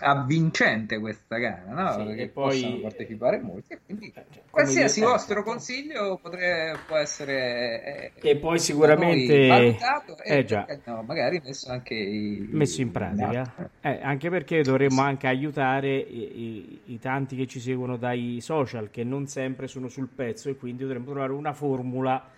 avvincente 0.00 0.98
questa 0.98 1.38
gara, 1.38 1.72
no? 1.72 1.92
sì, 1.92 2.04
perché 2.04 2.28
poi... 2.28 2.60
possono 2.60 2.80
partecipare 2.80 3.40
molti 3.40 3.78
quindi 3.86 4.12
eh, 4.14 4.24
cioè, 4.30 4.42
qualsiasi 4.50 5.00
vostro 5.00 5.36
esatto. 5.36 5.50
consiglio 5.50 6.18
potrebbe, 6.20 6.78
può 6.86 6.96
essere 6.96 8.12
eh, 8.20 8.30
e 8.30 8.36
poi 8.36 8.58
sicuramente 8.58 9.46
valutato 9.46 10.18
e 10.22 10.38
eh, 10.40 10.44
già. 10.44 10.66
No, 10.84 11.04
magari 11.04 11.40
messo 11.42 11.70
anche 11.70 11.94
i... 11.94 12.46
messo 12.50 12.82
in 12.82 12.90
pratica, 12.90 13.70
eh, 13.80 14.00
anche 14.02 14.28
perché 14.28 14.60
dovremmo 14.60 15.00
anche 15.00 15.26
aiutare 15.26 15.96
i, 15.96 16.38
i, 16.38 16.80
i 16.92 16.98
tanti 16.98 17.34
che 17.34 17.46
ci 17.46 17.60
seguono 17.60 17.96
dai 17.96 18.40
social 18.42 18.90
che 18.90 19.04
non 19.04 19.26
sempre 19.26 19.68
sono 19.68 19.88
sul 19.88 20.16
pezzo 20.18 20.50
e 20.50 20.56
quindi 20.56 20.82
dovremmo 20.82 21.04
trovare 21.04 21.30
una 21.30 21.52
formula 21.52 22.28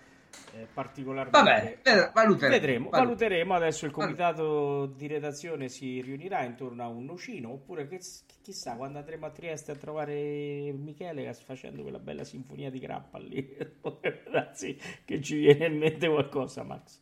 eh, 0.53 0.67
particolarmente. 0.71 1.39
Vabbè, 1.39 1.77
eh, 1.81 2.11
valuteremo, 2.13 2.59
Vedremo, 2.59 2.89
valuteremo. 2.89 3.53
Adesso 3.55 3.87
il 3.87 3.91
comitato 3.91 4.85
di 4.85 5.07
redazione 5.07 5.67
si 5.67 5.99
riunirà 5.99 6.43
intorno 6.43 6.83
a 6.83 6.87
un 6.87 7.05
nocino. 7.05 7.53
Oppure 7.53 7.87
che, 7.87 7.99
chissà 8.41 8.75
quando 8.75 8.99
andremo 8.99 9.25
a 9.25 9.31
Trieste 9.31 9.71
a 9.71 9.75
trovare 9.75 10.71
Michele 10.73 11.33
facendo 11.33 11.81
quella 11.81 11.99
bella 11.99 12.23
sinfonia 12.23 12.69
di 12.69 12.77
grappa 12.77 13.17
lì. 13.17 13.57
Darsi 14.31 14.77
che 15.03 15.19
ci 15.19 15.37
viene 15.37 15.65
in 15.65 15.77
mente 15.77 16.07
qualcosa, 16.07 16.63
Max. 16.63 17.01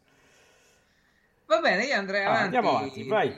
Va 1.50 1.60
bene, 1.62 1.86
io 1.86 1.95
andrei 1.95 2.26
ah, 2.26 2.30
avanti. 2.30 2.43
Andiamo 2.43 2.78
avanti, 2.78 3.08
vai. 3.08 3.34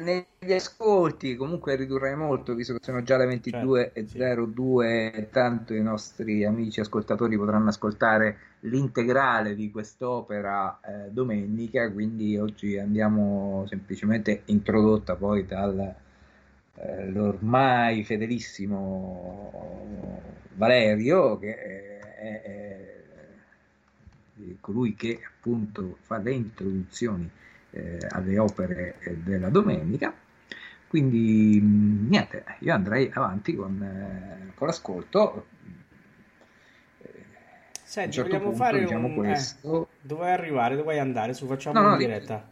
negli 0.00 0.52
ascolti, 0.52 1.34
comunque 1.34 1.74
ridurrei 1.74 2.14
molto, 2.14 2.54
visto 2.54 2.74
che 2.74 2.78
sono 2.80 3.02
già 3.02 3.16
le 3.16 3.26
22.02 3.26 4.06
certo, 4.06 5.16
sì. 5.16 5.26
tanto 5.32 5.74
i 5.74 5.82
nostri 5.82 6.44
amici 6.44 6.78
ascoltatori 6.78 7.36
potranno 7.36 7.70
ascoltare 7.70 8.38
l'integrale 8.60 9.56
di 9.56 9.72
quest'opera 9.72 10.78
eh, 10.84 11.10
domenica, 11.10 11.90
quindi 11.90 12.38
oggi 12.38 12.78
andiamo 12.78 13.64
semplicemente 13.66 14.42
introdotta 14.44 15.16
poi 15.16 15.44
dall'ormai 15.44 17.98
eh, 17.98 18.04
fedelissimo 18.04 20.22
Valerio, 20.54 21.36
che 21.40 21.56
è, 21.56 21.98
è, 21.98 22.42
è 22.42 22.94
colui 24.60 24.94
che 24.94 25.18
appunto 25.26 25.96
fa 26.02 26.18
le 26.18 26.30
introduzioni 26.30 27.28
eh, 27.78 27.98
alle 28.10 28.38
opere 28.38 28.96
eh, 28.98 29.16
della 29.16 29.48
domenica. 29.48 30.12
Quindi 30.88 31.60
mm, 31.62 32.08
niente, 32.08 32.44
io 32.60 32.74
andrei 32.74 33.10
avanti 33.12 33.54
con, 33.54 33.80
eh, 33.82 34.52
con 34.54 34.66
l'ascolto. 34.66 35.46
Senti, 37.82 38.16
certo 38.16 38.30
vogliamo 38.30 38.50
punto, 38.50 38.64
fare 38.64 38.80
diciamo 38.80 39.06
un... 39.06 39.14
questo... 39.14 39.82
Eh, 39.82 39.86
dove 40.00 40.30
arrivare? 40.30 40.70
Dove 40.70 40.82
vuoi 40.82 40.98
andare? 40.98 41.32
Su 41.32 41.46
facciamo 41.46 41.80
no, 41.80 41.90
no, 41.90 41.96
diretta. 41.96 42.46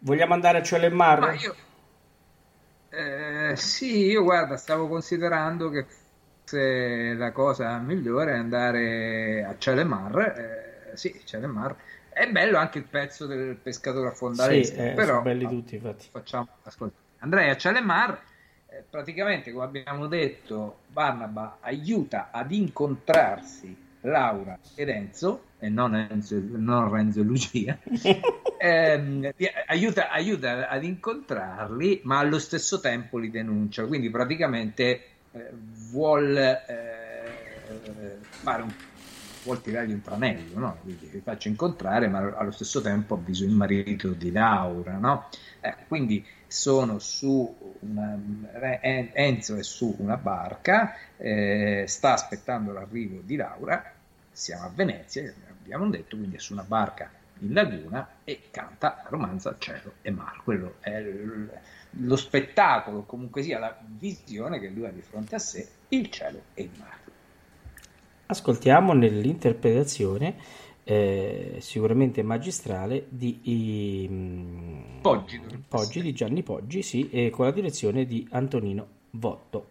Vogliamo 0.00 0.34
andare 0.34 0.58
a 0.58 0.62
Cielo 0.62 0.86
e 0.86 0.90
Mar? 0.90 1.36
Io... 1.40 1.54
Eh, 2.88 3.54
sì, 3.56 4.06
io 4.06 4.24
guarda, 4.24 4.56
stavo 4.56 4.88
considerando 4.88 5.70
che 5.70 5.86
la 7.14 7.30
cosa 7.30 7.78
migliore 7.78 8.32
è 8.32 8.36
andare 8.36 9.44
a 9.44 9.54
Cielo 9.58 9.80
e 9.80 9.84
Mar. 9.84 10.18
Eh, 10.18 10.96
sì, 10.96 11.20
Cielo 11.24 11.44
e 11.44 11.48
Mar 11.48 11.76
è 12.20 12.30
bello 12.30 12.58
anche 12.58 12.78
il 12.78 12.84
pezzo 12.84 13.26
del 13.26 13.56
pescatore 13.56 14.08
a 14.08 14.12
fondalese, 14.12 14.74
sì, 14.74 14.80
eh, 14.80 14.90
però 14.92 15.22
belli 15.22 15.48
tutti, 15.48 15.76
infatti. 15.76 16.08
Facciamo 16.10 16.48
ascolta. 16.62 16.98
Andrea 17.20 17.56
Cialemar, 17.56 18.20
eh, 18.68 18.84
praticamente 18.88 19.50
come 19.52 19.64
abbiamo 19.64 20.06
detto, 20.06 20.80
Barnaba 20.88 21.58
aiuta 21.60 22.28
ad 22.30 22.52
incontrarsi 22.52 23.88
Laura 24.02 24.58
ed 24.74 24.90
Enzo, 24.90 25.44
e 25.58 25.70
non, 25.70 25.94
Enzo, 25.94 26.38
non 26.42 26.90
Renzo 26.90 27.20
e 27.20 27.22
Lucia, 27.22 27.78
ehm, 28.58 29.30
aiuta, 29.66 30.10
aiuta, 30.10 30.68
ad 30.68 30.84
incontrarli, 30.84 32.00
ma 32.04 32.18
allo 32.18 32.38
stesso 32.38 32.80
tempo 32.80 33.16
li 33.16 33.30
denuncia. 33.30 33.86
Quindi 33.86 34.10
praticamente 34.10 35.02
eh, 35.32 35.50
vuole 35.90 36.64
eh, 36.66 38.18
fare 38.20 38.62
un 38.62 38.72
vuol 39.42 39.62
tirargli 39.62 39.92
un 39.92 40.02
tranello, 40.02 40.58
no? 40.58 40.78
Quindi 40.82 41.06
vi 41.06 41.20
faccio 41.20 41.48
incontrare, 41.48 42.08
ma 42.08 42.18
allo 42.36 42.50
stesso 42.50 42.80
tempo 42.80 43.14
avviso 43.14 43.44
il 43.44 43.50
marito 43.50 44.08
di 44.08 44.30
Laura, 44.30 44.96
no? 44.96 45.28
Eh, 45.60 45.74
quindi 45.88 46.24
sono 46.46 46.98
su 46.98 47.74
una, 47.80 48.18
Enzo 48.80 49.56
è 49.56 49.62
su 49.62 49.94
una 49.98 50.16
barca, 50.16 50.94
eh, 51.16 51.84
sta 51.86 52.12
aspettando 52.12 52.72
l'arrivo 52.72 53.20
di 53.22 53.36
Laura, 53.36 53.92
siamo 54.30 54.64
a 54.64 54.70
Venezia, 54.74 55.32
abbiamo 55.48 55.88
detto, 55.88 56.16
quindi 56.16 56.36
è 56.36 56.40
su 56.40 56.52
una 56.52 56.64
barca 56.64 57.10
in 57.42 57.54
laguna 57.54 58.06
e 58.24 58.42
canta 58.50 59.04
romanza 59.08 59.54
cielo 59.58 59.94
e 60.02 60.10
mare. 60.10 60.40
Quello 60.42 60.74
è 60.80 61.02
lo 61.94 62.16
spettacolo, 62.16 63.02
comunque 63.02 63.42
sia 63.42 63.58
la 63.58 63.76
visione 63.82 64.60
che 64.60 64.68
lui 64.68 64.86
ha 64.86 64.90
di 64.90 65.02
fronte 65.02 65.34
a 65.34 65.38
sé, 65.38 65.66
il 65.88 66.10
cielo 66.10 66.42
e 66.54 66.62
il 66.62 66.70
mare 66.78 66.99
ascoltiamo 68.30 68.92
nell'interpretazione 68.92 70.34
eh, 70.84 71.56
sicuramente 71.58 72.22
magistrale 72.22 73.06
di 73.08 73.38
i, 73.42 74.08
mm, 74.08 75.00
Poggi, 75.00 75.40
Poggi 75.68 76.00
di 76.00 76.12
Gianni 76.12 76.42
Poggi, 76.42 76.82
sì, 76.82 77.10
e 77.10 77.30
con 77.30 77.44
la 77.44 77.52
direzione 77.52 78.06
di 78.06 78.26
Antonino 78.30 78.86
Votto. 79.10 79.66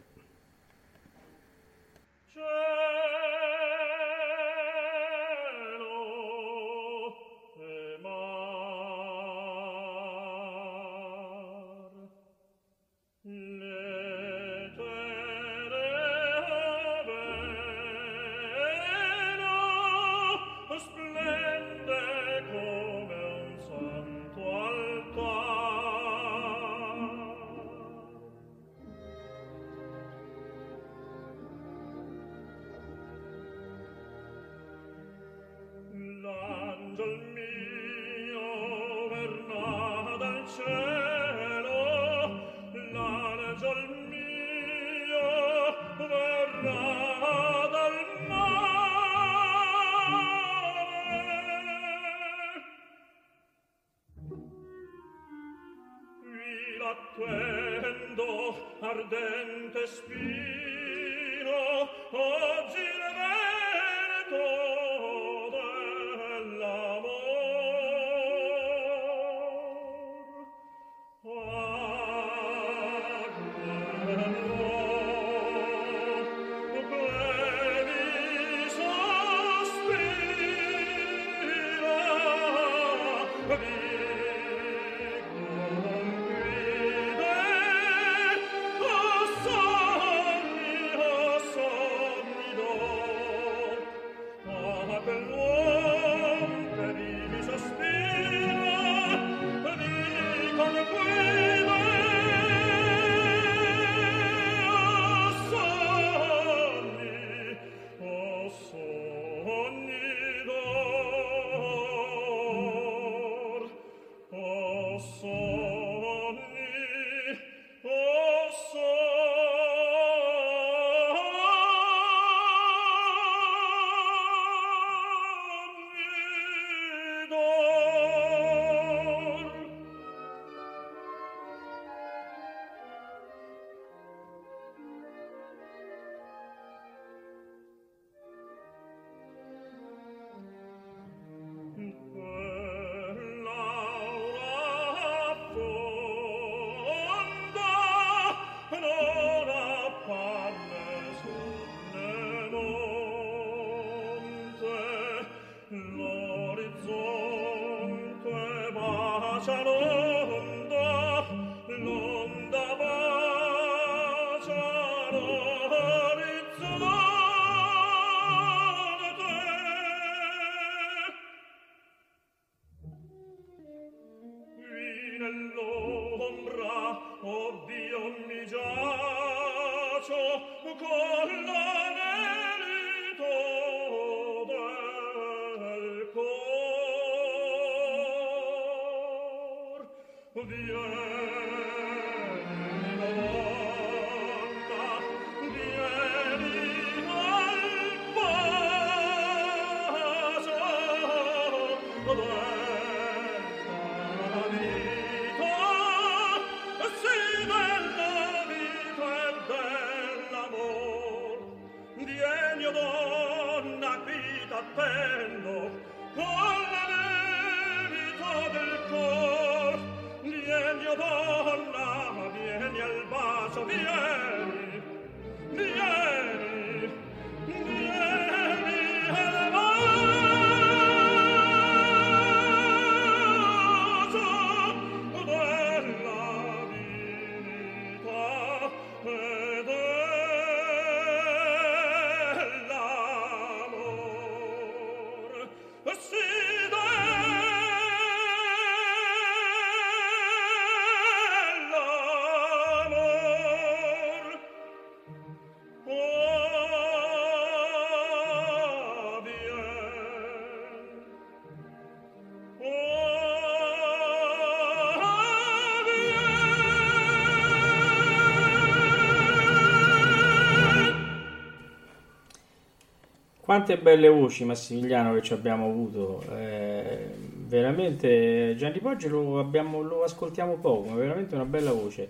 Quante 273.50 273.80
belle 273.80 274.10
voci 274.10 274.46
Massimiliano 274.46 275.12
che 275.16 275.24
ci 275.24 275.34
abbiamo 275.34 275.66
avuto, 275.66 276.24
eh, 276.38 277.10
veramente 277.48 278.54
Gianni 278.56 278.78
Poggi 278.78 279.08
lo, 279.08 279.40
abbiamo, 279.40 279.82
lo, 279.82 280.04
ascoltiamo 280.04 280.58
poco, 280.58 280.90
ma 280.90 280.96
veramente 280.98 281.34
una 281.34 281.46
bella 281.46 281.72
voce, 281.72 282.08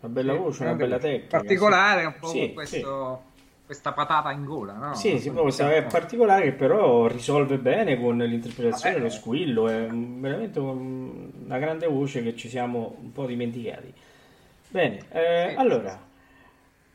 una 0.00 0.12
bella 0.12 0.34
voce, 0.34 0.64
una 0.64 0.74
bella 0.74 0.98
tecnica. 0.98 1.38
Particolare 1.38 2.04
un 2.04 2.14
po' 2.20 2.26
sì, 2.26 2.52
questo, 2.52 3.22
sì. 3.24 3.42
questa 3.64 3.92
patata 3.92 4.32
in 4.32 4.44
gola, 4.44 4.74
no? 4.74 4.94
Sì, 4.94 5.18
sì, 5.18 5.30
questa 5.30 5.72
è 5.72 5.82
particolare 5.84 6.42
che 6.42 6.52
però 6.52 7.06
risolve 7.06 7.56
bene 7.56 7.98
con 7.98 8.18
l'interpretazione, 8.18 8.96
Vabbè. 8.96 9.06
lo 9.06 9.10
squillo, 9.10 9.68
è 9.68 9.86
veramente 9.86 10.58
una 10.58 11.56
grande 11.58 11.86
voce 11.86 12.22
che 12.22 12.36
ci 12.36 12.50
siamo 12.50 12.96
un 13.00 13.12
po' 13.12 13.24
dimenticati. 13.24 13.94
Bene, 14.68 14.98
eh, 15.10 15.46
sì. 15.52 15.56
allora... 15.56 16.10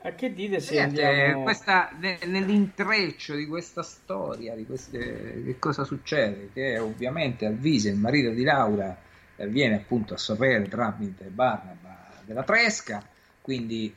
A 0.07 0.15
che 0.15 0.33
dite 0.33 0.61
se 0.61 0.75
Niente, 0.75 1.03
andiamo... 1.03 1.43
questa, 1.43 1.91
nell'intreccio 1.99 3.35
di 3.35 3.45
questa 3.45 3.83
storia, 3.83 4.55
di 4.55 4.65
queste, 4.65 5.43
che 5.43 5.59
cosa 5.59 5.83
succede? 5.83 6.49
Che 6.53 6.79
ovviamente 6.79 7.45
Alvise, 7.45 7.89
il 7.89 7.97
marito 7.97 8.29
di 8.29 8.43
Laura, 8.43 8.97
eh, 9.35 9.47
viene 9.47 9.75
appunto 9.75 10.13
a 10.13 10.17
sapere 10.17 10.65
tramite 10.69 11.25
Barnaba 11.25 12.09
della 12.23 12.43
Tresca, 12.43 13.05
quindi 13.41 13.93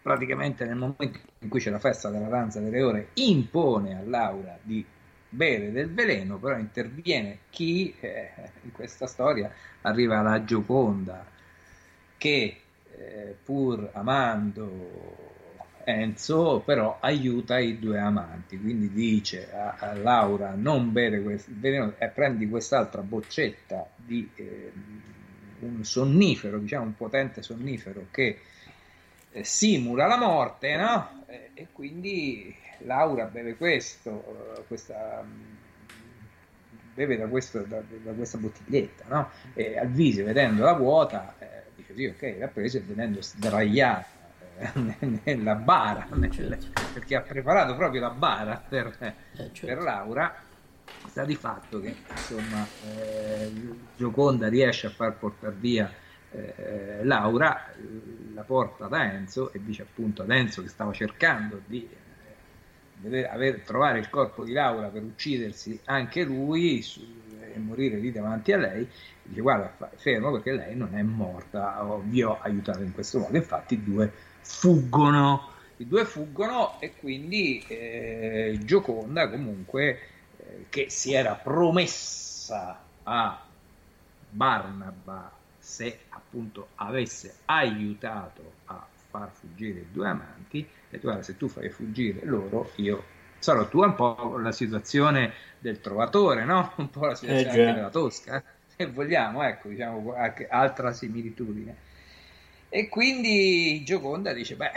praticamente 0.00 0.64
nel 0.64 0.76
momento 0.76 1.18
in 1.40 1.48
cui 1.48 1.58
c'è 1.58 1.70
la 1.70 1.80
festa 1.80 2.08
della 2.10 2.28
danza 2.28 2.60
delle 2.60 2.80
ore 2.80 3.08
impone 3.14 3.96
a 3.96 4.02
Laura 4.04 4.56
di 4.62 4.84
bere 5.28 5.72
del 5.72 5.92
veleno, 5.92 6.38
però 6.38 6.56
interviene 6.56 7.38
chi 7.50 7.92
eh, 7.98 8.30
in 8.62 8.70
questa 8.70 9.08
storia 9.08 9.52
arriva 9.80 10.22
la 10.22 10.44
Gioconda 10.44 11.26
che 12.16 12.60
eh, 12.98 13.36
pur 13.42 13.90
amando 13.92 15.32
Enzo, 15.84 16.62
però 16.64 16.98
aiuta 17.00 17.58
i 17.58 17.78
due 17.78 17.98
amanti, 17.98 18.58
quindi 18.58 18.90
dice 18.90 19.52
a, 19.52 19.76
a 19.78 19.94
Laura 19.94 20.54
non 20.56 20.92
bere 20.92 21.20
questo 21.22 21.50
veleno 21.54 21.94
e 21.98 22.08
prendi 22.08 22.48
quest'altra 22.48 23.02
boccetta 23.02 23.86
di 23.96 24.28
eh, 24.36 24.72
un 25.60 25.84
sonnifero, 25.84 26.58
diciamo 26.58 26.86
un 26.86 26.96
potente 26.96 27.42
sonnifero 27.42 28.06
che 28.10 28.40
eh, 29.32 29.44
simula 29.44 30.06
la 30.06 30.16
morte, 30.16 30.76
no? 30.76 31.24
E, 31.26 31.68
quindi 31.72 32.54
Laura 32.78 33.24
beve 33.24 33.56
questo, 33.56 34.56
eh, 34.56 34.62
questa, 34.66 35.24
beve 36.94 37.16
da, 37.16 37.26
questo, 37.26 37.60
da, 37.60 37.82
da, 38.02 38.12
questa 38.12 38.38
bottiglietta, 38.38 39.04
no? 39.08 39.30
E 39.54 39.78
Alvise, 39.78 40.22
vedendola 40.22 40.72
vuota, 40.72 41.34
eh, 41.38 41.53
così, 41.94 42.06
ok, 42.06 42.36
l'ha 42.38 42.48
presa 42.48 42.78
e 42.78 42.80
venendo 42.82 43.22
sdraiata 43.22 44.06
eh, 44.58 44.70
nella 45.24 45.54
bara, 45.54 46.06
nel, 46.12 46.58
perché 46.92 47.16
ha 47.16 47.20
preparato 47.20 47.74
proprio 47.76 48.00
la 48.00 48.10
bara 48.10 48.62
per, 48.68 48.94
eh, 48.98 49.14
certo. 49.52 49.66
per 49.66 49.78
Laura, 49.78 50.34
sta 51.06 51.24
di 51.24 51.36
fatto 51.36 51.80
che 51.80 51.94
insomma 52.10 52.66
eh, 52.96 53.50
Gioconda 53.96 54.48
riesce 54.48 54.88
a 54.88 54.90
far 54.90 55.16
portare 55.16 55.54
via 55.58 55.90
eh, 56.30 57.04
Laura, 57.04 57.72
la 58.34 58.42
porta 58.42 58.86
da 58.86 59.12
Enzo 59.12 59.52
e 59.52 59.60
dice 59.62 59.82
appunto 59.82 60.22
ad 60.22 60.30
Enzo 60.30 60.62
che 60.62 60.68
stava 60.68 60.92
cercando 60.92 61.60
di 61.64 61.88
eh, 63.02 63.24
aver, 63.26 63.60
trovare 63.60 64.00
il 64.00 64.10
corpo 64.10 64.44
di 64.44 64.52
Laura 64.52 64.88
per 64.88 65.02
uccidersi 65.02 65.78
anche 65.84 66.24
lui 66.24 66.82
su, 66.82 67.00
e 67.54 67.58
morire 67.58 67.98
lì 67.98 68.10
davanti 68.10 68.52
a 68.52 68.56
lei 68.56 68.88
dice 69.24 69.40
guarda 69.40 69.90
fermo 69.96 70.32
perché 70.32 70.52
lei 70.52 70.76
non 70.76 70.94
è 70.94 71.02
morta 71.02 71.84
vi 72.02 72.22
ho 72.22 72.38
aiutato 72.40 72.82
in 72.82 72.92
questo 72.92 73.18
modo 73.18 73.36
infatti 73.36 73.74
i 73.74 73.82
due 73.82 74.12
fuggono 74.40 75.52
i 75.78 75.86
due 75.86 76.04
fuggono 76.04 76.80
e 76.80 76.94
quindi 76.96 77.64
eh, 77.66 78.58
Gioconda 78.62 79.28
comunque 79.28 79.98
eh, 80.36 80.66
che 80.68 80.88
si 80.88 81.12
era 81.12 81.34
promessa 81.34 82.80
a 83.02 83.44
Barnaba 84.30 85.32
se 85.58 86.00
appunto 86.10 86.68
avesse 86.76 87.36
aiutato 87.46 88.52
a 88.66 88.86
far 89.10 89.30
fuggire 89.32 89.80
i 89.80 89.86
due 89.90 90.08
amanti 90.08 90.66
e 90.90 90.98
guarda 90.98 91.22
se 91.22 91.36
tu 91.36 91.48
fai 91.48 91.70
fuggire 91.70 92.24
loro 92.24 92.70
io 92.76 93.04
sarò 93.38 93.68
tu 93.68 93.82
un 93.82 93.94
po' 93.94 94.36
la 94.38 94.52
situazione 94.52 95.32
del 95.58 95.80
trovatore 95.80 96.44
no? 96.44 96.72
un 96.76 96.90
po' 96.90 97.06
la 97.06 97.14
situazione 97.14 97.70
eh, 97.70 97.74
della 97.74 97.90
Tosca 97.90 98.36
eh? 98.36 98.42
se 98.76 98.86
vogliamo, 98.86 99.42
ecco, 99.42 99.68
diciamo, 99.68 100.14
altra 100.48 100.92
similitudine. 100.92 101.76
E 102.68 102.88
quindi 102.88 103.82
Gioconda 103.84 104.32
dice, 104.32 104.56
beh, 104.56 104.70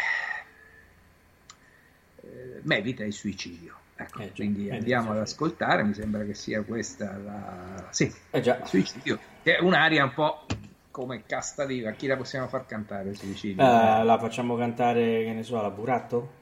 eh, 2.22 2.60
merita 2.64 3.04
il 3.04 3.14
suicidio. 3.14 3.76
Ecco, 3.96 4.22
eh, 4.22 4.32
quindi 4.32 4.70
andiamo 4.70 5.12
ad 5.12 5.18
ascoltare, 5.18 5.84
mi 5.84 5.96
sembra 5.96 6.24
che 6.24 6.36
sia 6.36 6.62
questa 6.62 7.18
la... 7.18 7.88
Sì, 7.90 8.14
eh 8.30 8.38
il 8.38 8.62
suicidio, 8.66 9.20
che 9.42 9.58
è 9.58 9.60
un'aria 9.60 10.04
un 10.04 10.14
po' 10.14 10.46
come 10.92 11.24
casta 11.26 11.66
viva. 11.66 11.92
Chi 11.92 12.06
la 12.06 12.16
possiamo 12.16 12.48
far 12.48 12.68
cantare 12.68 13.10
il 13.10 13.18
suicidio? 13.18 13.64
Uh, 13.64 14.04
la 14.04 14.18
facciamo 14.20 14.56
cantare, 14.56 15.24
che 15.24 15.34
ne 15.34 15.42
so, 15.42 15.60
la 15.60 15.72
Buratto? 15.72 16.34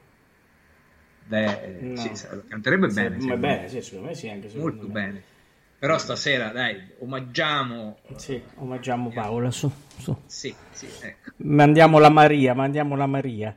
Beh, 1.24 1.78
no. 1.80 1.96
sì, 1.96 2.26
canterebbe 2.46 2.88
bene. 2.88 3.20
Sì, 3.20 3.34
bene, 3.34 3.68
sì, 3.70 3.80
secondo 3.80 4.08
me 4.08 4.14
sì, 4.14 4.28
anche 4.28 4.50
Molto 4.54 4.86
me. 4.86 4.92
bene. 4.92 5.22
Però 5.78 5.98
stasera, 5.98 6.48
dai, 6.48 6.94
omaggiamo. 7.00 7.98
Sì, 8.16 8.42
omaggiamo 8.56 9.10
Paola, 9.10 9.50
su, 9.50 9.70
su. 9.98 10.16
Sì, 10.26 10.54
sì, 10.70 10.88
ecco. 11.02 11.32
Mandiamo 11.38 11.98
la 11.98 12.08
Maria, 12.08 12.54
mandiamo 12.54 12.96
la 12.96 13.06
Maria. 13.06 13.54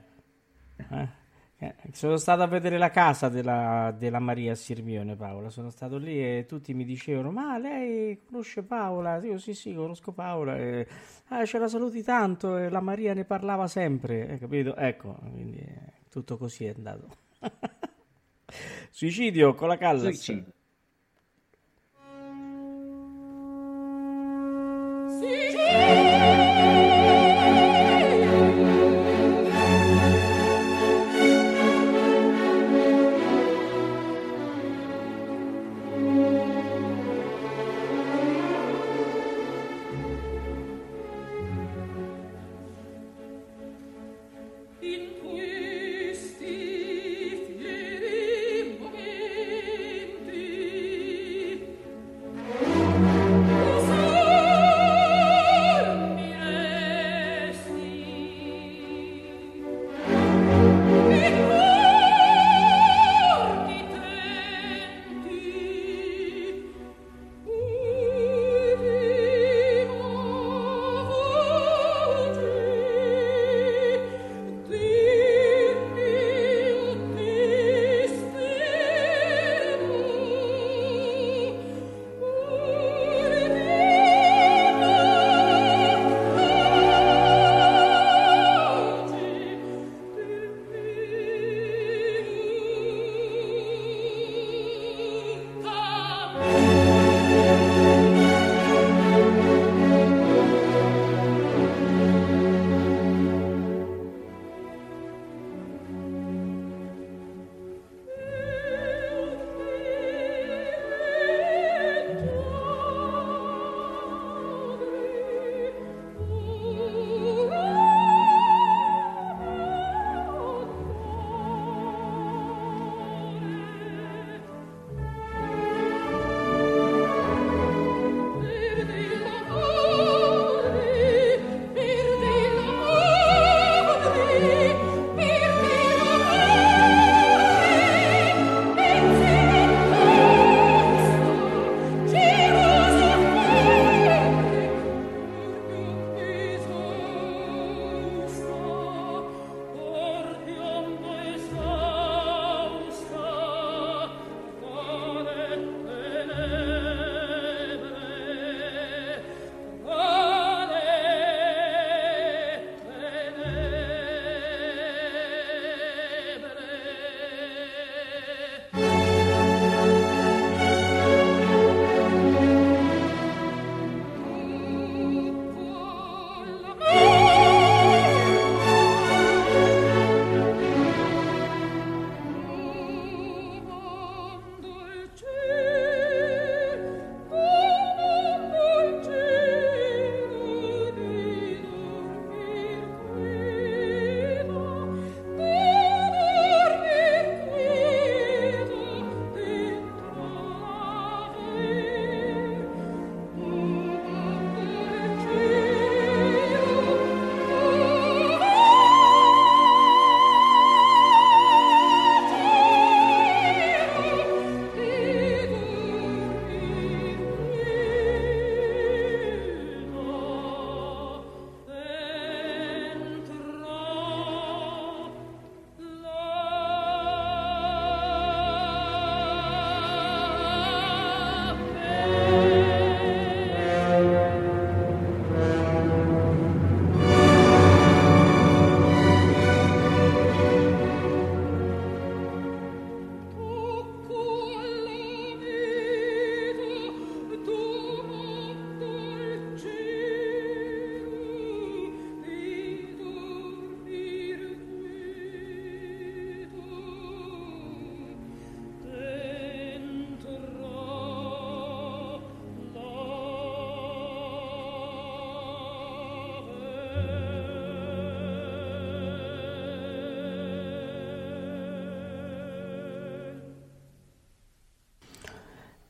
Eh? 0.75 1.17
Eh, 1.61 1.75
sono 1.91 2.15
stato 2.15 2.41
a 2.41 2.47
vedere 2.47 2.77
la 2.77 2.89
casa 2.89 3.27
della, 3.27 3.93
della, 3.97 4.19
Maria 4.19 4.55
Sirmione, 4.55 5.17
Paola. 5.17 5.49
Sono 5.49 5.69
stato 5.69 5.97
lì 5.97 6.17
e 6.21 6.45
tutti 6.47 6.73
mi 6.73 6.85
dicevano: 6.85 7.31
Ma 7.31 7.57
lei 7.57 8.21
conosce 8.25 8.63
Paola? 8.63 9.21
Io 9.23 9.37
sì, 9.37 9.53
sì, 9.53 9.73
conosco 9.73 10.13
Paola. 10.13 10.57
E, 10.57 10.87
ah, 11.27 11.45
ce 11.45 11.57
la 11.57 11.67
saluti 11.67 12.01
tanto 12.01 12.57
e 12.57 12.69
la 12.69 12.79
Maria 12.79 13.13
ne 13.13 13.25
parlava 13.25 13.67
sempre. 13.67 14.29
Hai 14.29 14.39
capito? 14.39 14.73
Ecco, 14.77 15.17
quindi 15.31 15.57
eh, 15.57 15.93
tutto 16.09 16.37
così 16.37 16.65
è 16.65 16.73
andato. 16.73 17.07
Suicidio 18.89 19.53
con 19.53 19.67
la 19.67 19.77
Callas. 19.77 20.03
Suicidio. 20.03 20.53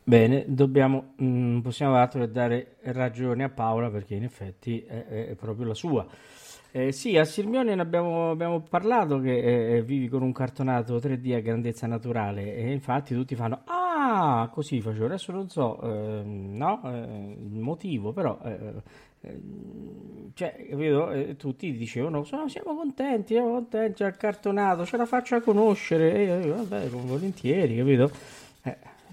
Bene, 0.09 0.43
dobbiamo, 0.47 1.13
mh, 1.17 1.23
mm, 1.23 1.59
possiamo 1.59 1.93
altro 1.93 2.25
dare 2.25 2.77
ragione 2.85 3.43
a 3.43 3.49
Paola 3.49 3.91
perché 3.91 4.15
in 4.15 4.23
effetti 4.23 4.83
è, 4.83 5.05
è 5.05 5.35
proprio 5.35 5.67
la 5.67 5.75
sua. 5.75 6.03
Eh, 6.71 6.91
sì, 6.91 7.15
a 7.15 7.23
Sirmione 7.23 7.75
ne 7.75 7.81
abbiamo, 7.83 8.31
abbiamo 8.31 8.59
parlato 8.61 9.19
che 9.19 9.37
eh, 9.37 9.77
eh 9.77 9.81
vivi 9.83 10.07
con 10.07 10.23
un 10.23 10.31
cartonato 10.31 10.97
3D 10.97 11.35
a 11.35 11.39
grandezza 11.41 11.85
naturale 11.85 12.55
e 12.55 12.71
infatti 12.71 13.13
tutti 13.13 13.35
fanno 13.35 13.61
ah, 13.65 14.49
così 14.51 14.81
facevo, 14.81 15.05
adesso 15.05 15.31
non 15.31 15.47
so, 15.47 15.79
eh, 15.79 16.23
no, 16.23 16.81
eh, 16.85 17.37
il 17.53 17.59
motivo, 17.59 18.11
però 18.11 18.39
eh, 18.43 18.81
cioè, 20.33 20.65
capito? 20.71 21.35
tutti 21.37 21.71
dicevano 21.71 22.23
sono, 22.23 22.47
siamo 22.47 22.75
contenti, 22.75 23.33
siamo 23.33 23.51
contenti 23.51 24.03
al 24.03 24.17
cartonato, 24.17 24.85
ce 24.87 24.97
la 24.97 25.05
faccia 25.05 25.39
conoscere, 25.39 26.13
e 26.13 26.45
io, 26.47 26.55
vabbè, 26.55 26.87
volentieri, 26.87 27.77
capito? 27.77 28.11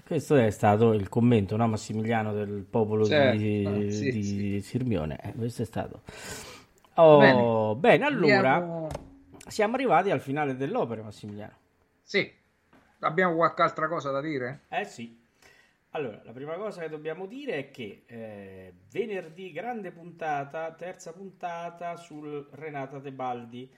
Questo 0.07 0.35
è 0.37 0.49
stato 0.51 0.93
il 0.93 1.09
commento, 1.09 1.57
no, 1.57 1.67
Massimiliano, 1.67 2.31
del 2.31 2.63
popolo 2.63 3.05
certo. 3.05 3.37
di, 3.37 3.65
ah, 3.65 3.91
sì, 3.91 4.09
di 4.09 4.23
sì. 4.23 4.61
Sirmione. 4.61 5.19
Eh, 5.21 5.33
questo 5.33 5.63
è 5.63 5.65
stato. 5.65 6.01
Oh, 6.93 7.17
bene. 7.17 7.75
bene, 7.75 8.05
allora 8.05 8.53
Andiamo... 8.53 8.87
siamo 9.45 9.75
arrivati 9.75 10.09
al 10.09 10.21
finale 10.21 10.55
dell'opera, 10.55 11.03
Massimiliano. 11.03 11.55
Sì, 12.01 12.31
abbiamo 12.99 13.35
qualche 13.35 13.61
altra 13.61 13.89
cosa 13.89 14.09
da 14.09 14.21
dire? 14.21 14.61
Eh 14.69 14.85
sì. 14.85 15.25
Allora, 15.89 16.21
la 16.23 16.31
prima 16.31 16.53
cosa 16.53 16.81
che 16.81 16.89
dobbiamo 16.89 17.25
dire 17.25 17.55
è 17.55 17.71
che 17.71 18.03
eh, 18.05 18.73
venerdì 18.89 19.51
grande 19.51 19.91
puntata, 19.91 20.71
terza 20.71 21.11
puntata 21.11 21.97
sul 21.97 22.47
Renata 22.51 23.01
Tebaldi 23.01 23.69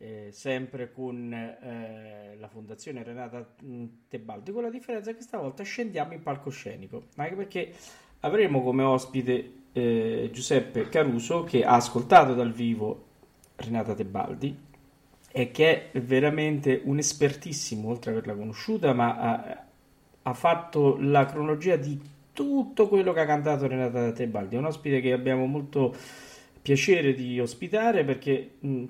eh, 0.00 0.28
sempre 0.30 0.92
con 0.92 1.32
eh, 1.32 2.36
la 2.38 2.48
fondazione 2.48 3.02
Renata 3.02 3.54
mm, 3.64 3.84
Tebaldi, 4.08 4.52
con 4.52 4.62
la 4.62 4.70
differenza 4.70 5.12
che 5.12 5.22
stavolta 5.22 5.62
scendiamo 5.64 6.12
in 6.12 6.22
palcoscenico, 6.22 7.06
anche 7.16 7.34
perché 7.34 7.72
avremo 8.20 8.62
come 8.62 8.84
ospite 8.84 9.52
eh, 9.72 10.30
Giuseppe 10.32 10.88
Caruso 10.88 11.44
che 11.44 11.64
ha 11.64 11.74
ascoltato 11.74 12.34
dal 12.34 12.52
vivo 12.52 13.06
Renata 13.56 13.94
Tebaldi 13.94 14.66
e 15.30 15.50
che 15.50 15.90
è 15.90 16.00
veramente 16.00 16.80
un 16.84 16.98
espertissimo, 16.98 17.88
oltre 17.88 18.12
ad 18.12 18.18
averla 18.18 18.34
conosciuta, 18.34 18.92
ma 18.92 19.16
ha, 19.16 19.64
ha 20.22 20.34
fatto 20.34 20.96
la 21.00 21.26
cronologia 21.26 21.76
di 21.76 22.00
tutto 22.32 22.86
quello 22.86 23.12
che 23.12 23.20
ha 23.20 23.26
cantato 23.26 23.66
Renata 23.66 24.12
Tebaldi. 24.12 24.54
È 24.54 24.58
un 24.58 24.66
ospite 24.66 25.00
che 25.00 25.12
abbiamo 25.12 25.46
molto 25.46 25.94
piacere 26.62 27.14
di 27.14 27.40
ospitare 27.40 28.04
perché 28.04 28.52
mh, 28.60 28.68
mm, 28.68 28.84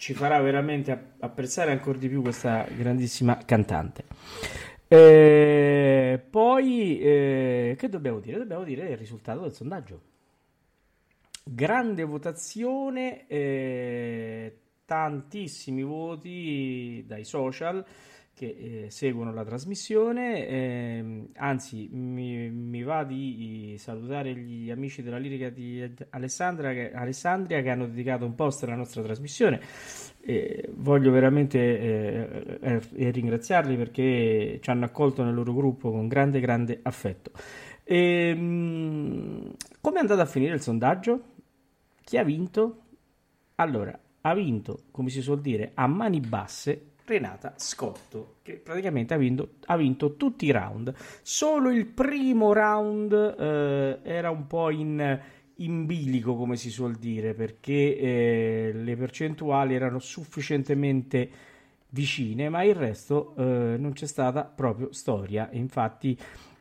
ci 0.00 0.14
farà 0.14 0.40
veramente 0.40 1.16
apprezzare 1.18 1.72
ancora 1.72 1.98
di 1.98 2.08
più 2.08 2.22
questa 2.22 2.66
grandissima 2.74 3.36
cantante. 3.36 4.04
Eh, 4.88 6.18
poi, 6.30 6.98
eh, 6.98 7.74
che 7.78 7.88
dobbiamo 7.90 8.18
dire? 8.18 8.38
Dobbiamo 8.38 8.64
dire 8.64 8.88
il 8.88 8.96
risultato 8.96 9.40
del 9.42 9.52
sondaggio. 9.52 10.00
Grande 11.44 12.02
votazione, 12.04 13.26
eh, 13.26 14.58
tantissimi 14.86 15.82
voti 15.82 17.04
dai 17.06 17.24
social 17.24 17.84
che 18.40 18.84
eh, 18.84 18.90
seguono 18.90 19.34
la 19.34 19.44
trasmissione. 19.44 20.48
Eh, 20.48 21.28
anzi, 21.36 21.90
mi, 21.92 22.48
mi, 22.48 22.82
va 22.82 23.04
di 23.04 23.74
salutare 23.76 24.34
gli 24.34 24.70
amici 24.70 25.02
della 25.02 25.18
lirica 25.18 25.50
di 25.50 25.86
Alessandria 26.08 26.72
che, 26.72 26.90
Alessandria 26.90 27.60
che 27.60 27.68
hanno 27.68 27.86
dedicato 27.86 28.24
un 28.24 28.34
post 28.34 28.62
alla 28.62 28.76
nostra 28.76 29.02
trasmissione. 29.02 29.60
Eh, 30.22 30.70
voglio 30.76 31.10
veramente 31.10 31.58
eh, 31.58 32.80
eh, 32.94 33.10
ringraziarli 33.10 33.76
perché 33.76 34.58
ci 34.62 34.70
hanno 34.70 34.86
accolto 34.86 35.22
nel 35.22 35.34
loro 35.34 35.52
gruppo 35.52 35.90
con 35.90 36.08
grande, 36.08 36.40
grande 36.40 36.80
affetto. 36.82 37.32
Ehm, 37.84 39.52
come 39.82 39.96
è 39.96 40.00
andato 40.00 40.20
a 40.22 40.26
finire 40.26 40.54
il 40.54 40.62
sondaggio? 40.62 41.24
Chi 42.02 42.16
ha 42.16 42.24
vinto? 42.24 42.84
Allora, 43.56 43.98
ha 44.22 44.34
vinto, 44.34 44.84
come 44.90 45.10
si 45.10 45.20
suol 45.20 45.42
dire, 45.42 45.72
a 45.74 45.86
mani 45.86 46.20
basse 46.20 46.89
Renata 47.10 47.54
Scotto, 47.56 48.36
che 48.42 48.52
praticamente 48.54 49.14
ha 49.14 49.16
vinto, 49.16 49.54
ha 49.66 49.76
vinto 49.76 50.16
tutti 50.16 50.46
i 50.46 50.52
round. 50.52 50.94
Solo 51.22 51.70
il 51.70 51.86
primo 51.86 52.52
round 52.52 53.12
eh, 53.12 53.98
era 54.02 54.30
un 54.30 54.46
po' 54.46 54.70
in, 54.70 55.20
in, 55.56 55.86
bilico, 55.86 56.36
come 56.36 56.54
si 56.54 56.70
suol 56.70 56.94
dire, 56.94 57.34
perché 57.34 57.98
eh, 57.98 58.70
le 58.72 58.96
percentuali 58.96 59.74
erano 59.74 59.98
sufficientemente 59.98 61.28
vicine, 61.88 62.48
ma 62.48 62.62
il 62.62 62.76
resto 62.76 63.34
eh, 63.36 63.76
non 63.76 63.92
c'è 63.92 64.06
stata 64.06 64.44
proprio 64.44 64.92
storia. 64.92 65.48
Infatti, 65.50 66.16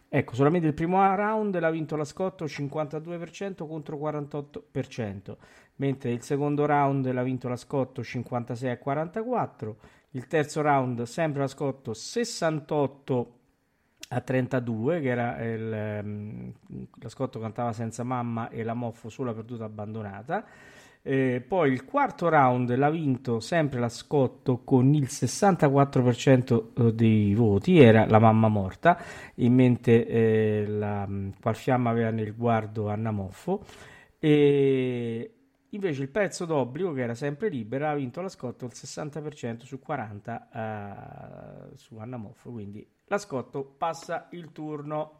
ecco, 0.09 0.33
solamente 0.33 0.65
il 0.65 0.73
primo 0.73 0.97
round 1.15 1.59
l'ha 1.59 1.69
vinto 1.69 1.95
la 1.95 2.05
Scotto 2.05 2.45
52% 2.45 3.67
contro 3.67 3.97
48%, 3.97 5.35
mentre 5.75 6.11
il 6.11 6.23
secondo 6.23 6.65
round 6.65 7.11
l'ha 7.11 7.23
vinto 7.23 7.47
la 7.47 7.55
Scotto 7.55 8.03
56 8.03 8.69
a 8.71 8.79
44% 8.83 9.75
il 10.11 10.27
terzo 10.27 10.61
round 10.61 11.03
sempre 11.03 11.43
a 11.43 11.47
Scotto 11.47 11.93
68 11.93 13.33
a 14.09 14.21
32 14.21 15.01
che 15.01 15.07
era 15.07 15.43
il, 15.43 16.53
la 16.99 17.09
Scotto 17.09 17.39
cantava 17.39 17.73
senza 17.73 18.03
mamma 18.03 18.49
e 18.49 18.63
la 18.63 18.73
Moffo 18.73 19.09
sulla 19.09 19.33
perduta 19.33 19.65
abbandonata 19.65 20.45
eh, 21.01 21.41
poi 21.45 21.71
il 21.71 21.85
quarto 21.85 22.27
round 22.27 22.75
l'ha 22.75 22.89
vinto 22.89 23.39
sempre 23.39 23.79
la 23.79 23.87
Scotto 23.87 24.63
con 24.65 24.93
il 24.93 25.05
64% 25.05 26.63
eh, 26.73 26.93
dei 26.93 27.33
voti, 27.33 27.79
era 27.79 28.05
la 28.05 28.19
mamma 28.19 28.49
morta, 28.49 29.01
in 29.35 29.53
mente 29.53 30.05
eh, 30.05 30.65
la 30.67 31.07
Qualfiamma 31.39 31.89
aveva 31.89 32.09
nel 32.09 32.35
guardo 32.35 32.89
Anna 32.89 33.11
Moffo. 33.11 33.63
E, 34.19 35.38
Invece 35.71 36.01
il 36.01 36.09
pezzo 36.09 36.45
d'obbligo, 36.45 36.93
che 36.93 37.01
era 37.01 37.13
sempre 37.13 37.49
libera, 37.49 37.91
ha 37.91 37.95
vinto 37.95 38.21
la 38.21 38.29
Scotto 38.29 38.65
il 38.65 38.71
60% 38.73 39.63
su 39.63 39.79
40 39.79 41.69
uh, 41.71 41.75
su 41.75 41.97
Anna 41.97 42.17
Moffo, 42.17 42.49
quindi 42.49 42.87
la 43.05 43.19
Scotto 43.19 43.63
passa 43.63 44.27
il 44.31 44.51
turno. 44.51 45.17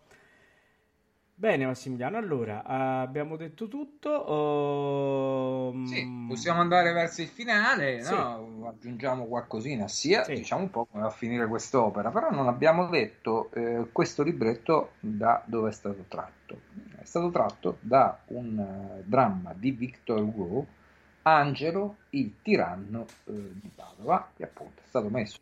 Bene 1.36 1.66
Massimiliano, 1.66 2.18
allora 2.18 2.66
abbiamo 2.66 3.38
detto 3.38 3.68
tutto. 3.68 5.72
Uh, 5.72 5.86
sì, 5.86 6.26
possiamo 6.28 6.60
andare 6.60 6.92
verso 6.94 7.22
il 7.22 7.30
finale, 7.30 8.04
sì. 8.04 8.14
no? 8.14 8.68
aggiungiamo 8.68 9.26
qualcosina, 9.26 9.88
sia 9.88 10.24
sì. 10.24 10.34
diciamo 10.34 10.64
un 10.64 10.70
po' 10.70 10.86
come 10.86 11.04
va 11.04 11.10
a 11.10 11.12
finire 11.12 11.48
quest'opera, 11.48 12.10
però 12.10 12.32
non 12.32 12.48
abbiamo 12.48 12.88
detto 12.88 13.52
eh, 13.54 13.88
questo 13.92 14.24
libretto 14.24 14.94
da 15.00 15.42
dove 15.46 15.70
è 15.70 15.72
stato 15.72 16.04
tratto 16.10 16.60
stato 17.10 17.32
tratto 17.32 17.78
da 17.82 18.20
un 18.28 18.58
uh, 18.58 19.04
dramma 19.04 19.54
di 19.56 19.72
Victor 19.72 20.22
Hugo, 20.22 20.68
Angelo, 21.24 21.98
il 22.12 22.36
tiranno 22.44 23.08
uh, 23.26 23.34
di 23.34 23.70
Padova, 23.74 24.30
che 24.36 24.44
appunto 24.44 24.82
è 24.84 24.88
stato 24.88 25.10
messo. 25.10 25.40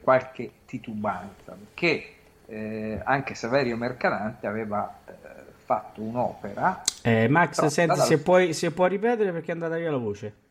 Qualche 0.00 0.52
titubanza 0.64 1.52
perché 1.52 2.14
eh, 2.46 3.02
anche 3.04 3.34
Saverio 3.34 3.76
Mercadante 3.76 4.46
aveva 4.46 5.00
eh, 5.04 5.12
fatto 5.56 6.00
un'opera 6.00 6.82
eh, 7.02 7.28
Max 7.28 7.66
senti 7.66 8.00
se, 8.00 8.18
puoi, 8.20 8.54
se 8.54 8.70
puoi 8.70 8.88
ripetere 8.88 9.30
perché 9.30 9.50
è 9.50 9.52
andata 9.52 9.76
via 9.76 9.90
la 9.90 9.98
voce 9.98 10.47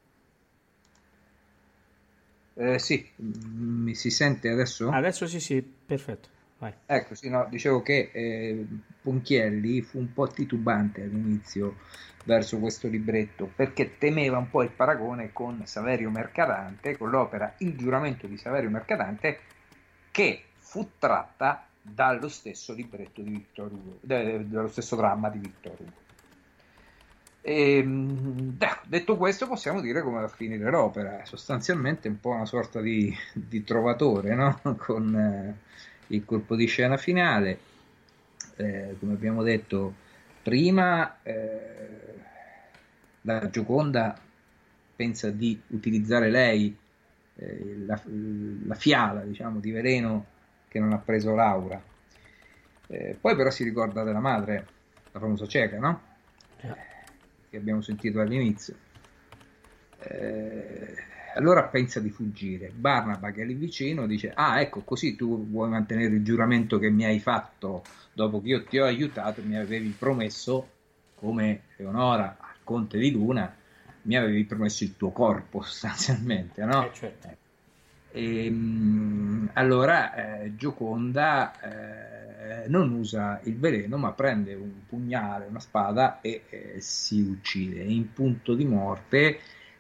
eh, 2.58 2.80
sì, 2.80 3.08
mi 3.18 3.94
si 3.94 4.10
sente 4.10 4.50
adesso? 4.50 4.90
Adesso 4.90 5.28
sì, 5.28 5.40
sì, 5.40 5.62
perfetto. 5.62 6.30
Vai. 6.60 6.74
Ecco, 6.88 7.14
sì, 7.14 7.30
no, 7.30 7.46
dicevo 7.50 7.84
che 7.84 8.10
eh, 8.12 8.66
Ponchielli 9.02 9.82
fu 9.82 10.00
un 10.00 10.12
po' 10.12 10.28
titubante 10.28 11.04
all'inizio 11.04 11.78
verso 12.26 12.58
questo 12.58 12.88
libretto 12.88 13.50
perché 13.56 13.98
temeva 14.00 14.40
un 14.40 14.50
po' 14.50 14.64
il 14.64 14.72
paragone 14.72 15.32
con 15.32 15.62
Saverio 15.66 16.10
Mercadante, 16.10 16.98
con 16.98 17.12
l'opera 17.12 17.54
Il 17.60 17.78
giuramento 17.78 18.26
di 18.26 18.38
Saverio 18.38 18.72
Mercadante, 18.72 19.40
che 20.10 20.46
fu 20.56 20.90
tratta 20.98 21.68
dallo 21.80 22.28
stesso 22.28 22.74
libretto 22.74 23.22
di 23.22 23.30
Victor 23.30 23.72
Hugo, 23.72 24.00
dallo 24.02 24.68
stesso 24.68 24.96
dramma 24.96 25.30
di 25.30 25.38
Victor 25.38 25.76
Hugo. 25.80 26.06
E, 27.42 27.78
ehm, 27.78 28.58
detto 28.86 29.16
questo, 29.16 29.48
possiamo 29.48 29.82
dire 29.82 30.02
come 30.02 30.20
va 30.20 30.26
a 30.26 30.30
finire 30.30 30.70
l'opera. 30.70 31.22
È 31.22 31.26
sostanzialmente 31.26 32.08
un 32.08 32.20
po' 32.20 32.32
una 32.32 32.46
sorta 32.46 32.82
di, 32.82 33.16
di 33.34 33.64
trovatore 33.64 34.36
no? 34.36 34.60
con 34.78 35.16
eh, 35.16 35.56
il 36.08 36.26
colpo 36.26 36.56
di 36.56 36.66
scena 36.66 36.98
finale. 36.98 37.60
Eh, 38.58 38.96
come 39.00 39.14
abbiamo 39.14 39.44
detto 39.44 39.94
prima, 40.42 41.22
eh, 41.24 42.16
la 43.22 43.50
Gioconda 43.50 44.20
pensa 44.96 45.30
di 45.30 45.60
utilizzare 45.68 46.30
lei 46.30 46.76
eh, 47.36 47.84
la, 47.86 48.02
la, 48.66 48.76
fiala 48.76 49.22
diciamo, 49.22 49.60
di 49.60 49.72
veleno 49.72 50.26
che 50.68 50.80
non 50.80 50.92
ha 50.92 50.98
preso 50.98 51.36
Laura. 51.36 51.82
Eh, 52.88 53.18
poi 53.20 53.36
però 53.36 53.50
si 53.52 53.64
ricorda 53.64 54.04
della 54.04 54.20
madre, 54.20 54.68
la 55.12 55.20
famosa 55.20 55.46
cieca, 55.48 55.78
no? 55.78 56.02
Yeah 56.62 56.96
che 57.58 57.64
abbiamo 57.64 57.82
sentito 57.82 58.20
all'inizio. 58.20 58.76
Eh, 60.00 60.96
allora 61.36 61.64
pensa 61.64 62.00
di 62.00 62.10
fuggire. 62.10 62.72
Barnaba, 62.74 63.32
che 63.32 63.42
è 63.42 63.46
lì 63.46 63.54
vicino, 63.54 64.06
dice: 64.06 64.32
Ah, 64.34 64.62
ecco, 64.62 64.82
così 64.82 65.16
tu 65.16 65.50
vuoi 65.50 65.70
mantenere 65.70 66.16
il 66.16 66.24
giuramento 66.24 66.78
che 66.80 66.90
mi 66.90 67.06
hai 67.06 67.20
fatto 67.20 67.84
dopo 68.14 68.42
che 68.42 68.48
io 68.48 68.64
ti 68.64 68.78
ho 68.78 68.86
aiutato, 68.86 69.42
mi 69.44 69.58
avevi 69.58 69.90
promesso, 69.90 70.70
come 71.16 71.64
Leonora 71.78 72.38
al 72.40 72.64
conte 72.64 72.98
di 72.98 73.12
Luna, 73.12 73.54
mi 74.04 74.16
avevi 74.16 74.44
promesso 74.46 74.84
il 74.84 74.96
tuo 74.96 75.12
corpo 75.12 75.62
sostanzialmente, 75.66 76.64
no? 76.64 76.86
Eh, 76.86 76.94
certo. 76.94 77.47
E, 78.18 78.46
ehm, 78.46 79.52
allora 79.54 80.42
eh, 80.42 80.56
Gioconda 80.56 81.54
eh, 81.62 82.68
non 82.68 82.92
usa 82.92 83.40
il 83.44 83.58
veleno, 83.58 83.98
ma 83.98 84.12
prende 84.14 84.56
un 84.56 84.86
pugnale, 84.88 85.46
una 85.46 85.60
spada 85.60 86.20
e 86.22 86.44
eh, 86.50 86.76
si 86.80 87.22
uccide. 87.22 87.82
In 87.82 88.12
punto 88.14 88.56
di 88.56 88.66
morte, 88.66 89.40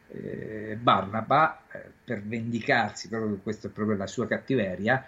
eh, 0.09 0.77
Barnaba, 0.79 1.63
eh, 1.71 1.83
per 2.03 2.21
vendicarsi, 2.23 3.09
proprio 3.09 3.37
questa 3.41 3.67
è 3.67 3.71
proprio 3.71 3.97
la 3.97 4.07
sua 4.07 4.27
cattiveria, 4.27 5.03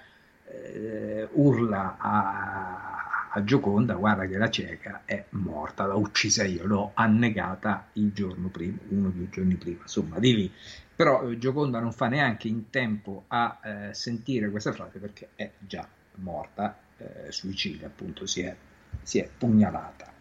eh, 0.46 1.28
urla 1.34 1.98
a, 2.00 3.30
a 3.32 3.44
Gioconda: 3.44 3.94
Guarda 3.94 4.26
che 4.26 4.38
la 4.38 4.50
cieca 4.50 5.02
è 5.06 5.26
morta, 5.30 5.86
l'ho 5.86 6.00
uccisa 6.00 6.44
io, 6.44 6.66
l'ho 6.66 6.92
annegata 6.96 7.90
il 7.94 8.12
giorno 8.12 8.48
prima, 8.50 8.78
uno 8.90 9.08
o 9.10 9.12
due 9.12 9.30
giorni 9.30 9.56
prima. 9.56 9.82
Insomma, 9.84 10.20
di 10.20 10.36
lì 10.36 10.52
però 11.00 11.30
eh, 11.30 11.38
Gioconda 11.38 11.80
non 11.80 11.94
fa 11.94 12.10
neanche 12.10 12.50
in 12.50 12.70
tempo 12.70 13.24
a 13.30 13.58
eh, 13.64 13.94
sentire 13.94 14.50
questa 14.50 14.74
frase 14.74 15.00
perché 15.00 15.30
è 15.34 15.50
già 15.58 15.88
morta, 16.16 16.78
eh, 16.98 17.32
suicida 17.32 17.88
appunto, 17.88 18.26
si 18.26 18.42
è, 18.42 18.54
si 19.02 19.20
è, 19.20 19.30
pugnalata. 19.38 20.12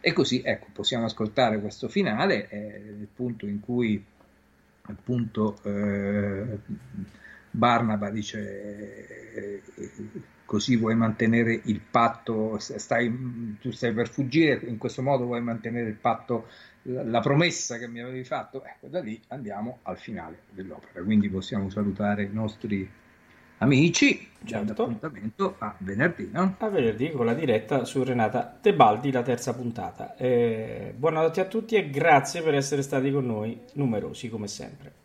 E 0.00 0.12
così 0.14 0.40
ecco, 0.42 0.68
possiamo 0.72 1.04
ascoltare 1.04 1.60
questo 1.60 1.90
finale, 1.90 2.48
è 2.48 2.56
il 2.56 3.06
punto 3.14 3.44
in 3.44 3.60
cui 3.60 4.02
appunto 4.86 5.60
eh, 5.62 6.58
Barnaba 7.50 8.08
dice 8.08 9.06
eh, 9.06 9.13
così 10.54 10.76
vuoi 10.76 10.94
mantenere 10.94 11.60
il 11.64 11.80
patto, 11.80 12.58
stai, 12.60 13.58
tu 13.60 13.72
stai 13.72 13.92
per 13.92 14.08
fuggire, 14.08 14.64
in 14.66 14.78
questo 14.78 15.02
modo 15.02 15.24
vuoi 15.24 15.42
mantenere 15.42 15.88
il 15.88 15.96
patto 15.96 16.46
la 16.82 17.18
promessa 17.18 17.76
che 17.76 17.88
mi 17.88 18.00
avevi 18.00 18.22
fatto, 18.22 18.62
ecco, 18.64 18.86
da 18.86 19.00
lì 19.00 19.20
andiamo 19.28 19.78
al 19.82 19.98
finale 19.98 20.42
dell'opera. 20.50 21.02
Quindi 21.02 21.28
possiamo 21.28 21.70
salutare 21.70 22.22
i 22.22 22.32
nostri 22.32 22.88
amici. 23.58 24.28
Certo. 24.44 24.82
appuntamento 24.82 25.56
a 25.58 25.74
venerdì, 25.78 26.28
no? 26.30 26.54
A 26.56 26.68
venerdì 26.68 27.10
con 27.10 27.26
la 27.26 27.34
diretta 27.34 27.84
su 27.84 28.04
Renata 28.04 28.56
Tebaldi, 28.60 29.10
la 29.10 29.22
terza 29.22 29.54
puntata. 29.54 30.14
Eh, 30.14 30.94
buonanotte 30.96 31.40
a 31.40 31.46
tutti 31.46 31.74
e 31.74 31.90
grazie 31.90 32.42
per 32.42 32.54
essere 32.54 32.82
stati 32.82 33.10
con 33.10 33.26
noi, 33.26 33.58
numerosi 33.72 34.28
come 34.28 34.46
sempre. 34.46 35.02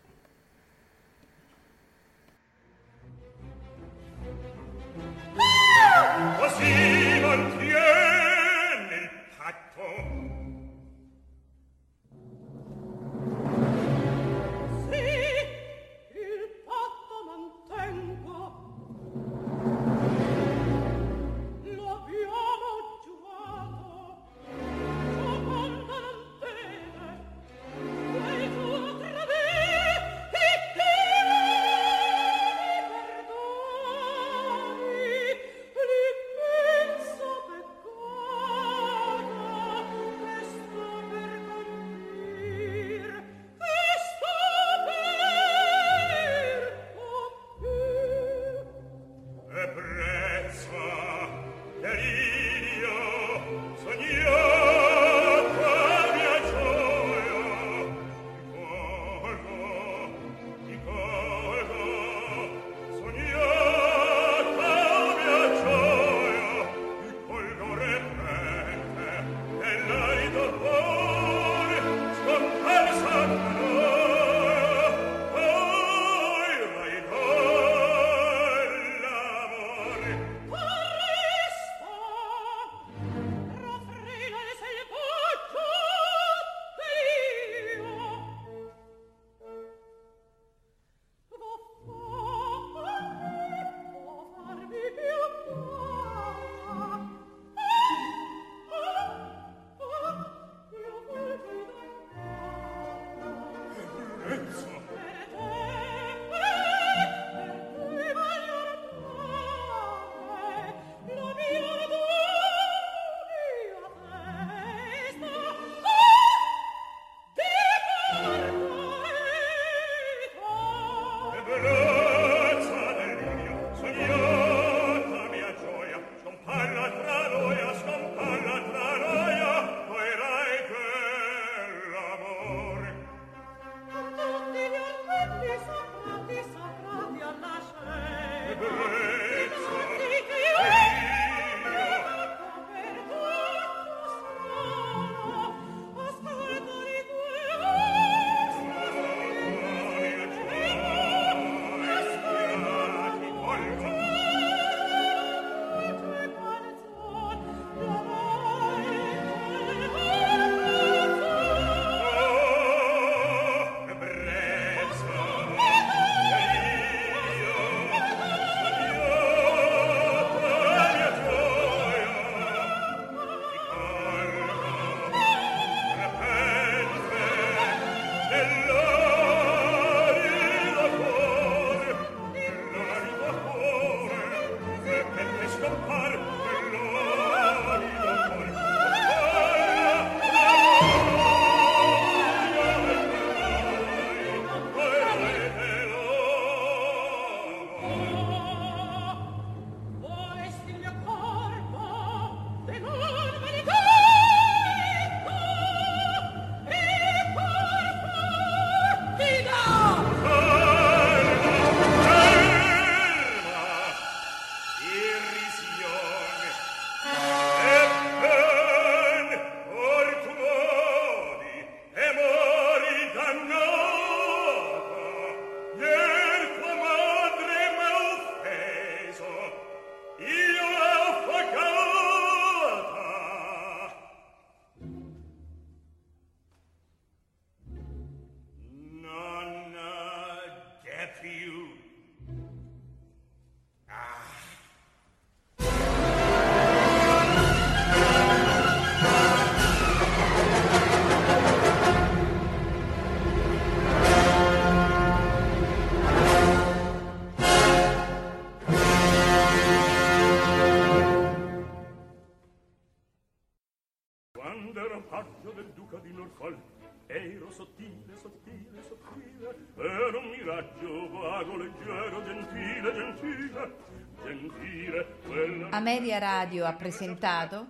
Ameria 275.79 276.17
Radio 276.19 276.65
ha 276.65 276.73
presentato 276.73 277.67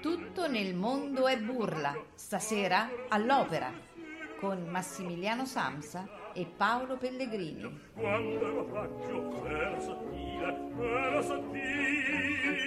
Tutto 0.00 0.46
nel 0.46 0.76
mondo 0.76 1.26
è 1.26 1.36
burla, 1.40 1.92
stasera 2.14 2.88
all'opera, 3.08 3.72
con 4.38 4.68
Massimiliano 4.68 5.44
Samsa 5.44 6.06
e 6.34 6.46
Paolo 6.46 6.96
Pellegrini. 6.98 7.80
Quando 7.94 8.46
ero 8.46 8.72
raggio, 8.72 9.44
ero 9.44 9.80
sottile, 9.80 10.56
ero 10.78 11.20
sottile, 11.20 12.58